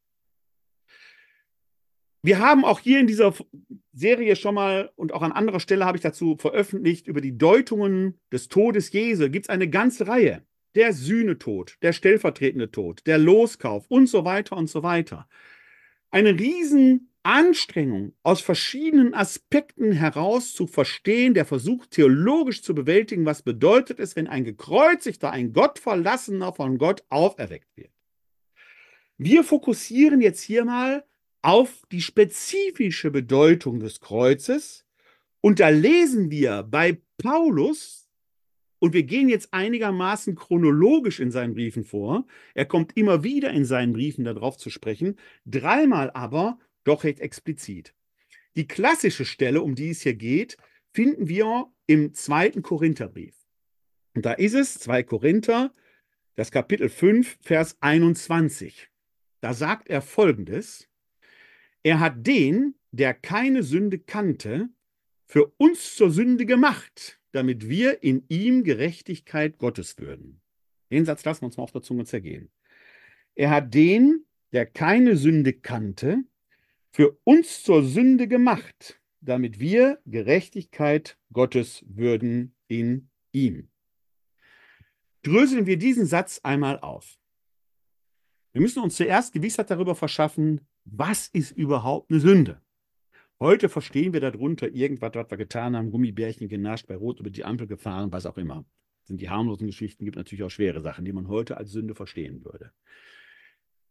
Wir 2.24 2.38
haben 2.38 2.64
auch 2.64 2.80
hier 2.80 3.00
in 3.00 3.08
dieser 3.08 3.34
Serie 3.94 4.36
schon 4.36 4.54
mal 4.54 4.92
und 4.96 5.12
auch 5.12 5.24
an 5.24 5.32
anderer 5.32 5.60
Stelle 5.60 5.86
habe 5.86 5.98
ich 5.98 6.04
dazu 6.04 6.38
veröffentlicht 6.38 7.08
über 7.08 7.20
die 7.20 7.36
Deutungen 7.36 8.20
des 8.32 8.48
Todes 8.48 8.92
Jesu. 8.92 9.32
Gibt 9.32 9.46
es 9.46 9.50
eine 9.50 9.68
ganze 9.68 10.08
Reihe 10.08 10.46
der 10.76 10.94
Sühnetod, 10.94 11.78
der 11.82 11.94
stellvertretende 11.94 12.72
Tod, 12.72 13.02
der 13.06 13.18
Loskauf 13.18 13.86
und 13.90 14.08
so 14.08 14.26
weiter 14.26 14.58
und 14.58 14.70
so 14.70 14.84
weiter. 14.84 15.28
Eine 16.10 16.38
Riesenanstrengung 16.38 18.14
aus 18.24 18.42
verschiedenen 18.42 19.14
Aspekten 19.14 19.92
heraus 19.92 20.54
zu 20.54 20.68
verstehen, 20.68 21.34
der 21.34 21.46
Versuch 21.46 21.86
theologisch 21.88 22.62
zu 22.62 22.76
bewältigen, 22.76 23.26
was 23.26 23.44
bedeutet 23.44 24.00
es, 24.00 24.16
wenn 24.16 24.28
ein 24.28 24.44
gekreuzigter, 24.44 25.32
ein 25.32 25.54
Gottverlassener 25.54 26.54
von 26.54 26.78
Gott 26.78 27.04
auferweckt 27.10 27.76
wird. 27.76 27.92
Wir 29.18 29.44
fokussieren 29.44 30.20
jetzt 30.20 30.42
hier 30.42 30.66
mal 30.66 31.06
auf 31.42 31.84
die 31.92 32.02
spezifische 32.02 33.12
Bedeutung 33.12 33.80
des 33.80 34.00
Kreuzes 34.00 34.86
und 35.42 35.60
da 35.60 35.70
lesen 35.70 36.30
wir 36.30 36.64
bei 36.64 37.02
Paulus 37.18 38.01
und 38.82 38.94
wir 38.94 39.04
gehen 39.04 39.30
jetzt 39.30 39.54
einigermaßen 39.54 40.34
chronologisch 40.34 41.20
in 41.20 41.30
seinen 41.30 41.54
Briefen 41.54 41.84
vor. 41.84 42.26
Er 42.56 42.66
kommt 42.66 42.98
immer 42.98 43.24
wieder 43.24 43.52
in 43.52 43.64
seinen 43.64 43.94
Briefen 43.94 44.26
darauf 44.26 44.58
zu 44.58 44.72
sprechen, 44.72 45.18
dreimal 45.46 46.10
aber 46.12 46.58
doch 46.84 47.04
recht 47.04 47.20
explizit. 47.20 47.94
Die 48.56 48.68
klassische 48.68 49.24
Stelle, 49.24 49.62
um 49.62 49.76
die 49.76 49.92
es 49.92 50.02
hier 50.02 50.16
geht, 50.16 50.58
finden 50.94 51.30
wir 51.30 51.68
im 51.86 52.16
zweiten 52.16 52.64
Korintherbrief. 52.64 53.36
Und 54.16 54.26
da 54.26 54.34
ist 54.34 54.56
es, 54.56 54.80
2 54.80 55.04
Korinther, 55.04 55.72
das 56.34 56.50
Kapitel 56.50 56.90
5, 56.90 57.38
Vers 57.40 57.78
21. 57.82 58.90
Da 59.42 59.54
sagt 59.54 59.90
er 59.90 60.02
folgendes: 60.02 60.90
Er 61.84 62.00
hat 62.00 62.26
den, 62.26 62.74
der 62.90 63.14
keine 63.14 63.62
Sünde 63.62 64.00
kannte, 64.00 64.70
für 65.28 65.54
uns 65.58 65.96
zur 65.96 66.10
Sünde 66.10 66.48
gemacht, 66.48 67.21
damit 67.32 67.70
wir 67.70 68.04
in 68.04 68.26
ihm 68.28 68.64
Gerechtigkeit 68.64 69.58
Gottes 69.58 69.98
würden. 69.98 70.42
Den 70.92 71.06
Satz 71.06 71.24
lassen 71.24 71.42
wir 71.42 71.46
uns 71.48 71.58
mal 71.58 71.64
auf 71.64 71.72
der 71.72 71.82
Zunge 71.82 72.06
zergehen. 72.06 72.52
Er 73.36 73.50
hat 73.50 73.74
den, 73.74 74.26
der 74.52 74.66
keine 74.66 75.16
Sünde 75.16 75.54
kannte, 75.54 76.24
für 76.92 77.18
uns 77.24 77.64
zur 77.64 77.84
Sünde 77.84 78.28
gemacht, 78.28 79.02
damit 79.22 79.60
wir 79.60 80.00
Gerechtigkeit 80.06 81.18
Gottes 81.32 81.86
würden 81.88 82.54
in 82.68 83.10
ihm. 83.32 83.70
Dröseln 85.24 85.66
wir 85.66 85.78
diesen 85.78 86.06
Satz 86.06 86.42
einmal 86.44 86.80
auf. 86.80 87.18
Wir 88.52 88.62
müssen 88.62 88.84
uns 88.84 88.96
zuerst 88.96 89.34
Gewissheit 89.34 89.70
darüber 89.70 89.96
verschaffen, 89.96 90.62
was 90.84 91.28
ist 91.28 91.52
überhaupt 91.52 92.12
eine 92.12 92.20
Sünde? 92.20 92.62
Heute 93.42 93.70
verstehen 93.70 94.14
wir 94.14 94.20
darunter 94.20 94.72
irgendwas, 94.72 95.16
was 95.16 95.32
wir 95.32 95.38
getan 95.38 95.76
haben, 95.76 95.90
Gummibärchen 95.90 96.48
genascht, 96.48 96.86
bei 96.86 96.96
Rot 96.96 97.20
über 97.20 97.32
die 97.32 97.44
Ampel 97.44 97.66
gefahren, 97.66 98.12
was 98.12 98.28
auch 98.28 98.38
immer. 98.38 98.66
Das 99.00 99.08
sind 99.08 99.20
die 99.20 99.32
harmlosen 99.32 99.66
Geschichten, 99.66 100.06
gibt 100.06 100.16
natürlich 100.16 100.44
auch 100.44 100.52
schwere 100.52 100.80
Sachen, 100.80 101.06
die 101.06 101.12
man 101.12 101.28
heute 101.28 101.58
als 101.58 101.72
Sünde 101.72 101.96
verstehen 101.96 102.46
würde. 102.46 102.72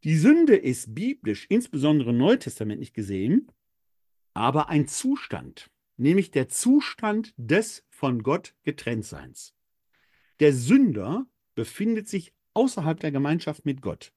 Die 0.05 0.15
Sünde 0.15 0.55
ist 0.55 0.95
biblisch, 0.95 1.47
insbesondere 1.49 2.13
neutestamentlich 2.13 2.93
gesehen, 2.93 3.49
aber 4.35 4.69
ein 4.69 4.87
Zustand, 4.87 5.69
nämlich 5.97 6.31
der 6.31 6.49
Zustand 6.49 7.35
des 7.37 7.85
von 7.91 8.23
Gott 8.23 8.55
Getrenntseins. 8.63 9.57
Der 10.39 10.53
Sünder 10.53 11.27
befindet 11.57 12.09
sich 12.09 12.33
außerhalb 12.55 13.01
der 13.01 13.11
Gemeinschaft 13.11 13.67
mit 13.67 13.83
Gott. 13.83 14.13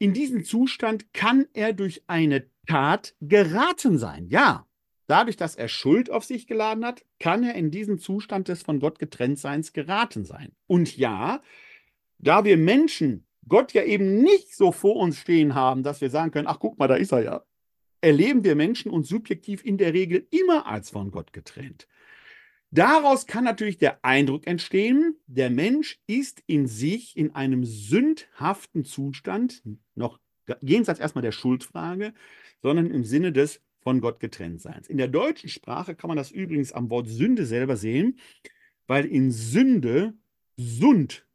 In 0.00 0.14
diesen 0.14 0.44
Zustand 0.44 1.12
kann 1.12 1.46
er 1.52 1.74
durch 1.74 2.02
eine 2.06 2.46
Tat 2.66 3.14
geraten 3.20 3.98
sein. 3.98 4.28
Ja, 4.28 4.66
dadurch, 5.06 5.36
dass 5.36 5.56
er 5.56 5.68
Schuld 5.68 6.10
auf 6.10 6.24
sich 6.24 6.46
geladen 6.46 6.86
hat, 6.86 7.04
kann 7.18 7.44
er 7.44 7.54
in 7.54 7.70
diesen 7.70 7.98
Zustand 7.98 8.48
des 8.48 8.62
von 8.62 8.80
Gott 8.80 8.98
Getrenntseins 8.98 9.74
geraten 9.74 10.24
sein. 10.24 10.52
Und 10.66 10.96
ja, 10.96 11.42
da 12.16 12.44
wir 12.44 12.56
Menschen 12.56 13.26
Gott 13.46 13.74
ja 13.74 13.84
eben 13.84 14.22
nicht 14.22 14.56
so 14.56 14.72
vor 14.72 14.96
uns 14.96 15.18
stehen 15.18 15.54
haben, 15.54 15.82
dass 15.82 16.00
wir 16.00 16.08
sagen 16.08 16.30
können, 16.30 16.48
ach 16.48 16.60
guck 16.60 16.78
mal, 16.78 16.88
da 16.88 16.94
ist 16.94 17.12
er 17.12 17.22
ja, 17.22 17.44
erleben 18.00 18.42
wir 18.42 18.54
Menschen 18.54 18.90
uns 18.90 19.06
subjektiv 19.06 19.62
in 19.62 19.76
der 19.76 19.92
Regel 19.92 20.26
immer 20.30 20.66
als 20.66 20.88
von 20.88 21.10
Gott 21.10 21.34
getrennt. 21.34 21.86
Daraus 22.72 23.26
kann 23.26 23.44
natürlich 23.44 23.78
der 23.78 24.04
Eindruck 24.04 24.46
entstehen, 24.46 25.16
der 25.26 25.50
Mensch 25.50 25.98
ist 26.06 26.42
in 26.46 26.68
sich 26.68 27.16
in 27.16 27.34
einem 27.34 27.64
sündhaften 27.64 28.84
Zustand, 28.84 29.62
noch 29.96 30.20
jenseits 30.60 31.00
erstmal 31.00 31.22
der 31.22 31.32
Schuldfrage, 31.32 32.14
sondern 32.62 32.90
im 32.90 33.04
Sinne 33.04 33.32
des 33.32 33.60
von 33.80 34.00
Gott 34.00 34.20
getrennt 34.20 34.60
Seins. 34.60 34.88
In 34.88 34.98
der 34.98 35.08
deutschen 35.08 35.48
Sprache 35.48 35.94
kann 35.94 36.08
man 36.08 36.16
das 36.16 36.30
übrigens 36.30 36.72
am 36.72 36.90
Wort 36.90 37.08
Sünde 37.08 37.46
selber 37.46 37.76
sehen, 37.76 38.18
weil 38.86 39.06
in 39.06 39.30
Sünde 39.30 40.14
Sund 40.56 41.26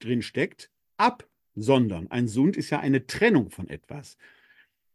drin 0.00 0.22
steckt, 0.22 0.70
absondern. 0.96 2.10
Ein 2.10 2.28
Sund 2.28 2.56
ist 2.56 2.70
ja 2.70 2.80
eine 2.80 3.06
Trennung 3.06 3.50
von 3.50 3.68
etwas. 3.68 4.16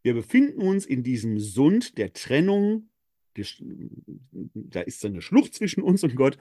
Wir 0.02 0.14
befinden 0.14 0.62
uns 0.62 0.86
in 0.86 1.02
diesem 1.02 1.38
Sund 1.38 1.98
der 1.98 2.12
Trennung 2.12 2.89
da 4.54 4.80
ist 4.80 5.00
so 5.00 5.08
eine 5.08 5.22
Schlucht 5.22 5.54
zwischen 5.54 5.82
uns 5.82 6.02
und 6.04 6.16
Gott, 6.16 6.38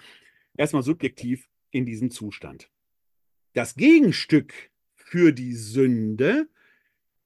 erstmal 0.56 0.84
subjektiv 0.84 1.50
in 1.72 1.86
diesem 1.86 2.12
Zustand. 2.12 2.70
Das 3.54 3.76
Gegenstück 3.76 4.54
für 4.96 5.32
die 5.34 5.54
Sünde 5.54 6.48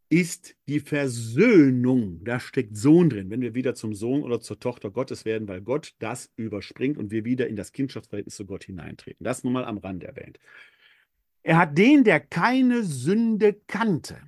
ist 0.10 0.56
die 0.68 0.80
Versöhnung. 0.80 2.24
Da 2.24 2.40
steckt 2.40 2.78
Sohn 2.78 3.10
drin, 3.10 3.32
wenn 3.32 3.42
wir 3.42 3.56
wieder 3.56 3.74
zum 3.74 3.96
Sohn 3.96 4.22
oder 4.22 4.40
zur 4.40 4.60
Tochter 4.60 4.92
Gottes 4.92 5.26
werden, 5.26 5.48
weil 5.48 5.62
Gott 5.62 5.96
das 5.98 6.32
überspringt 6.36 6.98
und 6.98 7.10
wir 7.10 7.26
wieder 7.26 7.48
in 7.48 7.56
das 7.56 7.72
Kindschaftsverhältnis 7.72 8.36
zu 8.36 8.46
Gott 8.46 8.64
hineintreten. 8.64 9.24
Das 9.24 9.44
nur 9.44 9.52
mal 9.52 9.66
am 9.66 9.80
Rand 9.80 10.04
erwähnt. 10.04 10.40
Er 11.42 11.58
hat 11.58 11.78
den, 11.78 12.04
der 12.04 12.20
keine 12.20 12.84
Sünde 12.84 13.60
kannte. 13.68 14.22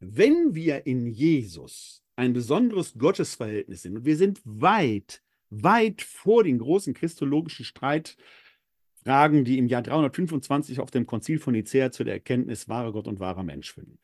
Wenn 0.00 0.54
wir 0.54 0.86
in 0.86 1.06
Jesus 1.06 2.02
ein 2.18 2.32
besonderes 2.32 2.94
Gottesverhältnis 2.98 3.82
sind. 3.82 3.96
Und 3.96 4.04
wir 4.04 4.16
sind 4.16 4.40
weit, 4.44 5.22
weit 5.50 6.02
vor 6.02 6.42
den 6.42 6.58
großen 6.58 6.92
christologischen 6.92 7.64
Streitfragen, 7.64 9.44
die 9.44 9.56
im 9.56 9.68
Jahr 9.68 9.82
325 9.82 10.80
auf 10.80 10.90
dem 10.90 11.06
Konzil 11.06 11.38
von 11.38 11.54
Nicea 11.54 11.92
zu 11.92 12.02
der 12.02 12.14
Erkenntnis 12.14 12.68
wahrer 12.68 12.92
Gott 12.92 13.06
und 13.06 13.20
wahrer 13.20 13.44
Mensch 13.44 13.72
finden. 13.72 14.00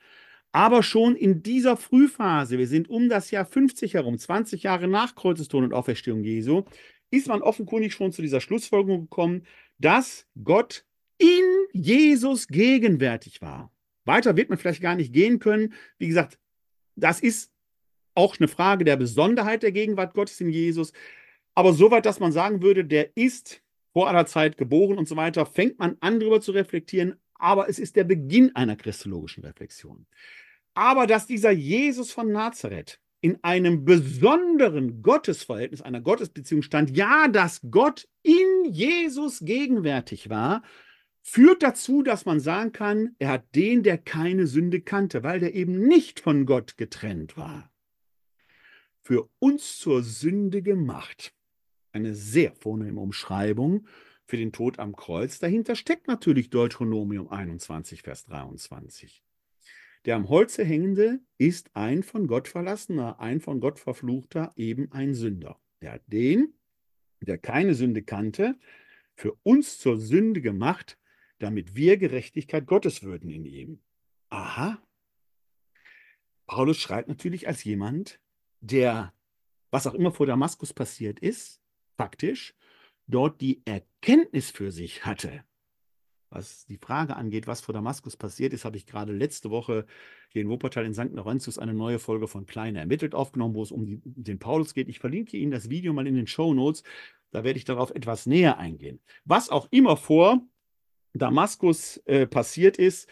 Aber 0.52 0.84
schon 0.84 1.16
in 1.16 1.42
dieser 1.42 1.76
Frühphase, 1.76 2.56
wir 2.56 2.68
sind 2.68 2.88
um 2.88 3.08
das 3.08 3.32
Jahr 3.32 3.44
50 3.44 3.94
herum, 3.94 4.16
20 4.16 4.62
Jahre 4.62 4.86
nach 4.86 5.16
Kreuzestod 5.16 5.64
und 5.64 5.74
Auferstehung 5.74 6.22
Jesu, 6.22 6.62
ist 7.10 7.26
man 7.26 7.42
offenkundig 7.42 7.92
schon 7.92 8.12
zu 8.12 8.22
dieser 8.22 8.40
Schlussfolgerung 8.40 9.02
gekommen, 9.02 9.42
dass 9.78 10.28
Gott 10.44 10.84
in 11.18 11.44
Jesus 11.72 12.46
gegenwärtig 12.46 13.42
war. 13.42 13.72
Weiter 14.04 14.36
wird 14.36 14.50
man 14.50 14.58
vielleicht 14.58 14.82
gar 14.82 14.94
nicht 14.94 15.12
gehen 15.12 15.40
können. 15.40 15.72
Wie 15.98 16.06
gesagt, 16.06 16.38
das 16.94 17.18
ist 17.18 17.53
auch 18.14 18.38
eine 18.38 18.48
Frage 18.48 18.84
der 18.84 18.96
Besonderheit 18.96 19.62
der 19.62 19.72
Gegenwart 19.72 20.14
Gottes 20.14 20.40
in 20.40 20.50
Jesus. 20.50 20.92
Aber 21.54 21.72
soweit, 21.72 22.06
dass 22.06 22.20
man 22.20 22.32
sagen 22.32 22.62
würde, 22.62 22.84
der 22.84 23.16
ist 23.16 23.62
vor 23.92 24.08
aller 24.08 24.26
Zeit 24.26 24.56
geboren 24.56 24.98
und 24.98 25.08
so 25.08 25.16
weiter, 25.16 25.46
fängt 25.46 25.78
man 25.78 25.96
an, 26.00 26.18
darüber 26.18 26.40
zu 26.40 26.52
reflektieren. 26.52 27.14
Aber 27.34 27.68
es 27.68 27.78
ist 27.78 27.96
der 27.96 28.04
Beginn 28.04 28.54
einer 28.56 28.76
christologischen 28.76 29.44
Reflexion. 29.44 30.06
Aber 30.74 31.06
dass 31.06 31.26
dieser 31.26 31.52
Jesus 31.52 32.10
von 32.10 32.32
Nazareth 32.32 32.98
in 33.20 33.42
einem 33.42 33.84
besonderen 33.84 35.00
Gottesverhältnis, 35.00 35.80
einer 35.80 36.00
Gottesbeziehung 36.00 36.62
stand, 36.62 36.96
ja, 36.96 37.28
dass 37.28 37.60
Gott 37.70 38.06
in 38.22 38.64
Jesus 38.64 39.40
gegenwärtig 39.40 40.28
war, 40.28 40.62
führt 41.22 41.62
dazu, 41.62 42.02
dass 42.02 42.26
man 42.26 42.40
sagen 42.40 42.72
kann, 42.72 43.14
er 43.18 43.28
hat 43.28 43.54
den, 43.54 43.82
der 43.82 43.96
keine 43.96 44.46
Sünde 44.46 44.82
kannte, 44.82 45.22
weil 45.22 45.40
der 45.40 45.54
eben 45.54 45.86
nicht 45.86 46.20
von 46.20 46.44
Gott 46.44 46.76
getrennt 46.76 47.36
war 47.36 47.70
für 49.04 49.28
uns 49.38 49.78
zur 49.78 50.02
Sünde 50.02 50.62
gemacht. 50.62 51.34
Eine 51.92 52.14
sehr 52.14 52.52
vornehme 52.52 53.00
Umschreibung 53.00 53.86
für 54.26 54.38
den 54.38 54.50
Tod 54.50 54.78
am 54.78 54.96
Kreuz. 54.96 55.38
Dahinter 55.38 55.76
steckt 55.76 56.08
natürlich 56.08 56.48
Deuteronomium 56.48 57.28
21, 57.28 58.02
Vers 58.02 58.24
23. 58.24 59.22
Der 60.06 60.16
am 60.16 60.28
Holze 60.28 60.64
hängende 60.64 61.20
ist 61.38 61.70
ein 61.76 62.02
von 62.02 62.26
Gott 62.26 62.48
verlassener, 62.48 63.20
ein 63.20 63.40
von 63.40 63.60
Gott 63.60 63.78
verfluchter, 63.78 64.52
eben 64.56 64.90
ein 64.90 65.14
Sünder. 65.14 65.60
Der 65.82 65.92
hat 65.92 66.02
den, 66.06 66.54
der 67.20 67.38
keine 67.38 67.74
Sünde 67.74 68.02
kannte, 68.02 68.58
für 69.14 69.34
uns 69.42 69.78
zur 69.78 69.98
Sünde 69.98 70.40
gemacht, 70.40 70.98
damit 71.38 71.74
wir 71.74 71.98
Gerechtigkeit 71.98 72.66
Gottes 72.66 73.02
würden 73.02 73.30
in 73.30 73.44
ihm. 73.44 73.80
Aha. 74.30 74.82
Paulus 76.46 76.78
schreibt 76.78 77.08
natürlich 77.08 77.48
als 77.48 77.64
jemand, 77.64 78.18
der, 78.64 79.12
was 79.70 79.86
auch 79.86 79.94
immer 79.94 80.12
vor 80.12 80.26
Damaskus 80.26 80.72
passiert 80.72 81.20
ist, 81.20 81.60
faktisch, 81.96 82.54
dort 83.06 83.40
die 83.40 83.62
Erkenntnis 83.66 84.50
für 84.50 84.72
sich 84.72 85.04
hatte. 85.04 85.44
Was 86.30 86.66
die 86.66 86.78
Frage 86.78 87.14
angeht, 87.14 87.46
was 87.46 87.60
vor 87.60 87.74
Damaskus 87.74 88.16
passiert 88.16 88.52
ist, 88.52 88.64
habe 88.64 88.76
ich 88.76 88.86
gerade 88.86 89.12
letzte 89.12 89.50
Woche 89.50 89.86
hier 90.30 90.42
in 90.42 90.48
Wuppertal 90.48 90.84
in 90.84 90.94
St. 90.94 91.12
Laurentius 91.12 91.58
eine 91.58 91.74
neue 91.74 92.00
Folge 92.00 92.26
von 92.26 92.46
Kleine 92.46 92.80
ermittelt 92.80 93.14
aufgenommen, 93.14 93.54
wo 93.54 93.62
es 93.62 93.70
um 93.70 93.86
die, 93.86 94.00
den 94.04 94.40
Paulus 94.40 94.74
geht. 94.74 94.88
Ich 94.88 94.98
verlinke 94.98 95.36
Ihnen 95.36 95.52
das 95.52 95.70
Video 95.70 95.92
mal 95.92 96.06
in 96.06 96.16
den 96.16 96.26
Show 96.26 96.52
Notes. 96.52 96.82
Da 97.30 97.44
werde 97.44 97.58
ich 97.58 97.64
darauf 97.64 97.90
etwas 97.90 98.26
näher 98.26 98.58
eingehen. 98.58 99.00
Was 99.24 99.48
auch 99.48 99.68
immer 99.70 99.96
vor 99.96 100.40
Damaskus 101.12 101.98
äh, 102.06 102.26
passiert 102.26 102.78
ist, 102.78 103.08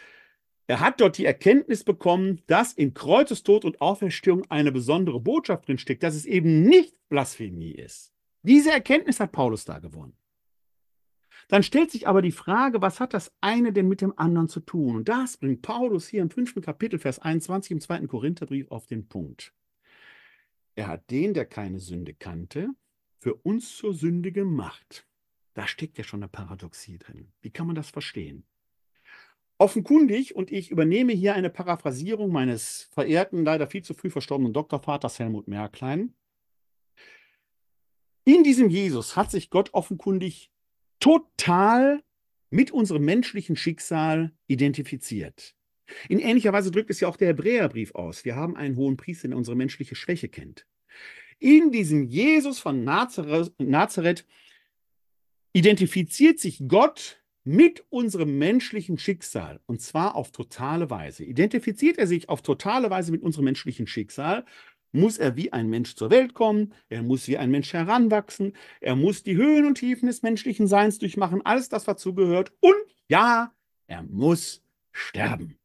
er 0.66 0.80
hat 0.80 1.00
dort 1.00 1.18
die 1.18 1.24
Erkenntnis 1.24 1.84
bekommen, 1.84 2.40
dass 2.46 2.72
in 2.72 2.94
Kreuzestod 2.94 3.64
und 3.64 3.80
Auferstehung 3.80 4.44
eine 4.50 4.72
besondere 4.72 5.20
Botschaft 5.20 5.68
drinsteckt, 5.68 6.02
dass 6.02 6.14
es 6.14 6.24
eben 6.24 6.62
nicht 6.62 6.96
Blasphemie 7.08 7.72
ist. 7.72 8.12
Diese 8.42 8.70
Erkenntnis 8.70 9.20
hat 9.20 9.32
Paulus 9.32 9.64
da 9.64 9.78
gewonnen. 9.78 10.16
Dann 11.48 11.62
stellt 11.62 11.90
sich 11.90 12.08
aber 12.08 12.22
die 12.22 12.32
Frage, 12.32 12.80
was 12.80 13.00
hat 13.00 13.14
das 13.14 13.32
eine 13.40 13.72
denn 13.72 13.88
mit 13.88 14.00
dem 14.00 14.16
anderen 14.18 14.48
zu 14.48 14.60
tun? 14.60 14.96
Und 14.96 15.08
das 15.08 15.36
bringt 15.36 15.62
Paulus 15.62 16.08
hier 16.08 16.22
im 16.22 16.30
fünften 16.30 16.62
Kapitel, 16.62 16.98
Vers 16.98 17.18
21 17.18 17.72
im 17.72 17.80
zweiten 17.80 18.08
Korintherbrief 18.08 18.70
auf 18.70 18.86
den 18.86 19.08
Punkt. 19.08 19.52
Er 20.74 20.86
hat 20.86 21.10
den, 21.10 21.34
der 21.34 21.44
keine 21.44 21.80
Sünde 21.80 22.14
kannte, 22.14 22.70
für 23.18 23.34
uns 23.34 23.76
zur 23.76 23.92
Sünde 23.92 24.32
gemacht. 24.32 25.06
Da 25.54 25.66
steckt 25.66 25.98
ja 25.98 26.04
schon 26.04 26.22
eine 26.22 26.28
Paradoxie 26.28 26.98
drin. 26.98 27.30
Wie 27.42 27.50
kann 27.50 27.66
man 27.66 27.76
das 27.76 27.90
verstehen? 27.90 28.44
Offenkundig, 29.62 30.34
und 30.34 30.50
ich 30.50 30.72
übernehme 30.72 31.12
hier 31.12 31.34
eine 31.34 31.48
Paraphrasierung 31.48 32.32
meines 32.32 32.88
verehrten, 32.90 33.44
leider 33.44 33.68
viel 33.68 33.84
zu 33.84 33.94
früh 33.94 34.10
verstorbenen 34.10 34.52
Doktorvaters 34.52 35.20
Helmut 35.20 35.46
Merklein. 35.46 36.14
In 38.24 38.42
diesem 38.42 38.70
Jesus 38.70 39.14
hat 39.14 39.30
sich 39.30 39.50
Gott 39.50 39.72
offenkundig 39.72 40.50
total 40.98 42.02
mit 42.50 42.72
unserem 42.72 43.04
menschlichen 43.04 43.54
Schicksal 43.54 44.32
identifiziert. 44.48 45.54
In 46.08 46.18
ähnlicher 46.18 46.52
Weise 46.52 46.72
drückt 46.72 46.90
es 46.90 46.98
ja 46.98 47.06
auch 47.06 47.16
der 47.16 47.28
Hebräerbrief 47.28 47.94
aus. 47.94 48.24
Wir 48.24 48.34
haben 48.34 48.56
einen 48.56 48.74
hohen 48.74 48.96
Priester, 48.96 49.28
der 49.28 49.36
unsere 49.36 49.56
menschliche 49.56 49.94
Schwäche 49.94 50.28
kennt. 50.28 50.66
In 51.38 51.70
diesem 51.70 52.02
Jesus 52.02 52.58
von 52.58 52.82
Nazareth 52.82 54.26
identifiziert 55.52 56.40
sich 56.40 56.64
Gott 56.66 57.21
mit 57.44 57.84
unserem 57.90 58.38
menschlichen 58.38 58.98
Schicksal, 58.98 59.60
und 59.66 59.80
zwar 59.80 60.14
auf 60.14 60.30
totale 60.30 60.90
Weise. 60.90 61.24
Identifiziert 61.24 61.98
er 61.98 62.06
sich 62.06 62.28
auf 62.28 62.42
totale 62.42 62.88
Weise 62.90 63.10
mit 63.10 63.22
unserem 63.22 63.46
menschlichen 63.46 63.86
Schicksal, 63.86 64.44
muss 64.92 65.18
er 65.18 65.36
wie 65.36 65.52
ein 65.52 65.68
Mensch 65.68 65.94
zur 65.94 66.10
Welt 66.10 66.34
kommen, 66.34 66.74
er 66.88 67.02
muss 67.02 67.26
wie 67.26 67.38
ein 67.38 67.50
Mensch 67.50 67.72
heranwachsen, 67.72 68.52
er 68.80 68.94
muss 68.94 69.22
die 69.22 69.36
Höhen 69.36 69.66
und 69.66 69.76
Tiefen 69.76 70.06
des 70.06 70.22
menschlichen 70.22 70.66
Seins 70.66 70.98
durchmachen, 70.98 71.44
alles 71.44 71.68
das 71.68 71.84
dazugehört, 71.84 72.52
und 72.60 72.74
ja, 73.08 73.52
er 73.86 74.02
muss 74.02 74.62
sterben, 74.92 75.58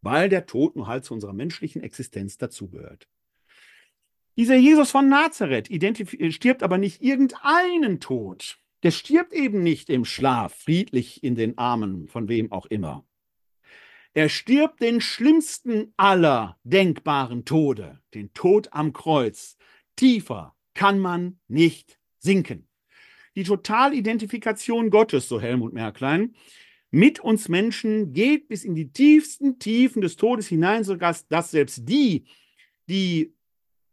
weil 0.00 0.28
der 0.28 0.46
Tod 0.46 0.76
nur 0.76 0.86
halt 0.88 1.04
zu 1.04 1.14
unserer 1.14 1.32
menschlichen 1.32 1.82
Existenz 1.82 2.38
dazugehört. 2.38 3.08
Dieser 4.36 4.56
Jesus 4.56 4.90
von 4.90 5.08
Nazareth 5.08 5.68
stirbt 6.32 6.62
aber 6.62 6.78
nicht 6.78 7.02
irgendeinen 7.02 8.00
Tod. 8.00 8.58
Der 8.82 8.90
stirbt 8.90 9.32
eben 9.32 9.62
nicht 9.62 9.90
im 9.90 10.04
Schlaf, 10.04 10.54
friedlich 10.54 11.22
in 11.22 11.34
den 11.34 11.56
Armen 11.56 12.08
von 12.08 12.28
wem 12.28 12.50
auch 12.50 12.66
immer. 12.66 13.06
Er 14.14 14.28
stirbt 14.28 14.82
den 14.82 15.00
schlimmsten 15.00 15.94
aller 15.96 16.58
denkbaren 16.64 17.44
Tode, 17.44 18.00
den 18.12 18.32
Tod 18.34 18.68
am 18.72 18.92
Kreuz. 18.92 19.56
Tiefer 19.96 20.54
kann 20.74 20.98
man 20.98 21.38
nicht 21.48 21.98
sinken. 22.18 22.68
Die 23.36 23.44
Totalidentifikation 23.44 24.90
Gottes, 24.90 25.28
so 25.28 25.40
Helmut 25.40 25.72
Merklein, 25.72 26.34
mit 26.90 27.20
uns 27.20 27.48
Menschen 27.48 28.12
geht 28.12 28.48
bis 28.48 28.64
in 28.64 28.74
die 28.74 28.92
tiefsten 28.92 29.58
Tiefen 29.58 30.02
des 30.02 30.16
Todes 30.16 30.48
hinein, 30.48 30.84
sodass 30.84 31.26
dass 31.26 31.50
selbst 31.50 31.88
die, 31.88 32.26
die 32.86 33.34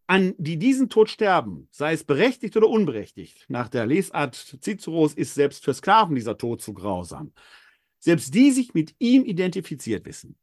an 0.10 0.34
die 0.40 0.58
diesen 0.58 0.90
Tod 0.90 1.08
sterben, 1.08 1.68
sei 1.70 1.94
es 1.94 2.04
berechtigt 2.04 2.58
oder 2.58 2.68
unberechtigt, 2.68 3.46
nach 3.48 3.70
der 3.70 3.86
Lesart 3.86 4.34
Ciceros 4.34 5.14
ist 5.14 5.36
selbst 5.36 5.64
für 5.64 5.74
Sklaven 5.76 6.16
dieser 6.16 6.36
Tod 6.36 6.64
zu 6.64 6.74
grausam, 6.74 7.32
selbst 8.00 8.34
die 8.34 8.50
sich 8.50 8.74
mit 8.74 8.96
ihm 8.98 9.24
identifiziert 9.24 10.06
wissen. 10.06 10.36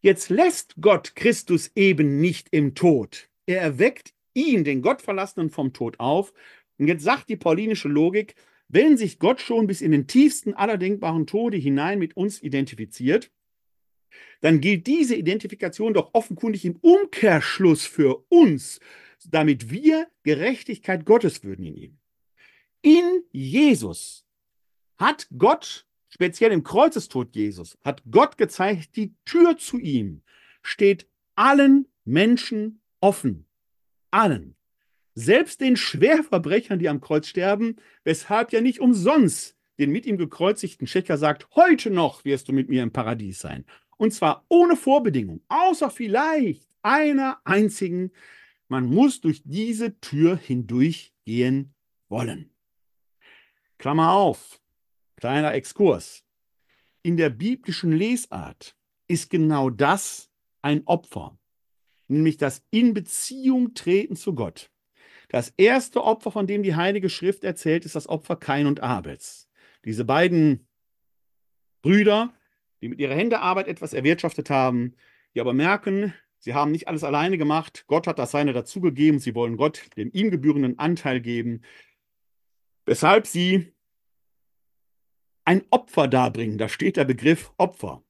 Jetzt 0.00 0.30
lässt 0.30 0.74
Gott 0.80 1.14
Christus 1.14 1.70
eben 1.76 2.20
nicht 2.20 2.48
im 2.50 2.74
Tod. 2.74 3.28
Er 3.46 3.60
erweckt 3.60 4.14
ihn, 4.34 4.64
den 4.64 4.82
Gottverlassenen, 4.82 5.50
vom 5.50 5.72
Tod 5.72 6.00
auf. 6.00 6.32
Und 6.76 6.88
jetzt 6.88 7.04
sagt 7.04 7.28
die 7.28 7.36
paulinische 7.36 7.88
Logik, 7.88 8.34
wenn 8.66 8.96
sich 8.96 9.20
Gott 9.20 9.40
schon 9.40 9.68
bis 9.68 9.80
in 9.80 9.92
den 9.92 10.08
tiefsten 10.08 10.54
aller 10.54 10.76
denkbaren 10.76 11.28
Tode 11.28 11.56
hinein 11.56 12.00
mit 12.00 12.16
uns 12.16 12.42
identifiziert, 12.42 13.30
dann 14.40 14.60
gilt 14.60 14.86
diese 14.86 15.14
Identifikation 15.14 15.94
doch 15.94 16.14
offenkundig 16.14 16.64
im 16.64 16.76
Umkehrschluss 16.76 17.86
für 17.86 18.24
uns, 18.28 18.80
damit 19.28 19.70
wir 19.70 20.08
Gerechtigkeit 20.22 21.04
Gottes 21.04 21.42
würden 21.44 21.64
in 21.64 21.76
ihm. 21.76 21.98
In 22.82 23.22
Jesus 23.32 24.24
hat 24.96 25.28
Gott, 25.36 25.86
speziell 26.08 26.52
im 26.52 26.62
Kreuzestod 26.62 27.34
Jesus, 27.34 27.78
hat 27.84 28.02
Gott 28.10 28.38
gezeigt, 28.38 28.96
die 28.96 29.14
Tür 29.24 29.58
zu 29.58 29.78
ihm 29.78 30.22
steht 30.62 31.08
allen 31.34 31.86
Menschen 32.04 32.80
offen. 33.00 33.46
Allen. 34.10 34.56
Selbst 35.14 35.60
den 35.60 35.76
Schwerverbrechern, 35.76 36.78
die 36.78 36.88
am 36.88 37.00
Kreuz 37.00 37.26
sterben, 37.26 37.76
weshalb 38.04 38.52
ja 38.52 38.60
nicht 38.60 38.80
umsonst 38.80 39.56
den 39.78 39.90
mit 39.90 40.06
ihm 40.06 40.16
gekreuzigten 40.16 40.86
Schächer 40.86 41.18
sagt, 41.18 41.48
heute 41.54 41.90
noch 41.90 42.24
wirst 42.24 42.48
du 42.48 42.52
mit 42.52 42.68
mir 42.68 42.82
im 42.82 42.92
Paradies 42.92 43.40
sein. 43.40 43.64
Und 43.98 44.12
zwar 44.12 44.46
ohne 44.48 44.76
Vorbedingung, 44.76 45.42
außer 45.48 45.90
vielleicht 45.90 46.66
einer 46.82 47.40
einzigen. 47.44 48.12
Man 48.68 48.86
muss 48.86 49.20
durch 49.20 49.42
diese 49.44 50.00
Tür 50.00 50.36
hindurchgehen 50.36 51.74
wollen. 52.08 52.50
Klammer 53.76 54.12
auf, 54.12 54.60
kleiner 55.16 55.52
Exkurs. 55.54 56.24
In 57.02 57.16
der 57.16 57.30
biblischen 57.30 57.92
Lesart 57.92 58.76
ist 59.08 59.30
genau 59.30 59.70
das 59.70 60.30
ein 60.62 60.86
Opfer, 60.86 61.38
nämlich 62.08 62.36
das 62.36 62.64
in 62.70 62.94
Beziehung 62.94 63.74
treten 63.74 64.16
zu 64.16 64.34
Gott. 64.34 64.70
Das 65.28 65.52
erste 65.56 66.04
Opfer, 66.04 66.30
von 66.30 66.46
dem 66.46 66.62
die 66.62 66.74
Heilige 66.74 67.10
Schrift 67.10 67.44
erzählt, 67.44 67.84
ist 67.84 67.94
das 67.94 68.08
Opfer 68.08 68.36
Kain 68.36 68.66
und 68.66 68.80
Abels. 68.80 69.48
Diese 69.84 70.04
beiden 70.04 70.66
Brüder 71.82 72.34
die 72.80 72.88
mit 72.88 73.00
ihrer 73.00 73.14
Händearbeit 73.14 73.68
etwas 73.68 73.92
erwirtschaftet 73.92 74.50
haben, 74.50 74.94
die 75.34 75.40
aber 75.40 75.52
merken, 75.52 76.14
sie 76.38 76.54
haben 76.54 76.72
nicht 76.72 76.88
alles 76.88 77.04
alleine 77.04 77.38
gemacht. 77.38 77.84
Gott 77.86 78.06
hat 78.06 78.18
das 78.18 78.30
Seine 78.30 78.52
dazugegeben. 78.52 79.20
Sie 79.20 79.34
wollen 79.34 79.56
Gott 79.56 79.90
den 79.96 80.10
ihm 80.10 80.30
gebührenden 80.30 80.78
Anteil 80.78 81.20
geben, 81.20 81.62
weshalb 82.86 83.26
sie 83.26 83.72
ein 85.44 85.64
Opfer 85.70 86.08
darbringen. 86.08 86.58
Da 86.58 86.68
steht 86.68 86.96
der 86.96 87.04
Begriff 87.04 87.52
Opfer. 87.56 88.02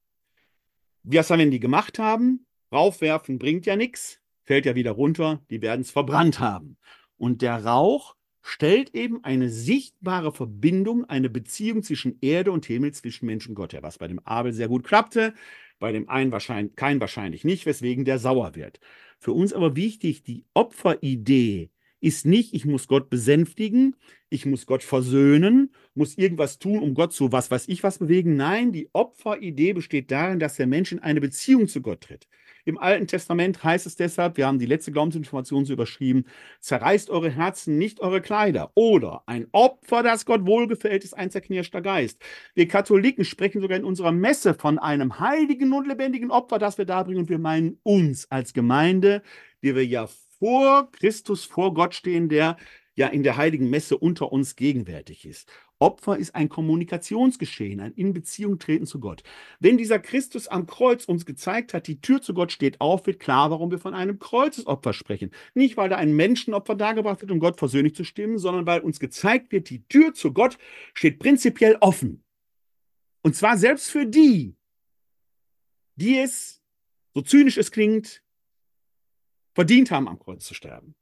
Was 1.04 1.30
wenn 1.30 1.50
die 1.50 1.60
gemacht 1.60 1.98
haben? 1.98 2.46
Raufwerfen 2.72 3.38
bringt 3.38 3.64
ja 3.64 3.76
nichts, 3.76 4.20
fällt 4.44 4.66
ja 4.66 4.74
wieder 4.74 4.90
runter, 4.90 5.42
die 5.48 5.62
werden 5.62 5.80
es 5.80 5.90
verbrannt 5.90 6.38
haben. 6.38 6.76
Und 7.16 7.40
der 7.40 7.64
Rauch 7.64 8.16
stellt 8.48 8.94
eben 8.94 9.22
eine 9.24 9.50
sichtbare 9.50 10.32
Verbindung, 10.32 11.04
eine 11.04 11.28
Beziehung 11.28 11.82
zwischen 11.82 12.18
Erde 12.22 12.50
und 12.50 12.64
Himmel, 12.64 12.92
zwischen 12.92 13.26
Mensch 13.26 13.46
und 13.48 13.54
Gott 13.54 13.74
her, 13.74 13.82
was 13.82 13.98
bei 13.98 14.08
dem 14.08 14.20
Abel 14.20 14.52
sehr 14.52 14.68
gut 14.68 14.84
klappte, 14.84 15.34
bei 15.78 15.92
dem 15.92 16.08
einen 16.08 16.32
wahrscheinlich, 16.32 16.74
kein 16.74 17.00
wahrscheinlich 17.00 17.44
nicht, 17.44 17.66
weswegen 17.66 18.04
der 18.04 18.18
sauer 18.18 18.54
wird. 18.54 18.80
Für 19.18 19.32
uns 19.32 19.52
aber 19.52 19.76
wichtig, 19.76 20.22
die 20.22 20.46
Opferidee 20.54 21.70
ist 22.00 22.24
nicht, 22.24 22.54
ich 22.54 22.64
muss 22.64 22.88
Gott 22.88 23.10
besänftigen, 23.10 23.96
ich 24.30 24.46
muss 24.46 24.66
Gott 24.66 24.82
versöhnen, 24.82 25.74
muss 25.94 26.16
irgendwas 26.16 26.58
tun, 26.58 26.78
um 26.80 26.94
Gott 26.94 27.12
zu 27.12 27.32
was 27.32 27.50
weiß 27.50 27.68
ich 27.68 27.82
was 27.82 27.98
bewegen. 27.98 28.36
Nein, 28.36 28.72
die 28.72 28.88
Opferidee 28.92 29.74
besteht 29.74 30.10
darin, 30.10 30.38
dass 30.38 30.56
der 30.56 30.66
Mensch 30.66 30.92
in 30.92 31.00
eine 31.00 31.20
Beziehung 31.20 31.68
zu 31.68 31.82
Gott 31.82 32.02
tritt. 32.02 32.28
Im 32.68 32.76
Alten 32.76 33.06
Testament 33.06 33.64
heißt 33.64 33.86
es 33.86 33.96
deshalb, 33.96 34.36
wir 34.36 34.46
haben 34.46 34.58
die 34.58 34.66
letzte 34.66 34.92
Glaubensinformation 34.92 35.64
so 35.64 35.72
überschrieben, 35.72 36.26
zerreißt 36.60 37.08
eure 37.08 37.30
Herzen, 37.30 37.78
nicht 37.78 38.00
eure 38.00 38.20
Kleider. 38.20 38.72
Oder 38.74 39.22
ein 39.24 39.46
Opfer, 39.52 40.02
das 40.02 40.26
Gott 40.26 40.44
wohlgefällt, 40.44 41.02
ist 41.02 41.14
ein 41.14 41.30
zerknirschter 41.30 41.80
Geist. 41.80 42.20
Wir 42.54 42.68
Katholiken 42.68 43.24
sprechen 43.24 43.62
sogar 43.62 43.78
in 43.78 43.84
unserer 43.84 44.12
Messe 44.12 44.52
von 44.52 44.78
einem 44.78 45.18
heiligen 45.18 45.72
und 45.72 45.86
lebendigen 45.88 46.30
Opfer, 46.30 46.58
das 46.58 46.76
wir 46.76 46.84
darbringen. 46.84 47.20
Und 47.22 47.30
wir 47.30 47.38
meinen 47.38 47.78
uns 47.84 48.30
als 48.30 48.52
Gemeinde, 48.52 49.22
die 49.62 49.74
wir 49.74 49.86
ja 49.86 50.06
vor 50.38 50.92
Christus, 50.92 51.46
vor 51.46 51.72
Gott 51.72 51.94
stehen, 51.94 52.28
der 52.28 52.58
ja 52.98 53.06
in 53.06 53.22
der 53.22 53.36
heiligen 53.36 53.70
Messe 53.70 53.96
unter 53.96 54.32
uns 54.32 54.56
gegenwärtig 54.56 55.24
ist. 55.24 55.48
Opfer 55.78 56.18
ist 56.18 56.34
ein 56.34 56.48
Kommunikationsgeschehen, 56.48 57.78
ein 57.78 57.92
in 57.92 58.12
Beziehung 58.12 58.58
treten 58.58 58.86
zu 58.86 58.98
Gott. 58.98 59.22
Wenn 59.60 59.78
dieser 59.78 60.00
Christus 60.00 60.48
am 60.48 60.66
Kreuz 60.66 61.04
uns 61.04 61.24
gezeigt 61.24 61.72
hat, 61.72 61.86
die 61.86 62.00
Tür 62.00 62.20
zu 62.20 62.34
Gott 62.34 62.50
steht 62.50 62.80
auf, 62.80 63.06
wird 63.06 63.20
klar, 63.20 63.52
warum 63.52 63.70
wir 63.70 63.78
von 63.78 63.94
einem 63.94 64.18
Kreuzesopfer 64.18 64.92
sprechen. 64.92 65.30
Nicht, 65.54 65.76
weil 65.76 65.88
da 65.88 65.96
ein 65.96 66.16
Menschenopfer 66.16 66.74
dargebracht 66.74 67.20
wird, 67.20 67.30
um 67.30 67.38
Gott 67.38 67.56
versöhnlich 67.56 67.94
zu 67.94 68.02
stimmen, 68.02 68.38
sondern 68.38 68.66
weil 68.66 68.80
uns 68.80 68.98
gezeigt 68.98 69.52
wird, 69.52 69.70
die 69.70 69.86
Tür 69.86 70.12
zu 70.12 70.32
Gott 70.32 70.58
steht 70.92 71.20
prinzipiell 71.20 71.76
offen. 71.80 72.24
Und 73.22 73.36
zwar 73.36 73.56
selbst 73.56 73.90
für 73.90 74.06
die, 74.06 74.56
die 75.94 76.18
es, 76.18 76.60
so 77.14 77.22
zynisch 77.22 77.58
es 77.58 77.70
klingt, 77.70 78.24
verdient 79.54 79.92
haben, 79.92 80.08
am 80.08 80.18
Kreuz 80.18 80.44
zu 80.44 80.54
sterben. 80.54 80.97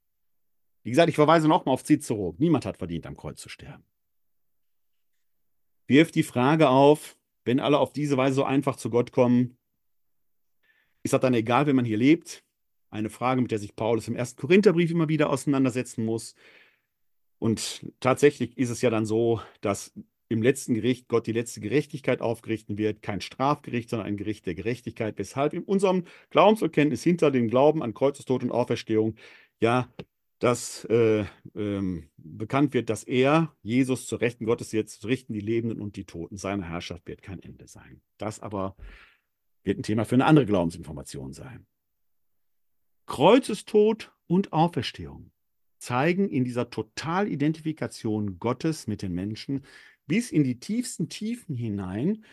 Wie 0.87 0.91
gesagt, 0.91 1.09
ich 1.09 1.17
verweise 1.17 1.49
nochmal 1.49 1.73
auf 1.73 1.83
Cicero. 1.83 2.37
Niemand 2.39 2.65
hat 2.65 2.77
verdient, 2.77 3.07
am 3.07 3.17
Kreuz 3.17 3.41
zu 3.41 3.49
sterben. 3.49 3.83
Wirft 5.89 6.15
die 6.15 6.23
Frage 6.23 6.69
auf, 6.69 7.17
wenn 7.45 7.59
alle 7.59 7.81
auf 7.81 7.93
diese 7.93 8.17
Weise 8.17 8.37
so 8.37 8.45
einfach 8.45 8.77
zu 8.77 8.89
Gott 8.89 9.11
kommen, 9.11 9.59
ist 11.03 11.13
das 11.13 11.21
dann 11.21 11.35
egal, 11.35 11.67
wenn 11.67 11.75
man 11.75 11.85
hier 11.85 11.97
lebt? 11.97 12.45
Eine 12.89 13.11
Frage, 13.11 13.43
mit 13.43 13.51
der 13.51 13.59
sich 13.59 13.75
Paulus 13.75 14.07
im 14.07 14.15
ersten 14.15 14.41
Korintherbrief 14.41 14.93
immer 14.93 15.09
wieder 15.09 15.29
auseinandersetzen 15.29 16.05
muss. 16.05 16.37
Und 17.41 17.85
tatsächlich 17.99 18.57
ist 18.57 18.71
es 18.71 18.81
ja 18.81 18.89
dann 18.89 19.07
so, 19.07 19.41
dass 19.63 19.93
im 20.29 20.41
letzten 20.41 20.75
Gericht 20.75 21.09
Gott 21.09 21.27
die 21.27 21.33
letzte 21.33 21.61
Gerechtigkeit 21.61 22.21
aufgerichten 22.21 22.79
wird, 22.79 23.03
kein 23.03 23.21
Strafgericht, 23.21 23.91
sondern 23.91 24.07
ein 24.07 24.17
Gericht 24.17 24.47
der 24.47 24.55
Gerechtigkeit, 24.55 25.19
weshalb 25.19 25.53
in 25.53 25.65
unserem 25.65 26.05
Glaubenserkenntnis 26.31 27.03
hinter 27.03 27.33
dem 27.33 27.49
Glauben 27.49 27.83
an 27.83 27.93
Kreuzestod 27.93 28.45
und 28.45 28.53
Auferstehung 28.53 29.17
ja 29.59 29.93
dass 30.39 30.85
äh, 30.87 31.25
ähm, 31.55 32.09
bekannt 32.17 32.75
wird, 32.75 32.91
dass 32.91 33.05
er, 33.05 33.55
Jesus, 33.63 34.07
zur 34.07 34.21
Rechten 34.21 34.45
Gottes 34.45 34.73
jetzt 34.73 35.05
richten 35.07 35.33
die 35.33 35.41
Lebenden 35.41 35.81
und 35.81 35.97
die 35.97 36.05
Toten. 36.05 36.37
Seine 36.37 36.69
Herrschaft 36.69 37.07
wird 37.07 37.23
kein 37.23 37.43
Ende 37.43 37.67
sein. 37.69 38.03
Das 38.19 38.41
aber 38.41 38.77
wird 39.65 39.79
ein 39.79 39.83
Thema 39.83 40.05
für 40.05 40.17
eine 40.17 40.27
andere 40.27 40.47
Glaubensinformation 40.47 41.33
sein. 41.33 41.67
Kreuzestod 43.07 44.13
und 44.27 44.53
Auferstehung 44.53 45.31
zeigen 45.79 46.29
in 46.29 46.45
dieser 46.45 46.71
Totalidentifikation 46.71 48.39
Gottes 48.39 48.87
mit 48.87 49.03
den 49.03 49.13
Menschen 49.13 49.65
bis 50.07 50.31
in 50.33 50.45
die 50.45 50.59
tiefsten 50.59 51.09
Tiefen 51.09 51.55
hinein, 51.55 52.25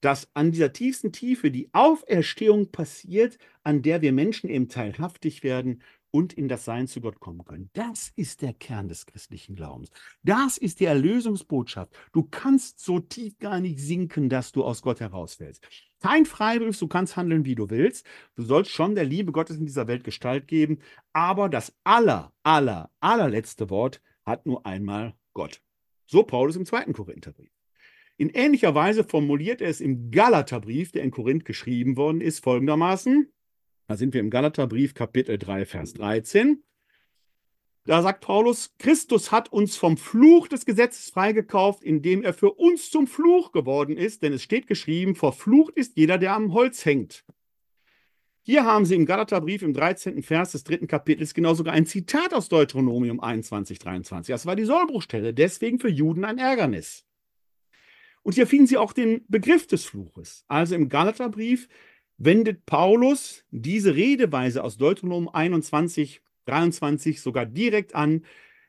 dass 0.00 0.28
an 0.34 0.50
dieser 0.50 0.72
tiefsten 0.72 1.12
Tiefe 1.12 1.50
die 1.50 1.70
Auferstehung 1.72 2.72
passiert, 2.72 3.38
an 3.62 3.82
der 3.82 4.02
wir 4.02 4.12
Menschen 4.12 4.50
eben 4.50 4.68
teilhaftig 4.68 5.42
werden 5.42 5.82
und 6.12 6.32
in 6.34 6.46
das 6.46 6.64
Sein 6.64 6.86
zu 6.86 7.00
Gott 7.00 7.18
kommen 7.18 7.44
können. 7.44 7.70
Das 7.72 8.12
ist 8.14 8.42
der 8.42 8.52
Kern 8.52 8.88
des 8.88 9.06
christlichen 9.06 9.56
Glaubens. 9.56 9.90
Das 10.22 10.58
ist 10.58 10.78
die 10.78 10.84
Erlösungsbotschaft. 10.84 11.92
Du 12.12 12.22
kannst 12.22 12.78
so 12.78 13.00
tief 13.00 13.38
gar 13.38 13.58
nicht 13.58 13.80
sinken, 13.80 14.28
dass 14.28 14.52
du 14.52 14.62
aus 14.62 14.82
Gott 14.82 15.00
herausfällst. 15.00 15.66
Kein 16.00 16.26
Freibrief, 16.26 16.78
du 16.78 16.86
kannst 16.86 17.16
handeln, 17.16 17.44
wie 17.44 17.54
du 17.54 17.70
willst. 17.70 18.06
Du 18.36 18.42
sollst 18.42 18.70
schon 18.70 18.94
der 18.94 19.04
Liebe 19.04 19.32
Gottes 19.32 19.56
in 19.56 19.66
dieser 19.66 19.88
Welt 19.88 20.04
Gestalt 20.04 20.46
geben. 20.46 20.78
Aber 21.12 21.48
das 21.48 21.74
aller, 21.82 22.32
aller, 22.42 22.90
allerletzte 23.00 23.70
Wort 23.70 24.02
hat 24.24 24.46
nur 24.46 24.66
einmal 24.66 25.14
Gott. 25.32 25.60
So 26.06 26.22
Paulus 26.22 26.56
im 26.56 26.66
zweiten 26.66 26.92
Korintherbrief. 26.92 27.50
In 28.18 28.28
ähnlicher 28.28 28.74
Weise 28.74 29.02
formuliert 29.02 29.62
er 29.62 29.70
es 29.70 29.80
im 29.80 30.10
Galaterbrief, 30.10 30.92
der 30.92 31.02
in 31.02 31.10
Korinth 31.10 31.44
geschrieben 31.44 31.96
worden 31.96 32.20
ist, 32.20 32.44
folgendermaßen. 32.44 33.32
Da 33.86 33.96
sind 33.96 34.14
wir 34.14 34.20
im 34.20 34.30
Galaterbrief 34.30 34.94
Kapitel 34.94 35.38
3, 35.38 35.66
Vers 35.66 35.94
13. 35.94 36.62
Da 37.84 38.00
sagt 38.00 38.20
Paulus, 38.20 38.74
Christus 38.78 39.32
hat 39.32 39.52
uns 39.52 39.76
vom 39.76 39.96
Fluch 39.96 40.46
des 40.46 40.64
Gesetzes 40.64 41.10
freigekauft, 41.10 41.82
indem 41.82 42.22
er 42.22 42.32
für 42.32 42.52
uns 42.52 42.90
zum 42.90 43.08
Fluch 43.08 43.50
geworden 43.50 43.96
ist, 43.96 44.22
denn 44.22 44.32
es 44.32 44.42
steht 44.42 44.68
geschrieben, 44.68 45.16
verflucht 45.16 45.74
ist 45.76 45.96
jeder, 45.96 46.16
der 46.18 46.34
am 46.34 46.52
Holz 46.52 46.84
hängt. 46.84 47.24
Hier 48.44 48.64
haben 48.64 48.84
Sie 48.84 48.94
im 48.94 49.06
Galaterbrief 49.06 49.62
im 49.62 49.72
13. 49.72 50.22
Vers 50.22 50.52
des 50.52 50.64
dritten 50.64 50.86
Kapitels 50.86 51.34
genau 51.34 51.54
sogar 51.54 51.74
ein 51.74 51.86
Zitat 51.86 52.34
aus 52.34 52.48
Deuteronomium 52.48 53.20
21, 53.20 53.78
23. 53.80 54.32
Das 54.32 54.46
war 54.46 54.56
die 54.56 54.64
Sollbruchstelle, 54.64 55.34
deswegen 55.34 55.78
für 55.78 55.88
Juden 55.90 56.24
ein 56.24 56.38
Ärgernis. 56.38 57.04
Und 58.22 58.34
hier 58.34 58.46
finden 58.46 58.66
Sie 58.66 58.76
auch 58.76 58.92
den 58.92 59.24
Begriff 59.28 59.66
des 59.66 59.84
Fluches. 59.84 60.44
Also 60.46 60.74
im 60.76 60.88
Galaterbrief 60.88 61.68
wendet 62.24 62.66
Paulus 62.66 63.44
diese 63.50 63.96
Redeweise 63.96 64.62
aus 64.62 64.76
Deuteronomium 64.76 65.28
21, 65.28 66.22
23 66.46 67.20
sogar 67.20 67.46
direkt 67.46 67.94
an. 67.94 68.24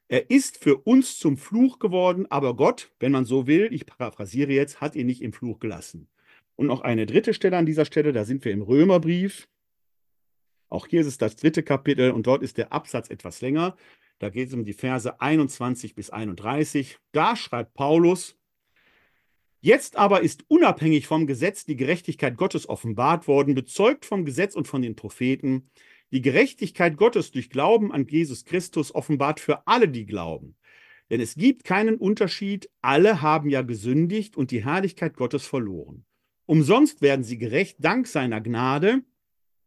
Er 0.07 0.31
ist 0.31 0.57
für 0.57 0.77
uns 0.77 1.19
zum 1.19 1.37
Fluch 1.37 1.79
geworden, 1.79 2.25
aber 2.29 2.55
Gott, 2.55 2.91
wenn 2.99 3.11
man 3.11 3.25
so 3.25 3.45
will, 3.45 3.69
ich 3.71 3.85
paraphrasiere 3.85 4.51
jetzt, 4.51 4.81
hat 4.81 4.95
ihn 4.95 5.05
nicht 5.05 5.21
im 5.21 5.33
Fluch 5.33 5.59
gelassen. 5.59 6.07
Und 6.55 6.67
noch 6.67 6.81
eine 6.81 7.05
dritte 7.05 7.33
Stelle 7.33 7.57
an 7.57 7.65
dieser 7.65 7.85
Stelle, 7.85 8.11
da 8.11 8.25
sind 8.25 8.43
wir 8.43 8.51
im 8.51 8.61
Römerbrief. 8.61 9.47
Auch 10.69 10.87
hier 10.87 11.01
ist 11.01 11.07
es 11.07 11.19
das 11.19 11.35
dritte 11.35 11.61
Kapitel 11.61 12.11
und 12.11 12.25
dort 12.25 12.41
ist 12.41 12.57
der 12.57 12.73
Absatz 12.73 13.09
etwas 13.09 13.41
länger. 13.41 13.75
Da 14.17 14.29
geht 14.29 14.47
es 14.47 14.53
um 14.53 14.65
die 14.65 14.73
Verse 14.73 15.19
21 15.21 15.93
bis 15.93 16.09
31. 16.09 16.97
Da 17.11 17.35
schreibt 17.35 17.75
Paulus, 17.75 18.35
Jetzt 19.66 19.95
aber 19.95 20.24
ist 20.24 20.43
unabhängig 20.49 21.07
vom 21.07 21.26
Gesetz 21.26 21.64
die 21.64 21.78
Gerechtigkeit 21.78 22.36
Gottes 22.36 22.68
offenbart 22.68 23.30
worden, 23.30 23.55
bezeugt 23.55 24.03
vom 24.03 24.26
Gesetz 24.26 24.55
und 24.55 24.68
von 24.68 24.82
den 24.82 24.97
Propheten. 24.97 25.70
Die 26.11 26.22
Gerechtigkeit 26.22 26.97
Gottes 26.97 27.32
durch 27.32 27.49
Glauben 27.49 27.93
an 27.93 28.05
Jesus 28.05 28.43
Christus 28.43 28.93
offenbart 28.93 29.39
für 29.39 29.66
alle, 29.66 29.88
die 29.88 30.05
glauben. 30.05 30.57
Denn 31.09 31.22
es 31.22 31.36
gibt 31.36 31.64
keinen 31.64 31.95
Unterschied, 31.95 32.70
alle 32.82 33.22
haben 33.22 33.49
ja 33.49 33.61
gesündigt 33.61 34.36
und 34.36 34.51
die 34.51 34.66
Herrlichkeit 34.66 35.16
Gottes 35.16 35.45
verloren. 35.45 36.03
Umsonst 36.45 37.01
werden 37.01 37.24
sie 37.24 37.38
gerecht 37.38 37.78
dank 37.80 38.07
seiner 38.07 38.41
Gnade 38.41 39.03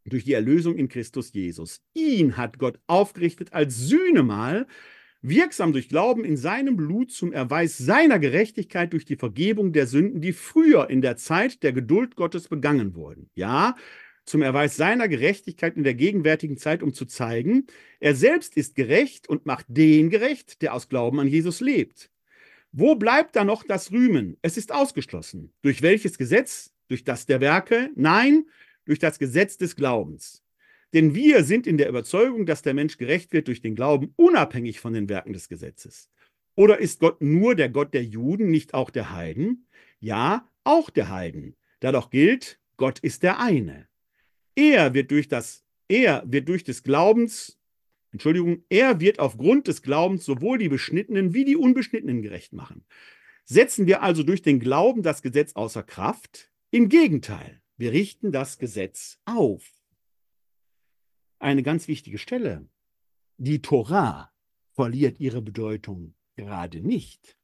durch 0.04 0.24
die 0.24 0.34
Erlösung 0.34 0.76
in 0.76 0.88
Christus 0.88 1.32
Jesus. 1.32 1.80
Ihn 1.94 2.36
hat 2.36 2.58
Gott 2.58 2.78
aufgerichtet 2.86 3.54
als 3.54 3.78
Sühnemal, 3.78 4.66
wirksam 5.28 5.72
durch 5.72 5.88
Glauben 5.88 6.24
in 6.24 6.36
seinem 6.36 6.76
Blut 6.76 7.10
zum 7.10 7.32
Erweis 7.32 7.78
seiner 7.78 8.18
Gerechtigkeit 8.18 8.92
durch 8.92 9.04
die 9.04 9.16
Vergebung 9.16 9.72
der 9.72 9.86
Sünden, 9.86 10.20
die 10.20 10.32
früher 10.32 10.88
in 10.90 11.02
der 11.02 11.16
Zeit 11.16 11.62
der 11.62 11.72
Geduld 11.72 12.16
Gottes 12.16 12.48
begangen 12.48 12.94
wurden. 12.94 13.30
Ja, 13.34 13.76
zum 14.24 14.42
Erweis 14.42 14.76
seiner 14.76 15.08
Gerechtigkeit 15.08 15.76
in 15.76 15.84
der 15.84 15.94
gegenwärtigen 15.94 16.56
Zeit, 16.56 16.82
um 16.82 16.92
zu 16.92 17.06
zeigen, 17.06 17.66
er 18.00 18.14
selbst 18.14 18.56
ist 18.56 18.74
gerecht 18.74 19.28
und 19.28 19.46
macht 19.46 19.66
den 19.68 20.10
gerecht, 20.10 20.62
der 20.62 20.74
aus 20.74 20.88
Glauben 20.88 21.20
an 21.20 21.28
Jesus 21.28 21.60
lebt. 21.60 22.10
Wo 22.72 22.96
bleibt 22.96 23.36
da 23.36 23.44
noch 23.44 23.62
das 23.62 23.92
Rühmen? 23.92 24.36
Es 24.42 24.56
ist 24.56 24.72
ausgeschlossen. 24.72 25.52
Durch 25.62 25.80
welches 25.80 26.18
Gesetz? 26.18 26.72
Durch 26.88 27.04
das 27.04 27.26
der 27.26 27.40
Werke? 27.40 27.90
Nein, 27.94 28.46
durch 28.84 28.98
das 28.98 29.18
Gesetz 29.18 29.56
des 29.56 29.76
Glaubens. 29.76 30.42
Denn 30.94 31.14
wir 31.14 31.44
sind 31.44 31.66
in 31.66 31.78
der 31.78 31.88
Überzeugung, 31.88 32.46
dass 32.46 32.62
der 32.62 32.74
Mensch 32.74 32.96
gerecht 32.96 33.32
wird 33.32 33.48
durch 33.48 33.60
den 33.60 33.74
Glauben, 33.74 34.12
unabhängig 34.16 34.80
von 34.80 34.92
den 34.92 35.08
Werken 35.08 35.32
des 35.32 35.48
Gesetzes. 35.48 36.10
Oder 36.54 36.78
ist 36.78 37.00
Gott 37.00 37.20
nur 37.20 37.54
der 37.54 37.68
Gott 37.68 37.92
der 37.92 38.04
Juden, 38.04 38.50
nicht 38.50 38.72
auch 38.72 38.90
der 38.90 39.12
Heiden? 39.12 39.66
Ja, 40.00 40.48
auch 40.64 40.90
der 40.90 41.10
Heiden. 41.10 41.56
Da 41.80 41.92
doch 41.92 42.10
gilt, 42.10 42.58
Gott 42.76 42.98
ist 43.00 43.22
der 43.22 43.40
eine. 43.40 43.88
Er 44.54 44.94
wird 44.94 45.10
durch 45.10 45.28
das, 45.28 45.64
er 45.88 46.22
wird 46.26 46.48
durch 46.48 46.64
des 46.64 46.82
Glaubens, 46.82 47.58
Entschuldigung, 48.12 48.64
er 48.70 49.00
wird 49.00 49.18
aufgrund 49.18 49.68
des 49.68 49.82
Glaubens 49.82 50.24
sowohl 50.24 50.56
die 50.56 50.70
Beschnittenen 50.70 51.34
wie 51.34 51.44
die 51.44 51.56
Unbeschnittenen 51.56 52.22
gerecht 52.22 52.54
machen. 52.54 52.86
Setzen 53.44 53.86
wir 53.86 54.02
also 54.02 54.22
durch 54.22 54.40
den 54.40 54.58
Glauben 54.58 55.02
das 55.02 55.22
Gesetz 55.22 55.52
außer 55.54 55.82
Kraft? 55.82 56.50
Im 56.70 56.88
Gegenteil, 56.88 57.60
wir 57.76 57.92
richten 57.92 58.32
das 58.32 58.58
Gesetz 58.58 59.20
auf. 59.26 59.75
Eine 61.38 61.62
ganz 61.62 61.88
wichtige 61.88 62.18
Stelle. 62.18 62.68
Die 63.36 63.60
Torah 63.60 64.32
verliert 64.72 65.20
ihre 65.20 65.42
Bedeutung 65.42 66.14
gerade 66.36 66.80
nicht. 66.80 67.36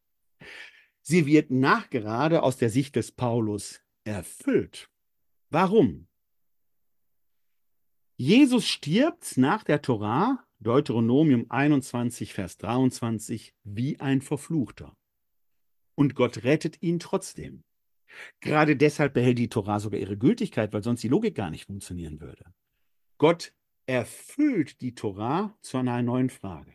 Sie 1.02 1.26
wird 1.26 1.50
nachgerade 1.50 2.42
aus 2.42 2.56
der 2.56 2.70
Sicht 2.70 2.96
des 2.96 3.12
Paulus 3.12 3.80
erfüllt. 4.04 4.88
Warum? 5.50 6.06
Jesus 8.16 8.66
stirbt 8.66 9.36
nach 9.36 9.64
der 9.64 9.82
Torah, 9.82 10.46
Deuteronomium 10.60 11.46
21, 11.50 12.34
Vers 12.34 12.56
23, 12.58 13.54
wie 13.64 13.98
ein 13.98 14.22
Verfluchter. 14.22 14.96
Und 15.94 16.14
Gott 16.14 16.44
rettet 16.44 16.80
ihn 16.82 17.00
trotzdem. 17.00 17.64
Gerade 18.40 18.76
deshalb 18.76 19.14
behält 19.14 19.38
die 19.38 19.48
Torah 19.48 19.80
sogar 19.80 19.98
ihre 19.98 20.16
Gültigkeit, 20.16 20.72
weil 20.72 20.82
sonst 20.82 21.02
die 21.02 21.08
Logik 21.08 21.34
gar 21.34 21.50
nicht 21.50 21.66
funktionieren 21.66 22.20
würde. 22.20 22.44
Gott 23.18 23.52
erfüllt 23.86 24.80
die 24.80 24.94
Torah 24.94 25.56
zu 25.60 25.78
einer 25.78 26.02
neuen 26.02 26.30
Frage. 26.30 26.72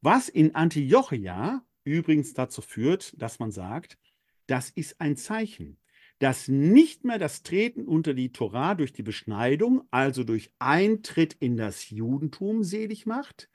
Was 0.00 0.28
in 0.28 0.54
Antiochia 0.54 1.64
übrigens 1.84 2.34
dazu 2.34 2.62
führt, 2.62 3.20
dass 3.20 3.38
man 3.38 3.50
sagt, 3.50 3.98
das 4.46 4.70
ist 4.70 5.00
ein 5.00 5.16
Zeichen 5.16 5.78
das 6.22 6.46
nicht 6.46 7.04
mehr 7.04 7.18
das 7.18 7.42
Treten 7.42 7.88
unter 7.88 8.14
die 8.14 8.30
Torah 8.30 8.76
durch 8.76 8.92
die 8.92 9.02
Beschneidung, 9.02 9.82
also 9.90 10.22
durch 10.22 10.52
Eintritt 10.60 11.34
in 11.40 11.56
das 11.56 11.90
Judentum 11.90 12.62
selig 12.62 13.06
macht. 13.06 13.48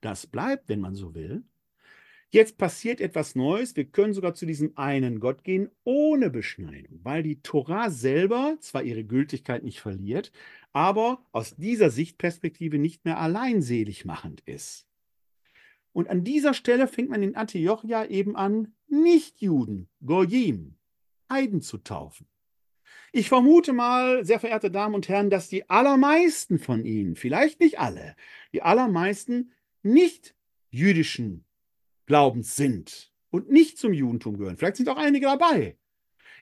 Das 0.00 0.28
bleibt, 0.28 0.68
wenn 0.68 0.78
man 0.78 0.94
so 0.94 1.16
will. 1.16 1.42
Jetzt 2.30 2.58
passiert 2.58 3.00
etwas 3.00 3.36
Neues. 3.36 3.76
Wir 3.76 3.84
können 3.84 4.12
sogar 4.12 4.34
zu 4.34 4.46
diesem 4.46 4.76
einen 4.76 5.20
Gott 5.20 5.44
gehen 5.44 5.70
ohne 5.84 6.28
Beschneidung, 6.28 7.00
weil 7.04 7.22
die 7.22 7.40
Torah 7.40 7.88
selber 7.88 8.56
zwar 8.60 8.82
ihre 8.82 9.04
Gültigkeit 9.04 9.62
nicht 9.62 9.80
verliert, 9.80 10.32
aber 10.72 11.24
aus 11.32 11.54
dieser 11.56 11.90
Sichtperspektive 11.90 12.78
nicht 12.78 13.04
mehr 13.04 13.18
allein 13.18 13.62
selig 13.62 14.04
machend 14.04 14.40
ist. 14.44 14.86
Und 15.92 16.10
an 16.10 16.24
dieser 16.24 16.52
Stelle 16.52 16.88
fängt 16.88 17.08
man 17.08 17.22
in 17.22 17.36
Antiochia 17.36 18.04
eben 18.06 18.36
an, 18.36 18.74
Nicht-Juden, 18.88 19.88
Goyim, 20.04 20.74
Heiden 21.30 21.62
zu 21.62 21.78
taufen. 21.78 22.26
Ich 23.12 23.30
vermute 23.30 23.72
mal, 23.72 24.24
sehr 24.24 24.40
verehrte 24.40 24.70
Damen 24.70 24.94
und 24.94 25.08
Herren, 25.08 25.30
dass 25.30 25.48
die 25.48 25.70
allermeisten 25.70 26.58
von 26.58 26.84
Ihnen, 26.84 27.16
vielleicht 27.16 27.60
nicht 27.60 27.78
alle, 27.78 28.14
die 28.52 28.60
allermeisten 28.60 29.52
nicht 29.82 30.34
jüdischen 30.70 31.45
Glaubens 32.06 32.56
sind 32.56 33.12
und 33.30 33.50
nicht 33.50 33.78
zum 33.78 33.92
Judentum 33.92 34.38
gehören. 34.38 34.56
Vielleicht 34.56 34.76
sind 34.76 34.88
auch 34.88 34.96
einige 34.96 35.26
dabei. 35.26 35.76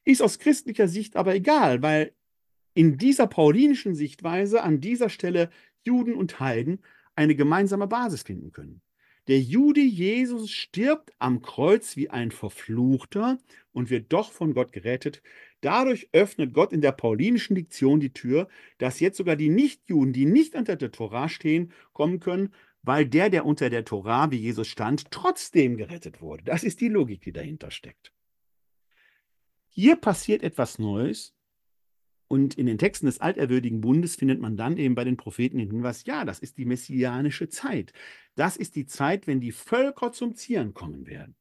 Ist 0.05 0.23
aus 0.23 0.39
christlicher 0.39 0.89
Sicht 0.89 1.17
aber 1.17 1.35
egal, 1.35 1.83
weil 1.83 2.13
in 2.75 2.99
dieser 2.99 3.27
paulinischen 3.27 3.95
Sichtweise 3.95 4.63
an 4.63 4.81
dieser 4.81 5.09
Stelle 5.09 5.51
Juden 5.83 6.15
und 6.15 6.41
Heiden 6.41 6.81
eine 7.15 7.35
gemeinsame 7.35 7.87
Basis 7.87 8.23
finden 8.23 8.53
können. 8.53 8.83
Der 9.27 9.41
Jude 9.41 9.81
Jesus 9.81 10.51
stirbt 10.51 11.13
am 11.19 11.41
Kreuz 11.41 11.97
wie 11.97 12.11
ein 12.11 12.31
Verfluchter 12.31 13.39
und 13.73 13.89
wird 13.89 14.13
doch 14.13 14.31
von 14.33 14.53
Gott 14.53 14.73
gerettet. 14.73 15.23
Dadurch 15.63 16.11
öffnet 16.13 16.53
Gott 16.53 16.75
in 16.75 16.83
der 16.83 16.93
paulinischen 16.93 17.57
Diktion 17.57 18.01
die 18.01 18.13
Tür, 18.13 18.49
dass 18.77 19.01
jetzt 19.01 19.17
sogar 19.17 19.37
die 19.37 19.49
Nichtjuden, 19.49 20.13
die 20.13 20.27
nicht 20.27 20.55
unter 20.55 20.77
der 20.77 20.91
Torah 20.91 21.31
stehen, 21.31 21.73
kommen 21.95 22.21
können, 22.21 22.53
weil 22.85 23.07
der, 23.07 23.31
der 23.31 23.47
unter 23.47 23.71
der 23.71 23.85
Torah, 23.85 24.31
wie 24.31 24.37
Jesus 24.37 24.69
stand, 24.69 25.11
trotzdem 25.11 25.77
gerettet 25.77 26.21
wurde. 26.21 26.45
Das 26.45 26.63
ist 26.65 26.81
die 26.81 26.89
Logik, 26.89 27.23
die 27.23 27.33
dahinter 27.33 27.71
steckt. 27.71 28.13
Hier 29.69 29.97
passiert 29.97 30.43
etwas 30.43 30.79
Neues, 30.79 31.35
und 32.29 32.55
in 32.55 32.67
den 32.67 32.79
Texten 32.79 33.07
des 33.07 33.21
alterwürdigen 33.21 33.81
Bundes 33.81 34.17
findet 34.17 34.41
man 34.41 34.57
dann 34.57 34.77
eben 34.77 34.95
bei 34.95 35.05
den 35.05 35.17
Propheten 35.17 35.59
den 35.59 35.71
Hinweis, 35.71 36.05
ja, 36.05 36.25
das 36.25 36.41
ist 36.41 36.59
die 36.59 36.65
messianische 36.65 37.49
Zeit. 37.49 37.93
Das 38.35 38.57
ist 38.57 38.77
die 38.77 38.87
Zeit, 38.87 39.27
wenn 39.27 39.41
die 39.41 39.53
Völker 39.53 40.11
zum 40.13 40.35
Zieren 40.35 40.75
kommen 40.75 41.07
werden. 41.07 41.37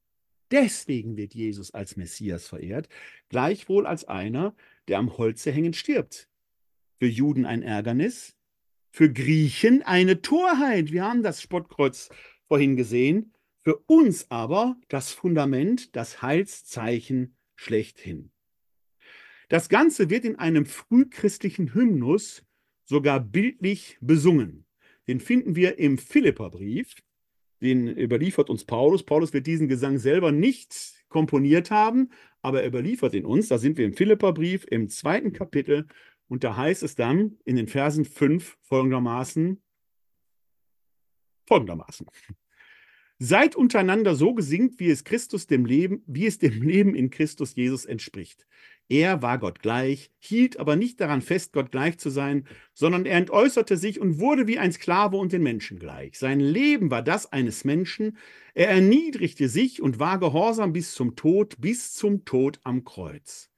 Deswegen 0.51 1.17
wird 1.17 1.33
Jesus 1.33 1.71
als 1.71 1.95
Messias 1.95 2.47
verehrt, 2.47 2.89
gleichwohl 3.29 3.87
als 3.87 4.05
einer, 4.05 4.55
der 4.87 4.99
am 4.99 5.17
Holze 5.17 5.51
hängend 5.51 5.75
stirbt. 5.75 6.29
Für 6.99 7.07
Juden 7.07 7.45
ein 7.45 7.63
Ärgernis, 7.63 8.35
für 8.93 9.11
Griechen 9.11 9.81
eine 9.81 10.21
Torheit. 10.21 10.91
Wir 10.91 11.03
haben 11.03 11.23
das 11.23 11.41
Spottkreuz 11.41 12.09
vorhin 12.47 12.77
gesehen. 12.77 13.33
Für 13.63 13.77
uns 13.87 14.29
aber 14.29 14.77
das 14.87 15.11
Fundament, 15.11 15.95
das 15.95 16.21
Heilszeichen 16.21 17.35
schlechthin. 17.55 18.31
Das 19.49 19.67
Ganze 19.67 20.09
wird 20.11 20.25
in 20.25 20.37
einem 20.37 20.67
frühchristlichen 20.67 21.73
Hymnus 21.73 22.45
sogar 22.83 23.19
bildlich 23.19 23.97
besungen. 23.99 24.65
Den 25.07 25.19
finden 25.19 25.55
wir 25.55 25.79
im 25.79 25.97
Philipperbrief. 25.97 26.93
Den 27.61 27.87
überliefert 27.87 28.49
uns 28.49 28.63
Paulus. 28.63 29.03
Paulus 29.03 29.33
wird 29.33 29.47
diesen 29.47 29.67
Gesang 29.67 29.97
selber 29.97 30.31
nicht 30.31 31.03
komponiert 31.09 31.71
haben, 31.71 32.11
aber 32.41 32.61
er 32.61 32.67
überliefert 32.67 33.15
ihn 33.15 33.25
uns. 33.25 33.47
Da 33.47 33.57
sind 33.57 33.77
wir 33.77 33.85
im 33.85 33.93
Philipperbrief 33.93 34.65
im 34.69 34.89
zweiten 34.89 35.33
Kapitel 35.33 35.87
und 36.27 36.43
da 36.43 36.55
heißt 36.55 36.83
es 36.83 36.95
dann 36.95 37.37
in 37.45 37.55
den 37.55 37.67
Versen 37.67 38.05
5 38.05 38.57
folgendermaßen, 38.61 39.61
folgendermaßen. 41.45 42.07
Seid 43.19 43.55
untereinander 43.55 44.15
so 44.15 44.33
gesingt, 44.33 44.79
wie 44.79 44.89
es 44.89 45.03
Christus 45.03 45.47
dem 45.47 45.65
Leben, 45.65 46.03
wie 46.07 46.25
es 46.25 46.39
dem 46.39 46.61
Leben 46.61 46.95
in 46.95 47.09
Christus 47.09 47.55
Jesus 47.55 47.85
entspricht. 47.85 48.45
Er 48.89 49.21
war 49.21 49.37
Gott 49.37 49.59
gleich, 49.59 50.11
hielt 50.19 50.57
aber 50.57 50.75
nicht 50.75 50.99
daran 50.99 51.21
fest, 51.21 51.53
Gott 51.53 51.71
gleich 51.71 51.97
zu 51.99 52.09
sein, 52.09 52.45
sondern 52.73 53.05
er 53.05 53.17
entäußerte 53.17 53.77
sich 53.77 53.99
und 53.99 54.19
wurde 54.19 54.45
wie 54.47 54.59
ein 54.59 54.73
Sklave 54.73 55.15
und 55.17 55.31
den 55.31 55.41
Menschen 55.41 55.79
gleich. 55.79 56.19
Sein 56.19 56.39
Leben 56.39 56.91
war 56.91 57.01
das 57.01 57.31
eines 57.31 57.63
Menschen. 57.63 58.17
Er 58.53 58.69
erniedrigte 58.69 59.47
sich 59.47 59.81
und 59.81 59.99
war 59.99 60.19
gehorsam 60.19 60.73
bis 60.73 60.93
zum 60.93 61.15
Tod, 61.15 61.61
bis 61.61 61.93
zum 61.93 62.25
Tod 62.25 62.59
am 62.63 62.83
Kreuz. 62.83 63.52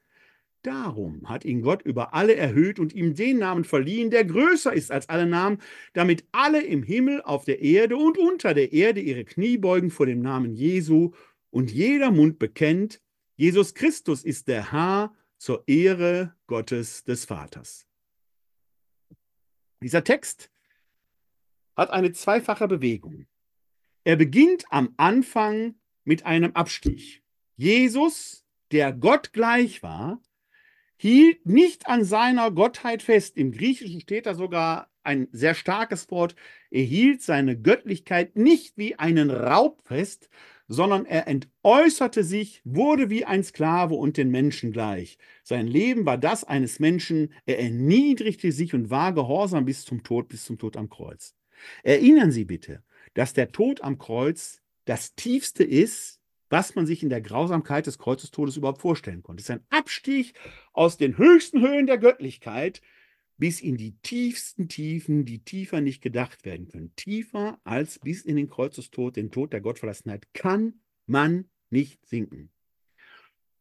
Darum 0.65 1.29
hat 1.29 1.45
ihn 1.45 1.61
Gott 1.61 1.83
über 1.83 2.15
alle 2.15 2.35
erhöht 2.35 2.79
und 2.79 2.91
ihm 2.93 3.13
den 3.13 3.37
Namen 3.37 3.65
verliehen, 3.65 4.09
der 4.09 4.25
größer 4.25 4.73
ist 4.73 4.91
als 4.91 5.09
alle 5.09 5.27
Namen, 5.27 5.59
damit 5.93 6.25
alle 6.31 6.63
im 6.63 6.81
Himmel, 6.81 7.21
auf 7.21 7.45
der 7.45 7.61
Erde 7.61 7.97
und 7.97 8.17
unter 8.17 8.55
der 8.55 8.73
Erde 8.73 8.99
ihre 8.99 9.25
Knie 9.25 9.57
beugen 9.57 9.91
vor 9.91 10.07
dem 10.07 10.21
Namen 10.21 10.55
Jesu 10.55 11.11
und 11.51 11.71
jeder 11.71 12.09
Mund 12.09 12.39
bekennt, 12.39 12.99
Jesus 13.35 13.75
Christus 13.75 14.23
ist 14.23 14.47
der 14.47 14.71
Herr 14.71 15.13
zur 15.37 15.63
Ehre 15.67 16.35
Gottes 16.47 17.03
des 17.03 17.25
Vaters. 17.25 17.85
Dieser 19.83 20.03
Text 20.03 20.49
hat 21.75 21.91
eine 21.91 22.11
zweifache 22.11 22.67
Bewegung. 22.67 23.27
Er 24.03 24.15
beginnt 24.15 24.65
am 24.71 24.95
Anfang 24.97 25.75
mit 26.05 26.25
einem 26.25 26.53
Abstich. 26.53 27.21
Jesus, 27.55 28.47
der 28.71 28.93
Gott 28.93 29.31
gleich 29.31 29.83
war, 29.83 30.19
hielt 30.97 31.45
nicht 31.45 31.87
an 31.87 32.03
seiner 32.03 32.51
Gottheit 32.51 33.03
fest. 33.03 33.37
Im 33.37 33.51
Griechischen 33.51 34.01
steht 34.01 34.25
da 34.25 34.33
sogar 34.33 34.89
ein 35.03 35.27
sehr 35.31 35.53
starkes 35.53 36.09
Wort. 36.11 36.35
Er 36.71 36.83
hielt 36.83 37.21
seine 37.21 37.59
Göttlichkeit 37.59 38.35
nicht 38.35 38.77
wie 38.77 38.95
einen 38.95 39.29
Raub 39.29 39.81
fest, 39.85 40.29
sondern 40.67 41.05
er 41.05 41.27
entäußerte 41.27 42.23
sich, 42.23 42.61
wurde 42.63 43.09
wie 43.09 43.25
ein 43.25 43.43
Sklave 43.43 43.95
und 43.95 44.17
den 44.17 44.31
Menschen 44.31 44.71
gleich. 44.71 45.17
Sein 45.43 45.67
Leben 45.67 46.05
war 46.05 46.17
das 46.17 46.43
eines 46.43 46.79
Menschen. 46.79 47.33
Er 47.45 47.59
erniedrigte 47.59 48.51
sich 48.51 48.73
und 48.73 48.89
war 48.89 49.13
gehorsam 49.13 49.65
bis 49.65 49.85
zum 49.85 50.03
Tod, 50.03 50.27
bis 50.27 50.43
zum 50.45 50.57
Tod 50.57 50.75
am 50.75 50.89
Kreuz. 50.89 51.35
Erinnern 51.83 52.31
Sie 52.31 52.45
bitte, 52.45 52.83
dass 53.13 53.33
der 53.33 53.51
Tod 53.51 53.81
am 53.81 53.97
Kreuz 53.97 54.61
das 54.85 55.15
Tiefste 55.15 55.63
ist, 55.63 56.19
was 56.49 56.75
man 56.75 56.85
sich 56.85 57.03
in 57.03 57.09
der 57.09 57.21
Grausamkeit 57.21 57.87
des 57.87 57.97
Kreuzestodes 57.97 58.57
überhaupt 58.57 58.81
vorstellen 58.81 59.23
konnte. 59.23 59.41
Es 59.41 59.49
ist 59.49 59.55
ein 59.55 59.65
Abstieg 59.69 60.33
aus 60.73 60.97
den 60.97 61.17
höchsten 61.17 61.61
Höhen 61.61 61.87
der 61.87 61.97
Göttlichkeit 61.97 62.81
bis 63.37 63.59
in 63.59 63.77
die 63.77 63.97
tiefsten 64.01 64.69
Tiefen, 64.69 65.25
die 65.25 65.43
tiefer 65.43 65.81
nicht 65.81 66.01
gedacht 66.01 66.45
werden 66.45 66.67
können. 66.67 66.95
Tiefer 66.95 67.59
als 67.63 67.99
bis 67.99 68.21
in 68.21 68.37
den 68.37 68.49
Kreuzestod, 68.49 69.15
den 69.17 69.31
Tod 69.31 69.51
der 69.51 69.61
Gottverlassenheit, 69.61 70.33
kann 70.33 70.79
man 71.05 71.49
nicht 71.69 72.05
sinken. 72.05 72.51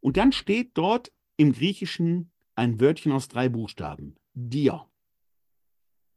Und 0.00 0.16
dann 0.16 0.32
steht 0.32 0.72
dort 0.74 1.12
im 1.36 1.52
Griechischen 1.52 2.30
ein 2.54 2.80
Wörtchen 2.80 3.10
aus 3.10 3.28
drei 3.28 3.48
Buchstaben. 3.48 4.16
Dir. 4.34 4.86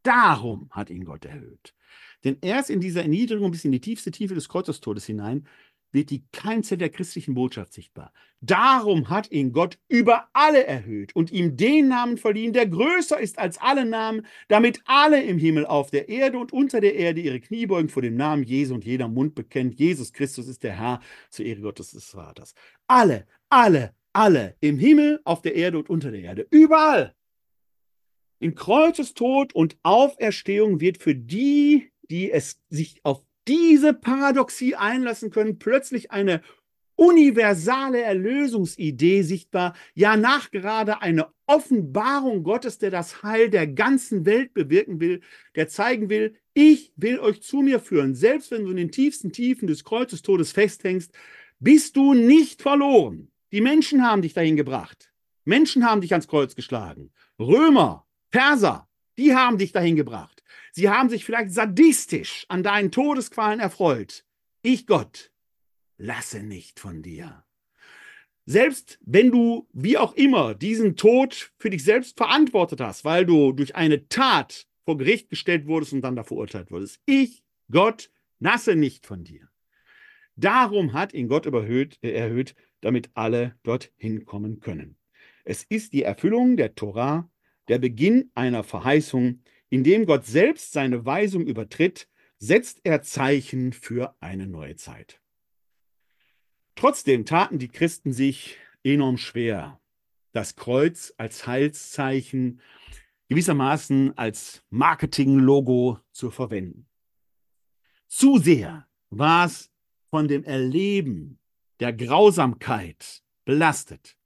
Darum 0.04 0.70
hat 0.72 0.90
ihn 0.90 1.06
Gott 1.06 1.26
erhöht. 1.26 1.74
Denn 2.24 2.38
erst 2.42 2.70
in 2.70 2.80
dieser 2.80 3.02
Erniedrigung 3.02 3.52
bis 3.52 3.66
in 3.66 3.72
die 3.72 3.82
tiefste 3.82 4.12
Tiefe 4.12 4.36
des 4.36 4.50
Kreuzestodes 4.50 5.06
hinein 5.06 5.48
wird 5.92 6.10
die 6.10 6.26
Keimzelle 6.32 6.80
der 6.80 6.90
christlichen 6.90 7.34
Botschaft 7.34 7.74
sichtbar. 7.74 8.12
Darum 8.42 9.10
hat 9.10 9.32
ihn 9.32 9.52
Gott 9.52 9.80
über 9.88 10.28
alle 10.34 10.66
erhöht 10.66 11.16
und 11.16 11.32
ihm 11.32 11.58
den 11.58 11.88
Namen 11.88 12.18
verliehen, 12.18 12.54
der 12.54 12.68
größer 12.68 13.20
ist 13.20 13.40
als 13.40 13.58
alle 13.58 13.86
Namen, 13.86 14.26
damit 14.48 14.82
alle 14.86 15.24
im 15.24 15.40
Himmel, 15.40 15.66
auf 15.66 15.90
der 15.90 16.08
Erde 16.08 16.38
und 16.38 16.54
unter 16.54 16.80
der 16.80 16.96
Erde 16.96 17.22
ihre 17.22 17.40
Knie 17.40 17.66
beugen 17.66 17.90
vor 17.90 18.02
dem 18.02 18.16
Namen 18.16 18.44
Jesu 18.44 18.76
und 18.76 18.86
jeder 18.86 19.08
Mund 19.08 19.34
bekennt, 19.34 19.80
Jesus 19.80 20.14
Christus 20.14 20.48
ist 20.48 20.64
der 20.64 20.78
Herr 20.78 21.00
zur 21.30 21.46
Ehre 21.46 21.62
Gottes 21.62 21.92
des 21.92 22.06
Vaters. 22.06 22.54
Alle, 22.86 23.26
alle, 23.50 23.96
alle 24.14 24.56
im 24.60 24.78
Himmel, 24.78 25.20
auf 25.24 25.42
der 25.42 25.56
Erde 25.56 25.80
und 25.80 25.90
unter 25.90 26.12
der 26.12 26.22
Erde, 26.22 26.48
überall. 26.52 27.16
In 28.40 28.54
Kreuzestod 28.54 29.56
und 29.56 29.78
Auferstehung 29.82 30.80
wird 30.80 31.00
für 31.00 31.16
die, 31.16 31.92
die 32.10 32.32
es 32.32 32.62
sich 32.70 33.00
auf 33.04 33.24
diese 33.48 33.94
Paradoxie 33.94 34.76
einlassen 34.76 35.30
können, 35.30 35.60
plötzlich 35.60 36.12
eine 36.12 36.42
universale 36.96 38.02
Erlösungsidee 38.02 39.22
sichtbar, 39.22 39.76
ja 39.94 40.18
nachgerade 40.18 41.02
eine 41.02 41.28
Offenbarung 41.46 42.44
Gottes, 42.44 42.80
der 42.80 42.92
das 42.92 43.24
Heil 43.24 43.50
der 43.50 43.68
ganzen 43.68 44.26
Welt 44.26 44.54
bewirken 44.54 45.00
will, 45.00 45.22
der 45.56 45.68
zeigen 45.70 46.10
will, 46.10 46.36
ich 46.54 46.92
will 46.96 47.20
euch 47.20 47.42
zu 47.42 47.62
mir 47.62 47.80
führen, 47.80 48.16
selbst 48.16 48.52
wenn 48.52 48.66
du 48.66 48.72
in 48.72 48.78
den 48.78 48.92
tiefsten 48.92 49.32
Tiefen 49.32 49.68
des 49.68 49.84
Kreuzestodes 49.84 50.52
festhängst, 50.52 51.14
bist 51.60 51.96
du 51.96 52.14
nicht 52.14 52.62
verloren. 52.62 53.32
Die 53.52 53.62
Menschen 53.62 54.04
haben 54.04 54.24
dich 54.24 54.34
dahin 54.34 54.58
gebracht. 54.58 55.12
Menschen 55.46 55.86
haben 55.86 56.02
dich 56.02 56.12
ans 56.12 56.28
Kreuz 56.28 56.56
geschlagen. 56.56 57.12
Römer, 57.40 58.06
Perser, 58.32 58.90
die 59.18 59.36
haben 59.36 59.58
dich 59.58 59.72
dahin 59.72 59.96
gebracht. 59.96 60.37
Sie 60.78 60.90
haben 60.90 61.10
sich 61.10 61.26
vielleicht 61.26 61.50
sadistisch 61.50 62.46
an 62.50 62.62
deinen 62.62 62.92
Todesqualen 62.92 63.60
erfreut. 63.60 64.24
Ich, 64.62 64.86
Gott, 64.86 65.32
lasse 65.98 66.44
nicht 66.44 66.80
von 66.80 67.02
dir. 67.02 67.44
Selbst 68.46 69.00
wenn 69.02 69.32
du, 69.32 69.68
wie 69.74 69.98
auch 69.98 70.14
immer, 70.14 70.54
diesen 70.54 70.96
Tod 70.96 71.52
für 71.58 71.72
dich 71.72 71.84
selbst 71.84 72.16
verantwortet 72.16 72.80
hast, 72.80 73.06
weil 73.06 73.26
du 73.26 73.54
durch 73.54 73.76
eine 73.76 74.08
Tat 74.08 74.68
vor 74.86 75.00
Gericht 75.00 75.32
gestellt 75.32 75.66
wurdest 75.66 75.94
und 75.94 76.02
dann 76.02 76.16
da 76.16 76.24
verurteilt 76.24 76.70
wurdest. 76.70 77.02
Ich, 77.08 77.44
Gott, 77.72 78.12
lasse 78.38 78.76
nicht 78.76 79.08
von 79.08 79.24
dir. 79.24 79.50
Darum 80.36 80.94
hat 80.94 81.12
ihn 81.12 81.28
Gott 81.28 81.48
überhöht, 81.48 81.98
äh, 82.04 82.12
erhöht, 82.12 82.54
damit 82.82 83.10
alle 83.16 83.56
dorthin 83.64 84.26
kommen 84.26 84.60
können. 84.60 84.96
Es 85.44 85.64
ist 85.64 85.94
die 85.94 86.04
Erfüllung 86.04 86.56
der 86.56 86.76
Torah, 86.76 87.32
der 87.68 87.80
Beginn 87.80 88.30
einer 88.36 88.64
Verheißung, 88.64 89.42
indem 89.70 90.06
Gott 90.06 90.26
selbst 90.26 90.72
seine 90.72 91.06
Weisung 91.06 91.46
übertritt, 91.46 92.08
setzt 92.40 92.82
er 92.84 93.02
Zeichen 93.02 93.74
für 93.74 94.16
eine 94.20 94.48
neue 94.48 94.76
Zeit. 94.76 95.22
Trotzdem 96.76 97.26
taten 97.26 97.58
die 97.58 97.70
Christen 97.70 98.14
sich 98.14 98.58
enorm 98.84 99.18
schwer, 99.18 99.82
das 100.32 100.56
Kreuz 100.56 101.14
als 101.18 101.48
Heilszeichen 101.48 102.62
gewissermaßen 103.30 104.18
als 104.18 104.64
Marketinglogo 104.70 106.00
zu 106.12 106.30
verwenden. 106.30 106.88
Zu 108.08 108.38
sehr 108.38 108.88
war 109.10 109.46
es 109.48 109.72
von 110.10 110.28
dem 110.28 110.44
Erleben 110.44 111.40
der 111.80 111.94
Grausamkeit 111.94 113.24
belastet. 113.44 114.18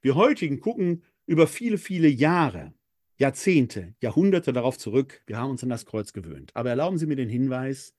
Wir 0.00 0.14
heutigen 0.14 0.60
gucken 0.60 1.02
über 1.26 1.46
viele, 1.46 1.76
viele 1.76 2.08
Jahre 2.08 2.72
Jahrzehnte, 3.20 3.94
Jahrhunderte 4.00 4.50
darauf 4.50 4.78
zurück. 4.78 5.20
Wir 5.26 5.36
haben 5.36 5.50
uns 5.50 5.62
an 5.62 5.68
das 5.68 5.84
Kreuz 5.84 6.14
gewöhnt. 6.14 6.52
Aber 6.54 6.70
erlauben 6.70 6.96
Sie 6.96 7.04
mir 7.04 7.16
den 7.16 7.28
Hinweis, 7.28 7.94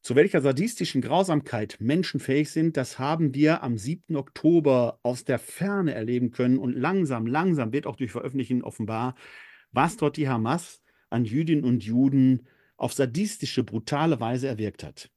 zu 0.00 0.16
welcher 0.16 0.40
sadistischen 0.40 1.00
Grausamkeit 1.00 1.76
Menschen 1.78 2.18
fähig 2.18 2.50
sind, 2.50 2.76
das 2.76 2.98
haben 2.98 3.36
wir 3.36 3.62
am 3.62 3.78
7. 3.78 4.16
Oktober 4.16 4.98
aus 5.04 5.24
der 5.24 5.38
Ferne 5.38 5.94
erleben 5.94 6.32
können. 6.32 6.58
Und 6.58 6.72
langsam, 6.72 7.24
langsam 7.24 7.72
wird 7.72 7.86
auch 7.86 7.94
durch 7.94 8.10
Veröffentlichen 8.10 8.64
offenbar, 8.64 9.14
was 9.70 9.96
dort 9.96 10.16
die 10.16 10.28
Hamas 10.28 10.82
an 11.08 11.24
Jüdinnen 11.24 11.62
und 11.62 11.84
Juden 11.84 12.48
auf 12.76 12.92
sadistische, 12.92 13.62
brutale 13.62 14.18
Weise 14.18 14.48
erwirkt 14.48 14.82
hat. 14.82 15.08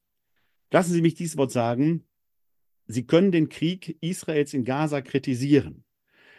Lassen 0.70 0.94
Sie 0.94 1.02
mich 1.02 1.16
dieses 1.16 1.36
Wort 1.36 1.52
sagen. 1.52 2.06
Sie 2.86 3.08
können 3.08 3.32
den 3.32 3.50
Krieg 3.50 3.98
Israels 4.02 4.54
in 4.54 4.66
Gaza 4.66 5.02
kritisieren. 5.02 5.84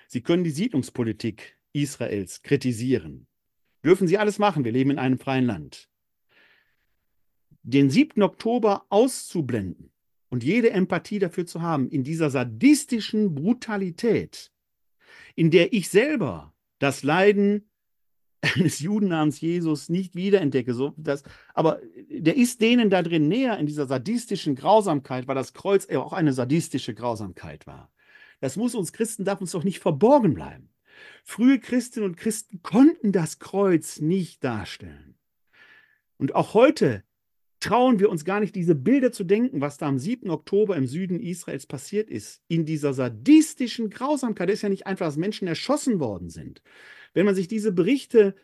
Sie 0.07 0.21
können 0.21 0.45
die 0.45 0.51
Siedlungspolitik 0.51 1.56
Israels 1.83 2.43
kritisieren. 2.43 3.27
Dürfen 3.85 4.09
sie 4.09 4.19
alles 4.19 4.39
machen, 4.39 4.65
wir 4.65 4.73
leben 4.73 4.91
in 4.91 4.99
einem 4.99 5.19
freien 5.19 5.47
Land. 5.47 5.89
Den 7.63 7.91
7. 7.91 8.23
Oktober 8.23 8.87
auszublenden 8.89 9.93
und 10.29 10.45
jede 10.45 10.71
Empathie 10.71 11.19
dafür 11.19 11.47
zu 11.47 11.63
haben, 11.63 11.89
in 11.89 12.03
dieser 12.03 12.31
sadistischen 12.31 13.35
Brutalität, 13.35 14.51
in 15.35 15.51
der 15.51 15.73
ich 15.73 15.89
selber 15.89 16.55
das 16.79 17.03
Leiden 17.03 17.69
eines 18.41 18.81
Juden 18.81 19.09
namens 19.09 19.41
Jesus 19.41 19.89
nicht 19.89 20.15
wiederentdecke. 20.15 20.75
So, 20.75 20.95
das, 20.97 21.23
aber 21.55 21.81
der 22.09 22.37
ist 22.37 22.61
denen 22.61 22.91
da 22.91 23.03
drin 23.03 23.29
näher 23.29 23.59
in 23.59 23.67
dieser 23.67 23.87
sadistischen 23.87 24.55
Grausamkeit, 24.55 25.27
weil 25.27 25.35
das 25.35 25.53
Kreuz 25.53 25.89
auch 25.89 26.13
eine 26.13 26.33
sadistische 26.33 26.95
Grausamkeit 26.95 27.67
war. 27.67 27.91
Das 28.41 28.57
muss 28.57 28.75
uns 28.75 28.93
Christen, 28.93 29.25
darf 29.25 29.41
uns 29.41 29.53
doch 29.53 29.65
nicht 29.65 29.81
verborgen 29.81 30.35
bleiben. 30.35 30.69
Frühe 31.25 31.59
Christinnen 31.59 32.09
und 32.11 32.17
Christen 32.17 32.63
konnten 32.63 33.13
das 33.13 33.39
Kreuz 33.39 34.01
nicht 34.01 34.43
darstellen. 34.45 35.17
Und 36.19 36.35
auch 36.35 36.55
heute 36.55 37.05
trauen 37.61 37.99
wir 37.99 38.11
uns 38.11 38.25
gar 38.25 38.41
nicht, 38.41 38.55
diese 38.55 38.75
Bilder 38.75 39.13
zu 39.13 39.25
denken, 39.25 39.61
was 39.61 39.79
da 39.79 39.87
am 39.87 39.99
7. 39.99 40.31
Oktober 40.31 40.77
im 40.77 40.87
Süden 40.87 41.21
Israels 41.21 41.67
passiert 41.67 42.11
ist. 42.11 42.43
In 42.49 42.65
dieser 42.65 42.95
sadistischen 42.95 43.91
Grausamkeit 43.91 44.51
ist 44.51 44.63
ja 44.63 44.69
nicht 44.69 44.87
einfach, 44.87 45.07
dass 45.07 45.17
Menschen 45.17 45.49
erschossen 45.49 45.99
worden 45.99 46.31
sind. 46.31 46.63
Wenn 47.15 47.27
man 47.27 47.35
sich 47.35 47.49
diese 47.49 47.73
Berichte 47.73 48.35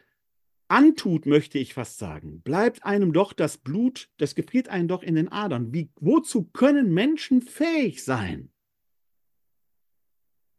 antut, 0.69 1.27
möchte 1.27 1.59
ich 1.59 1.75
fast 1.75 1.99
sagen, 1.99 2.41
bleibt 2.41 2.85
einem 2.85 3.13
doch 3.13 3.33
das 3.33 3.59
Blut, 3.59 4.09
das 4.17 4.35
gefriert 4.35 4.69
einem 4.69 4.89
doch 4.89 5.03
in 5.03 5.15
den 5.15 5.31
Adern. 5.31 5.73
Wie, 5.75 5.91
wozu 6.01 6.45
können 6.45 6.95
Menschen 6.95 7.43
fähig 7.43 8.03
sein? 8.05 8.52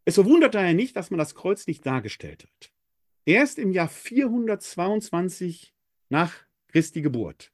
Es 0.04 0.14
verwundert 0.14 0.54
daher 0.54 0.74
nicht, 0.74 0.96
dass 0.96 1.10
man 1.10 1.18
das 1.18 1.34
Kreuz 1.34 1.66
nicht 1.66 1.84
dargestellt 1.86 2.44
hat. 2.44 2.72
Erst 3.24 3.58
im 3.58 3.72
Jahr 3.72 3.88
422 3.88 5.74
nach 6.10 6.34
Christi 6.68 7.00
Geburt 7.00 7.52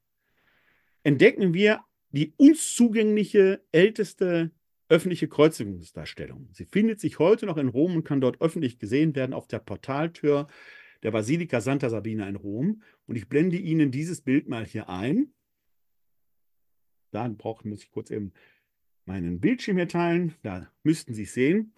entdecken 1.02 1.54
wir 1.54 1.84
die 2.12 2.34
uns 2.36 2.74
zugängliche 2.74 3.64
älteste 3.72 4.50
öffentliche 4.88 5.28
Kreuzigungsdarstellung. 5.28 6.48
Sie 6.52 6.64
findet 6.64 6.98
sich 7.00 7.20
heute 7.20 7.46
noch 7.46 7.56
in 7.56 7.68
Rom 7.68 7.94
und 7.94 8.04
kann 8.04 8.20
dort 8.20 8.40
öffentlich 8.40 8.78
gesehen 8.78 9.14
werden 9.14 9.32
auf 9.32 9.46
der 9.46 9.60
Portaltür 9.60 10.48
der 11.04 11.12
Basilika 11.12 11.60
Santa 11.60 11.88
Sabina 11.88 12.28
in 12.28 12.34
Rom. 12.34 12.82
Und 13.06 13.16
ich 13.16 13.28
blende 13.28 13.56
Ihnen 13.56 13.92
dieses 13.92 14.20
Bild 14.20 14.48
mal 14.48 14.66
hier 14.66 14.88
ein. 14.88 15.32
Dann 17.12 17.36
brauche, 17.36 17.66
muss 17.68 17.84
ich 17.84 17.90
kurz 17.90 18.10
eben 18.10 18.32
meinen 19.04 19.40
Bildschirm 19.40 19.76
hier 19.76 19.88
teilen. 19.88 20.34
Da 20.42 20.70
müssten 20.82 21.14
Sie 21.14 21.22
es 21.22 21.34
sehen. 21.34 21.72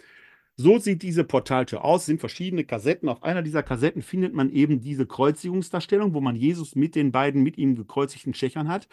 So 0.62 0.78
sieht 0.78 1.02
diese 1.02 1.24
Portaltür 1.24 1.84
aus. 1.84 2.02
Es 2.02 2.06
sind 2.06 2.20
verschiedene 2.20 2.62
Kassetten. 2.62 3.08
Auf 3.08 3.24
einer 3.24 3.42
dieser 3.42 3.64
Kassetten 3.64 4.00
findet 4.00 4.32
man 4.32 4.48
eben 4.48 4.80
diese 4.80 5.06
Kreuzigungsdarstellung, 5.06 6.14
wo 6.14 6.20
man 6.20 6.36
Jesus 6.36 6.76
mit 6.76 6.94
den 6.94 7.10
beiden 7.10 7.42
mit 7.42 7.58
ihm 7.58 7.74
gekreuzigten 7.74 8.32
Schächern 8.32 8.68
hat. 8.68 8.86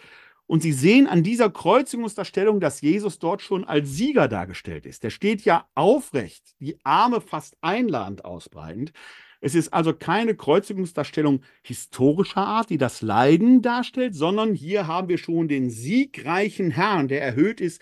Und 0.47 0.63
Sie 0.63 0.74
sehen 0.74 1.05
an 1.05 1.22
dieser 1.22 1.51
Kreuzigungsdarstellung, 1.51 2.59
dass 2.59 2.82
Jesus 2.82 3.20
dort 3.20 3.43
schon 3.43 3.65
als 3.65 3.91
Sieger 3.91 4.28
dargestellt 4.28 4.88
ist. 4.88 5.03
Der 5.03 5.11
steht 5.11 5.45
ja 5.45 5.67
aufrecht, 5.76 6.55
die 6.59 6.84
Arme 6.84 7.22
fast 7.22 7.55
einladend 7.61 8.26
ausbreitend. 8.26 8.91
Es 9.39 9.53
ist 9.53 9.72
also 9.72 9.93
keine 9.93 10.36
Kreuzigungsdarstellung 10.36 11.41
historischer 11.61 12.47
Art, 12.47 12.72
die 12.72 12.80
das 12.80 13.03
Leiden 13.03 13.61
darstellt, 13.61 14.15
sondern 14.15 14.55
hier 14.55 14.88
haben 14.88 15.07
wir 15.07 15.20
schon 15.20 15.47
den 15.47 15.70
siegreichen 15.70 16.72
Herrn, 16.72 17.07
der 17.07 17.22
erhöht 17.22 17.61
ist, 17.61 17.80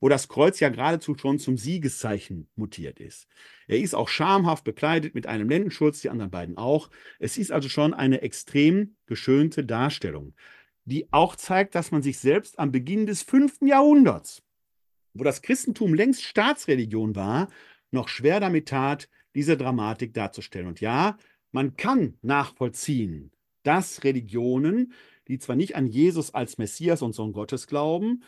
wo 0.00 0.08
das 0.08 0.28
Kreuz 0.28 0.58
ja 0.60 0.70
geradezu 0.70 1.14
schon 1.16 1.38
zum 1.38 1.56
Siegeszeichen 1.56 2.48
mutiert 2.56 2.98
ist. 2.98 3.28
Er 3.68 3.78
ist 3.78 3.94
auch 3.94 4.08
schamhaft 4.08 4.64
bekleidet 4.64 5.14
mit 5.14 5.26
einem 5.26 5.48
Lendenschurz, 5.48 6.00
die 6.00 6.08
anderen 6.08 6.30
beiden 6.30 6.56
auch. 6.56 6.90
Es 7.18 7.36
ist 7.36 7.52
also 7.52 7.68
schon 7.68 7.94
eine 7.94 8.22
extrem 8.22 8.96
geschönte 9.06 9.64
Darstellung, 9.64 10.34
die 10.84 11.12
auch 11.12 11.36
zeigt, 11.36 11.74
dass 11.74 11.90
man 11.90 12.02
sich 12.02 12.18
selbst 12.18 12.58
am 12.58 12.72
Beginn 12.72 13.06
des 13.06 13.22
fünften 13.22 13.66
Jahrhunderts, 13.66 14.42
wo 15.12 15.22
das 15.22 15.42
Christentum 15.42 15.94
längst 15.94 16.22
Staatsreligion 16.22 17.14
war, 17.14 17.48
noch 17.90 18.08
schwer 18.08 18.40
damit 18.40 18.68
tat, 18.68 19.08
diese 19.34 19.56
Dramatik 19.56 20.14
darzustellen. 20.14 20.66
Und 20.66 20.80
ja, 20.80 21.18
man 21.52 21.76
kann 21.76 22.16
nachvollziehen, 22.22 23.32
dass 23.62 24.02
Religionen, 24.04 24.92
die 25.28 25.38
zwar 25.38 25.56
nicht 25.56 25.76
an 25.76 25.86
Jesus 25.86 26.32
als 26.32 26.58
Messias 26.58 27.02
und 27.02 27.12
Sohn 27.12 27.32
Gottes 27.32 27.66
glauben, 27.66 28.22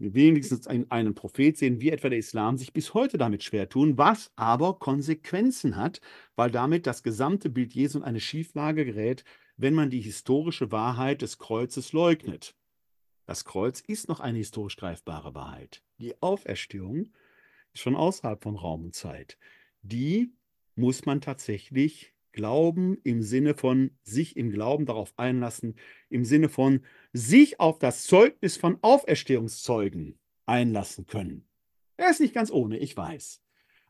wenigstens 0.00 0.66
einen, 0.66 0.90
einen 0.90 1.14
Prophet 1.14 1.56
sehen, 1.56 1.80
wie 1.80 1.90
etwa 1.90 2.08
der 2.08 2.18
Islam, 2.18 2.58
sich 2.58 2.72
bis 2.72 2.94
heute 2.94 3.18
damit 3.18 3.42
schwer 3.42 3.68
tun, 3.68 3.98
was 3.98 4.30
aber 4.36 4.78
Konsequenzen 4.78 5.76
hat, 5.76 6.00
weil 6.36 6.50
damit 6.50 6.86
das 6.86 7.02
gesamte 7.02 7.50
Bild 7.50 7.74
Jesu 7.74 7.98
in 7.98 8.04
eine 8.04 8.20
Schieflage 8.20 8.84
gerät, 8.84 9.24
wenn 9.56 9.74
man 9.74 9.90
die 9.90 10.00
historische 10.00 10.70
Wahrheit 10.70 11.22
des 11.22 11.38
Kreuzes 11.38 11.92
leugnet. 11.92 12.54
Das 13.26 13.44
Kreuz 13.44 13.80
ist 13.80 14.08
noch 14.08 14.20
eine 14.20 14.38
historisch 14.38 14.76
greifbare 14.76 15.34
Wahrheit. 15.34 15.82
Die 15.98 16.20
Auferstehung 16.22 17.10
ist 17.74 17.82
schon 17.82 17.96
außerhalb 17.96 18.42
von 18.42 18.56
Raum 18.56 18.84
und 18.84 18.94
Zeit 18.94 19.36
die 19.82 20.32
muss 20.74 21.06
man 21.06 21.20
tatsächlich 21.20 22.14
glauben 22.32 22.98
im 23.04 23.22
Sinne 23.22 23.54
von 23.54 23.90
sich 24.02 24.36
im 24.36 24.50
Glauben 24.50 24.86
darauf 24.86 25.12
einlassen, 25.16 25.76
im 26.08 26.24
Sinne 26.24 26.48
von 26.48 26.80
sich 27.12 27.60
auf 27.60 27.78
das 27.78 28.04
Zeugnis 28.04 28.56
von 28.56 28.78
Auferstehungszeugen 28.82 30.18
einlassen 30.46 31.06
können. 31.06 31.48
Er 31.96 32.10
ist 32.10 32.20
nicht 32.20 32.34
ganz 32.34 32.50
ohne, 32.50 32.78
ich 32.78 32.96
weiß. 32.96 33.42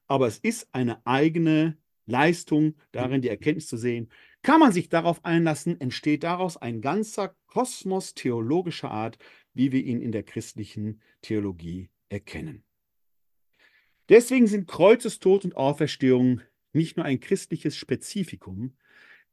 Aber 0.06 0.26
es 0.26 0.38
ist 0.38 0.68
eine 0.72 1.04
eigene 1.06 1.76
Leistung, 2.06 2.74
darin 2.92 3.20
die 3.20 3.28
Erkenntnis 3.28 3.68
zu 3.68 3.76
sehen. 3.76 4.08
Kann 4.42 4.60
man 4.60 4.72
sich 4.72 4.88
darauf 4.88 5.24
einlassen, 5.24 5.80
entsteht 5.80 6.22
daraus 6.22 6.56
ein 6.56 6.80
ganzer 6.80 7.36
Kosmos 7.46 8.14
theologischer 8.14 8.90
Art, 8.90 9.18
wie 9.52 9.72
wir 9.72 9.84
ihn 9.84 10.00
in 10.00 10.12
der 10.12 10.22
christlichen 10.22 11.02
Theologie 11.20 11.90
erkennen. 12.08 12.64
Deswegen 14.08 14.46
sind 14.46 14.66
Kreuzestod 14.66 15.44
und 15.44 15.56
Auferstehung 15.56 16.40
nicht 16.78 16.96
nur 16.96 17.04
ein 17.04 17.20
christliches 17.20 17.76
Spezifikum, 17.76 18.74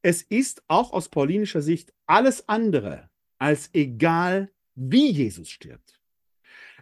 es 0.01 0.21
ist 0.21 0.63
auch 0.67 0.91
aus 0.91 1.09
paulinischer 1.09 1.61
Sicht 1.61 1.93
alles 2.05 2.47
andere 2.49 3.09
als 3.39 3.69
egal, 3.73 4.51
wie 4.75 5.09
Jesus 5.09 5.49
stirbt. 5.49 5.99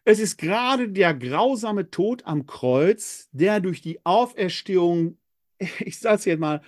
Es 0.05 0.19
ist 0.19 0.37
gerade 0.37 0.89
der 0.89 1.13
grausame 1.13 1.89
Tod 1.89 2.25
am 2.25 2.45
Kreuz, 2.45 3.29
der 3.31 3.61
durch 3.61 3.81
die 3.81 4.05
Auferstehung, 4.05 5.17
ich 5.79 5.99
sage 5.99 6.15
es 6.15 6.25
jetzt 6.25 6.39
mal, 6.39 6.61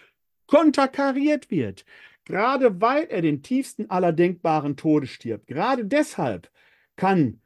konterkariert 0.47 1.51
wird. 1.51 1.85
Gerade 2.23 2.79
weil 2.81 3.03
er 3.05 3.21
den 3.21 3.43
tiefsten 3.43 3.89
aller 3.89 4.13
denkbaren 4.13 4.77
Todes 4.77 5.09
stirbt. 5.09 5.47
Gerade 5.47 5.85
deshalb 5.85 6.49
kann 6.95 7.41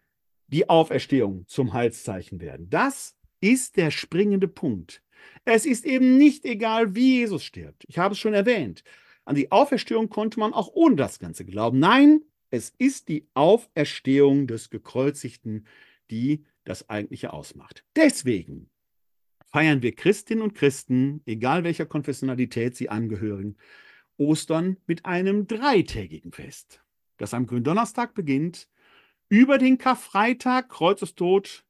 die 0.47 0.69
Auferstehung 0.69 1.45
zum 1.47 1.73
Heilszeichen 1.73 2.39
werden. 2.39 2.69
Das 2.69 3.15
ist 3.41 3.77
der 3.77 3.91
springende 3.91 4.47
Punkt. 4.47 5.01
Es 5.45 5.65
ist 5.65 5.85
eben 5.85 6.17
nicht 6.17 6.45
egal, 6.45 6.95
wie 6.95 7.19
Jesus 7.19 7.43
stirbt. 7.43 7.83
Ich 7.87 7.97
habe 7.97 8.13
es 8.13 8.19
schon 8.19 8.33
erwähnt. 8.33 8.83
An 9.25 9.35
die 9.35 9.51
Auferstehung 9.51 10.09
konnte 10.09 10.39
man 10.39 10.53
auch 10.53 10.69
ohne 10.73 10.95
das 10.95 11.19
Ganze 11.19 11.45
glauben. 11.45 11.79
Nein, 11.79 12.21
es 12.49 12.73
ist 12.77 13.09
die 13.09 13.27
Auferstehung 13.33 14.47
des 14.47 14.69
Gekreuzigten, 14.69 15.67
die 16.09 16.45
das 16.63 16.89
eigentliche 16.89 17.33
ausmacht. 17.33 17.83
Deswegen 17.95 18.69
feiern 19.45 19.81
wir 19.81 19.95
Christinnen 19.95 20.43
und 20.43 20.55
Christen, 20.55 21.21
egal 21.25 21.63
welcher 21.63 21.85
Konfessionalität 21.85 22.75
sie 22.75 22.89
angehören, 22.89 23.57
Ostern 24.17 24.77
mit 24.85 25.05
einem 25.05 25.47
dreitägigen 25.47 26.31
Fest, 26.31 26.83
das 27.17 27.33
am 27.33 27.47
Gründonnerstag 27.47 28.13
beginnt, 28.13 28.67
über 29.29 29.57
den 29.57 29.77
Karfreitag, 29.77 30.69
Kreuzestod, 30.69 31.65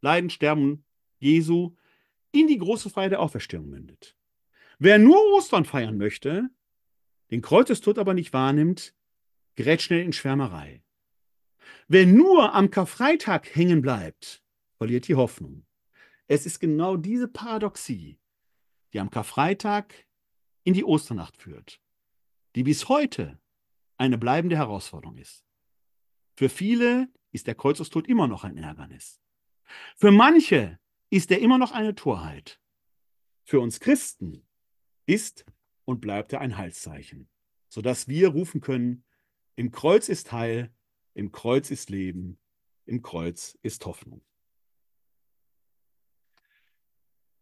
Leiden, 0.00 0.30
Sterben 0.30 0.84
Jesu 1.18 1.74
in 2.32 2.46
die 2.46 2.58
große 2.58 2.90
Feier 2.90 3.10
der 3.10 3.20
Auferstehung 3.20 3.68
mündet. 3.68 4.16
Wer 4.78 4.98
nur 4.98 5.18
Ostern 5.34 5.64
feiern 5.64 5.96
möchte, 5.96 6.50
den 7.30 7.42
Kreuzestod 7.42 7.98
aber 7.98 8.14
nicht 8.14 8.32
wahrnimmt, 8.32 8.94
gerät 9.54 9.82
schnell 9.82 10.02
in 10.02 10.12
Schwärmerei. 10.12 10.82
Wer 11.88 12.06
nur 12.06 12.54
am 12.54 12.70
Karfreitag 12.70 13.54
hängen 13.54 13.82
bleibt, 13.82 14.42
verliert 14.76 15.08
die 15.08 15.14
Hoffnung. 15.14 15.64
Es 16.26 16.46
ist 16.46 16.58
genau 16.58 16.96
diese 16.96 17.28
Paradoxie, 17.28 18.18
die 18.92 19.00
am 19.00 19.10
Karfreitag 19.10 19.94
in 20.64 20.74
die 20.74 20.84
Osternacht 20.84 21.36
führt, 21.36 21.80
die 22.54 22.62
bis 22.62 22.88
heute 22.88 23.38
eine 23.98 24.18
bleibende 24.18 24.56
Herausforderung 24.56 25.18
ist. 25.18 25.44
Für 26.34 26.48
viele 26.48 27.08
ist 27.30 27.46
der 27.46 27.54
Kreuzestod 27.54 28.08
immer 28.08 28.26
noch 28.26 28.44
ein 28.44 28.56
Ärgernis. 28.56 29.20
Für 29.96 30.10
manche 30.10 30.78
ist 31.12 31.30
er 31.30 31.40
immer 31.40 31.58
noch 31.58 31.72
eine 31.72 31.94
Torheit. 31.94 32.58
Für 33.44 33.60
uns 33.60 33.80
Christen 33.80 34.46
ist 35.04 35.44
und 35.84 36.00
bleibt 36.00 36.32
er 36.32 36.40
ein 36.40 36.56
Heilszeichen, 36.56 37.28
sodass 37.68 38.08
wir 38.08 38.28
rufen 38.28 38.62
können, 38.62 39.04
im 39.54 39.72
Kreuz 39.72 40.08
ist 40.08 40.32
Heil, 40.32 40.72
im 41.12 41.30
Kreuz 41.30 41.70
ist 41.70 41.90
Leben, 41.90 42.38
im 42.86 43.02
Kreuz 43.02 43.58
ist 43.60 43.84
Hoffnung. 43.84 44.22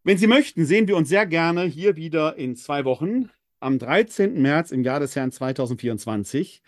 Wenn 0.03 0.17
Sie 0.17 0.27
möchten, 0.27 0.65
sehen 0.65 0.89
wir 0.89 0.97
uns 0.97 1.07
sehr 1.07 1.25
gerne 1.25 1.63
hier 1.63 1.95
wieder 1.95 2.35
in 2.35 2.57
zwei 2.57 2.83
Wochen, 2.83 3.29
am 3.61 3.79
13. 3.79 4.41
März 4.41 4.71
im 4.71 4.83
Jahr 4.83 4.99
des 4.99 5.15
Herrn 5.15 5.31
2024. 5.31 6.61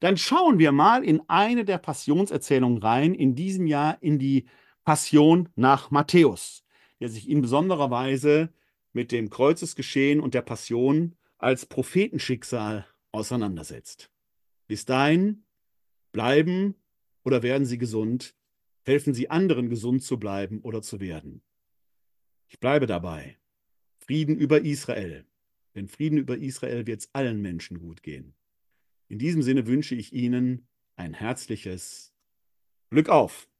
Dann 0.00 0.16
schauen 0.16 0.58
wir 0.58 0.72
mal 0.72 1.04
in 1.04 1.22
eine 1.28 1.64
der 1.64 1.78
Passionserzählungen 1.78 2.78
rein, 2.78 3.14
in 3.14 3.36
diesem 3.36 3.68
Jahr 3.68 4.02
in 4.02 4.18
die 4.18 4.48
Passion 4.88 5.50
nach 5.54 5.90
Matthäus, 5.90 6.64
der 6.98 7.10
sich 7.10 7.28
in 7.28 7.42
besonderer 7.42 7.90
Weise 7.90 8.54
mit 8.94 9.12
dem 9.12 9.28
Kreuzesgeschehen 9.28 10.18
und 10.18 10.32
der 10.32 10.40
Passion 10.40 11.14
als 11.36 11.66
Prophetenschicksal 11.66 12.86
auseinandersetzt. 13.12 14.10
Bis 14.66 14.86
dahin 14.86 15.44
bleiben 16.10 16.74
oder 17.22 17.42
werden 17.42 17.66
Sie 17.66 17.76
gesund, 17.76 18.34
helfen 18.82 19.12
Sie 19.12 19.28
anderen 19.28 19.68
gesund 19.68 20.02
zu 20.04 20.18
bleiben 20.18 20.62
oder 20.62 20.80
zu 20.80 21.00
werden. 21.00 21.42
Ich 22.46 22.58
bleibe 22.58 22.86
dabei. 22.86 23.36
Frieden 23.98 24.36
über 24.38 24.62
Israel. 24.62 25.26
Denn 25.74 25.88
Frieden 25.88 26.16
über 26.16 26.38
Israel 26.38 26.86
wird 26.86 27.00
es 27.00 27.10
allen 27.12 27.42
Menschen 27.42 27.78
gut 27.78 28.02
gehen. 28.02 28.32
In 29.08 29.18
diesem 29.18 29.42
Sinne 29.42 29.66
wünsche 29.66 29.94
ich 29.94 30.14
Ihnen 30.14 30.66
ein 30.96 31.12
herzliches 31.12 32.14
Glück 32.88 33.10
auf. 33.10 33.50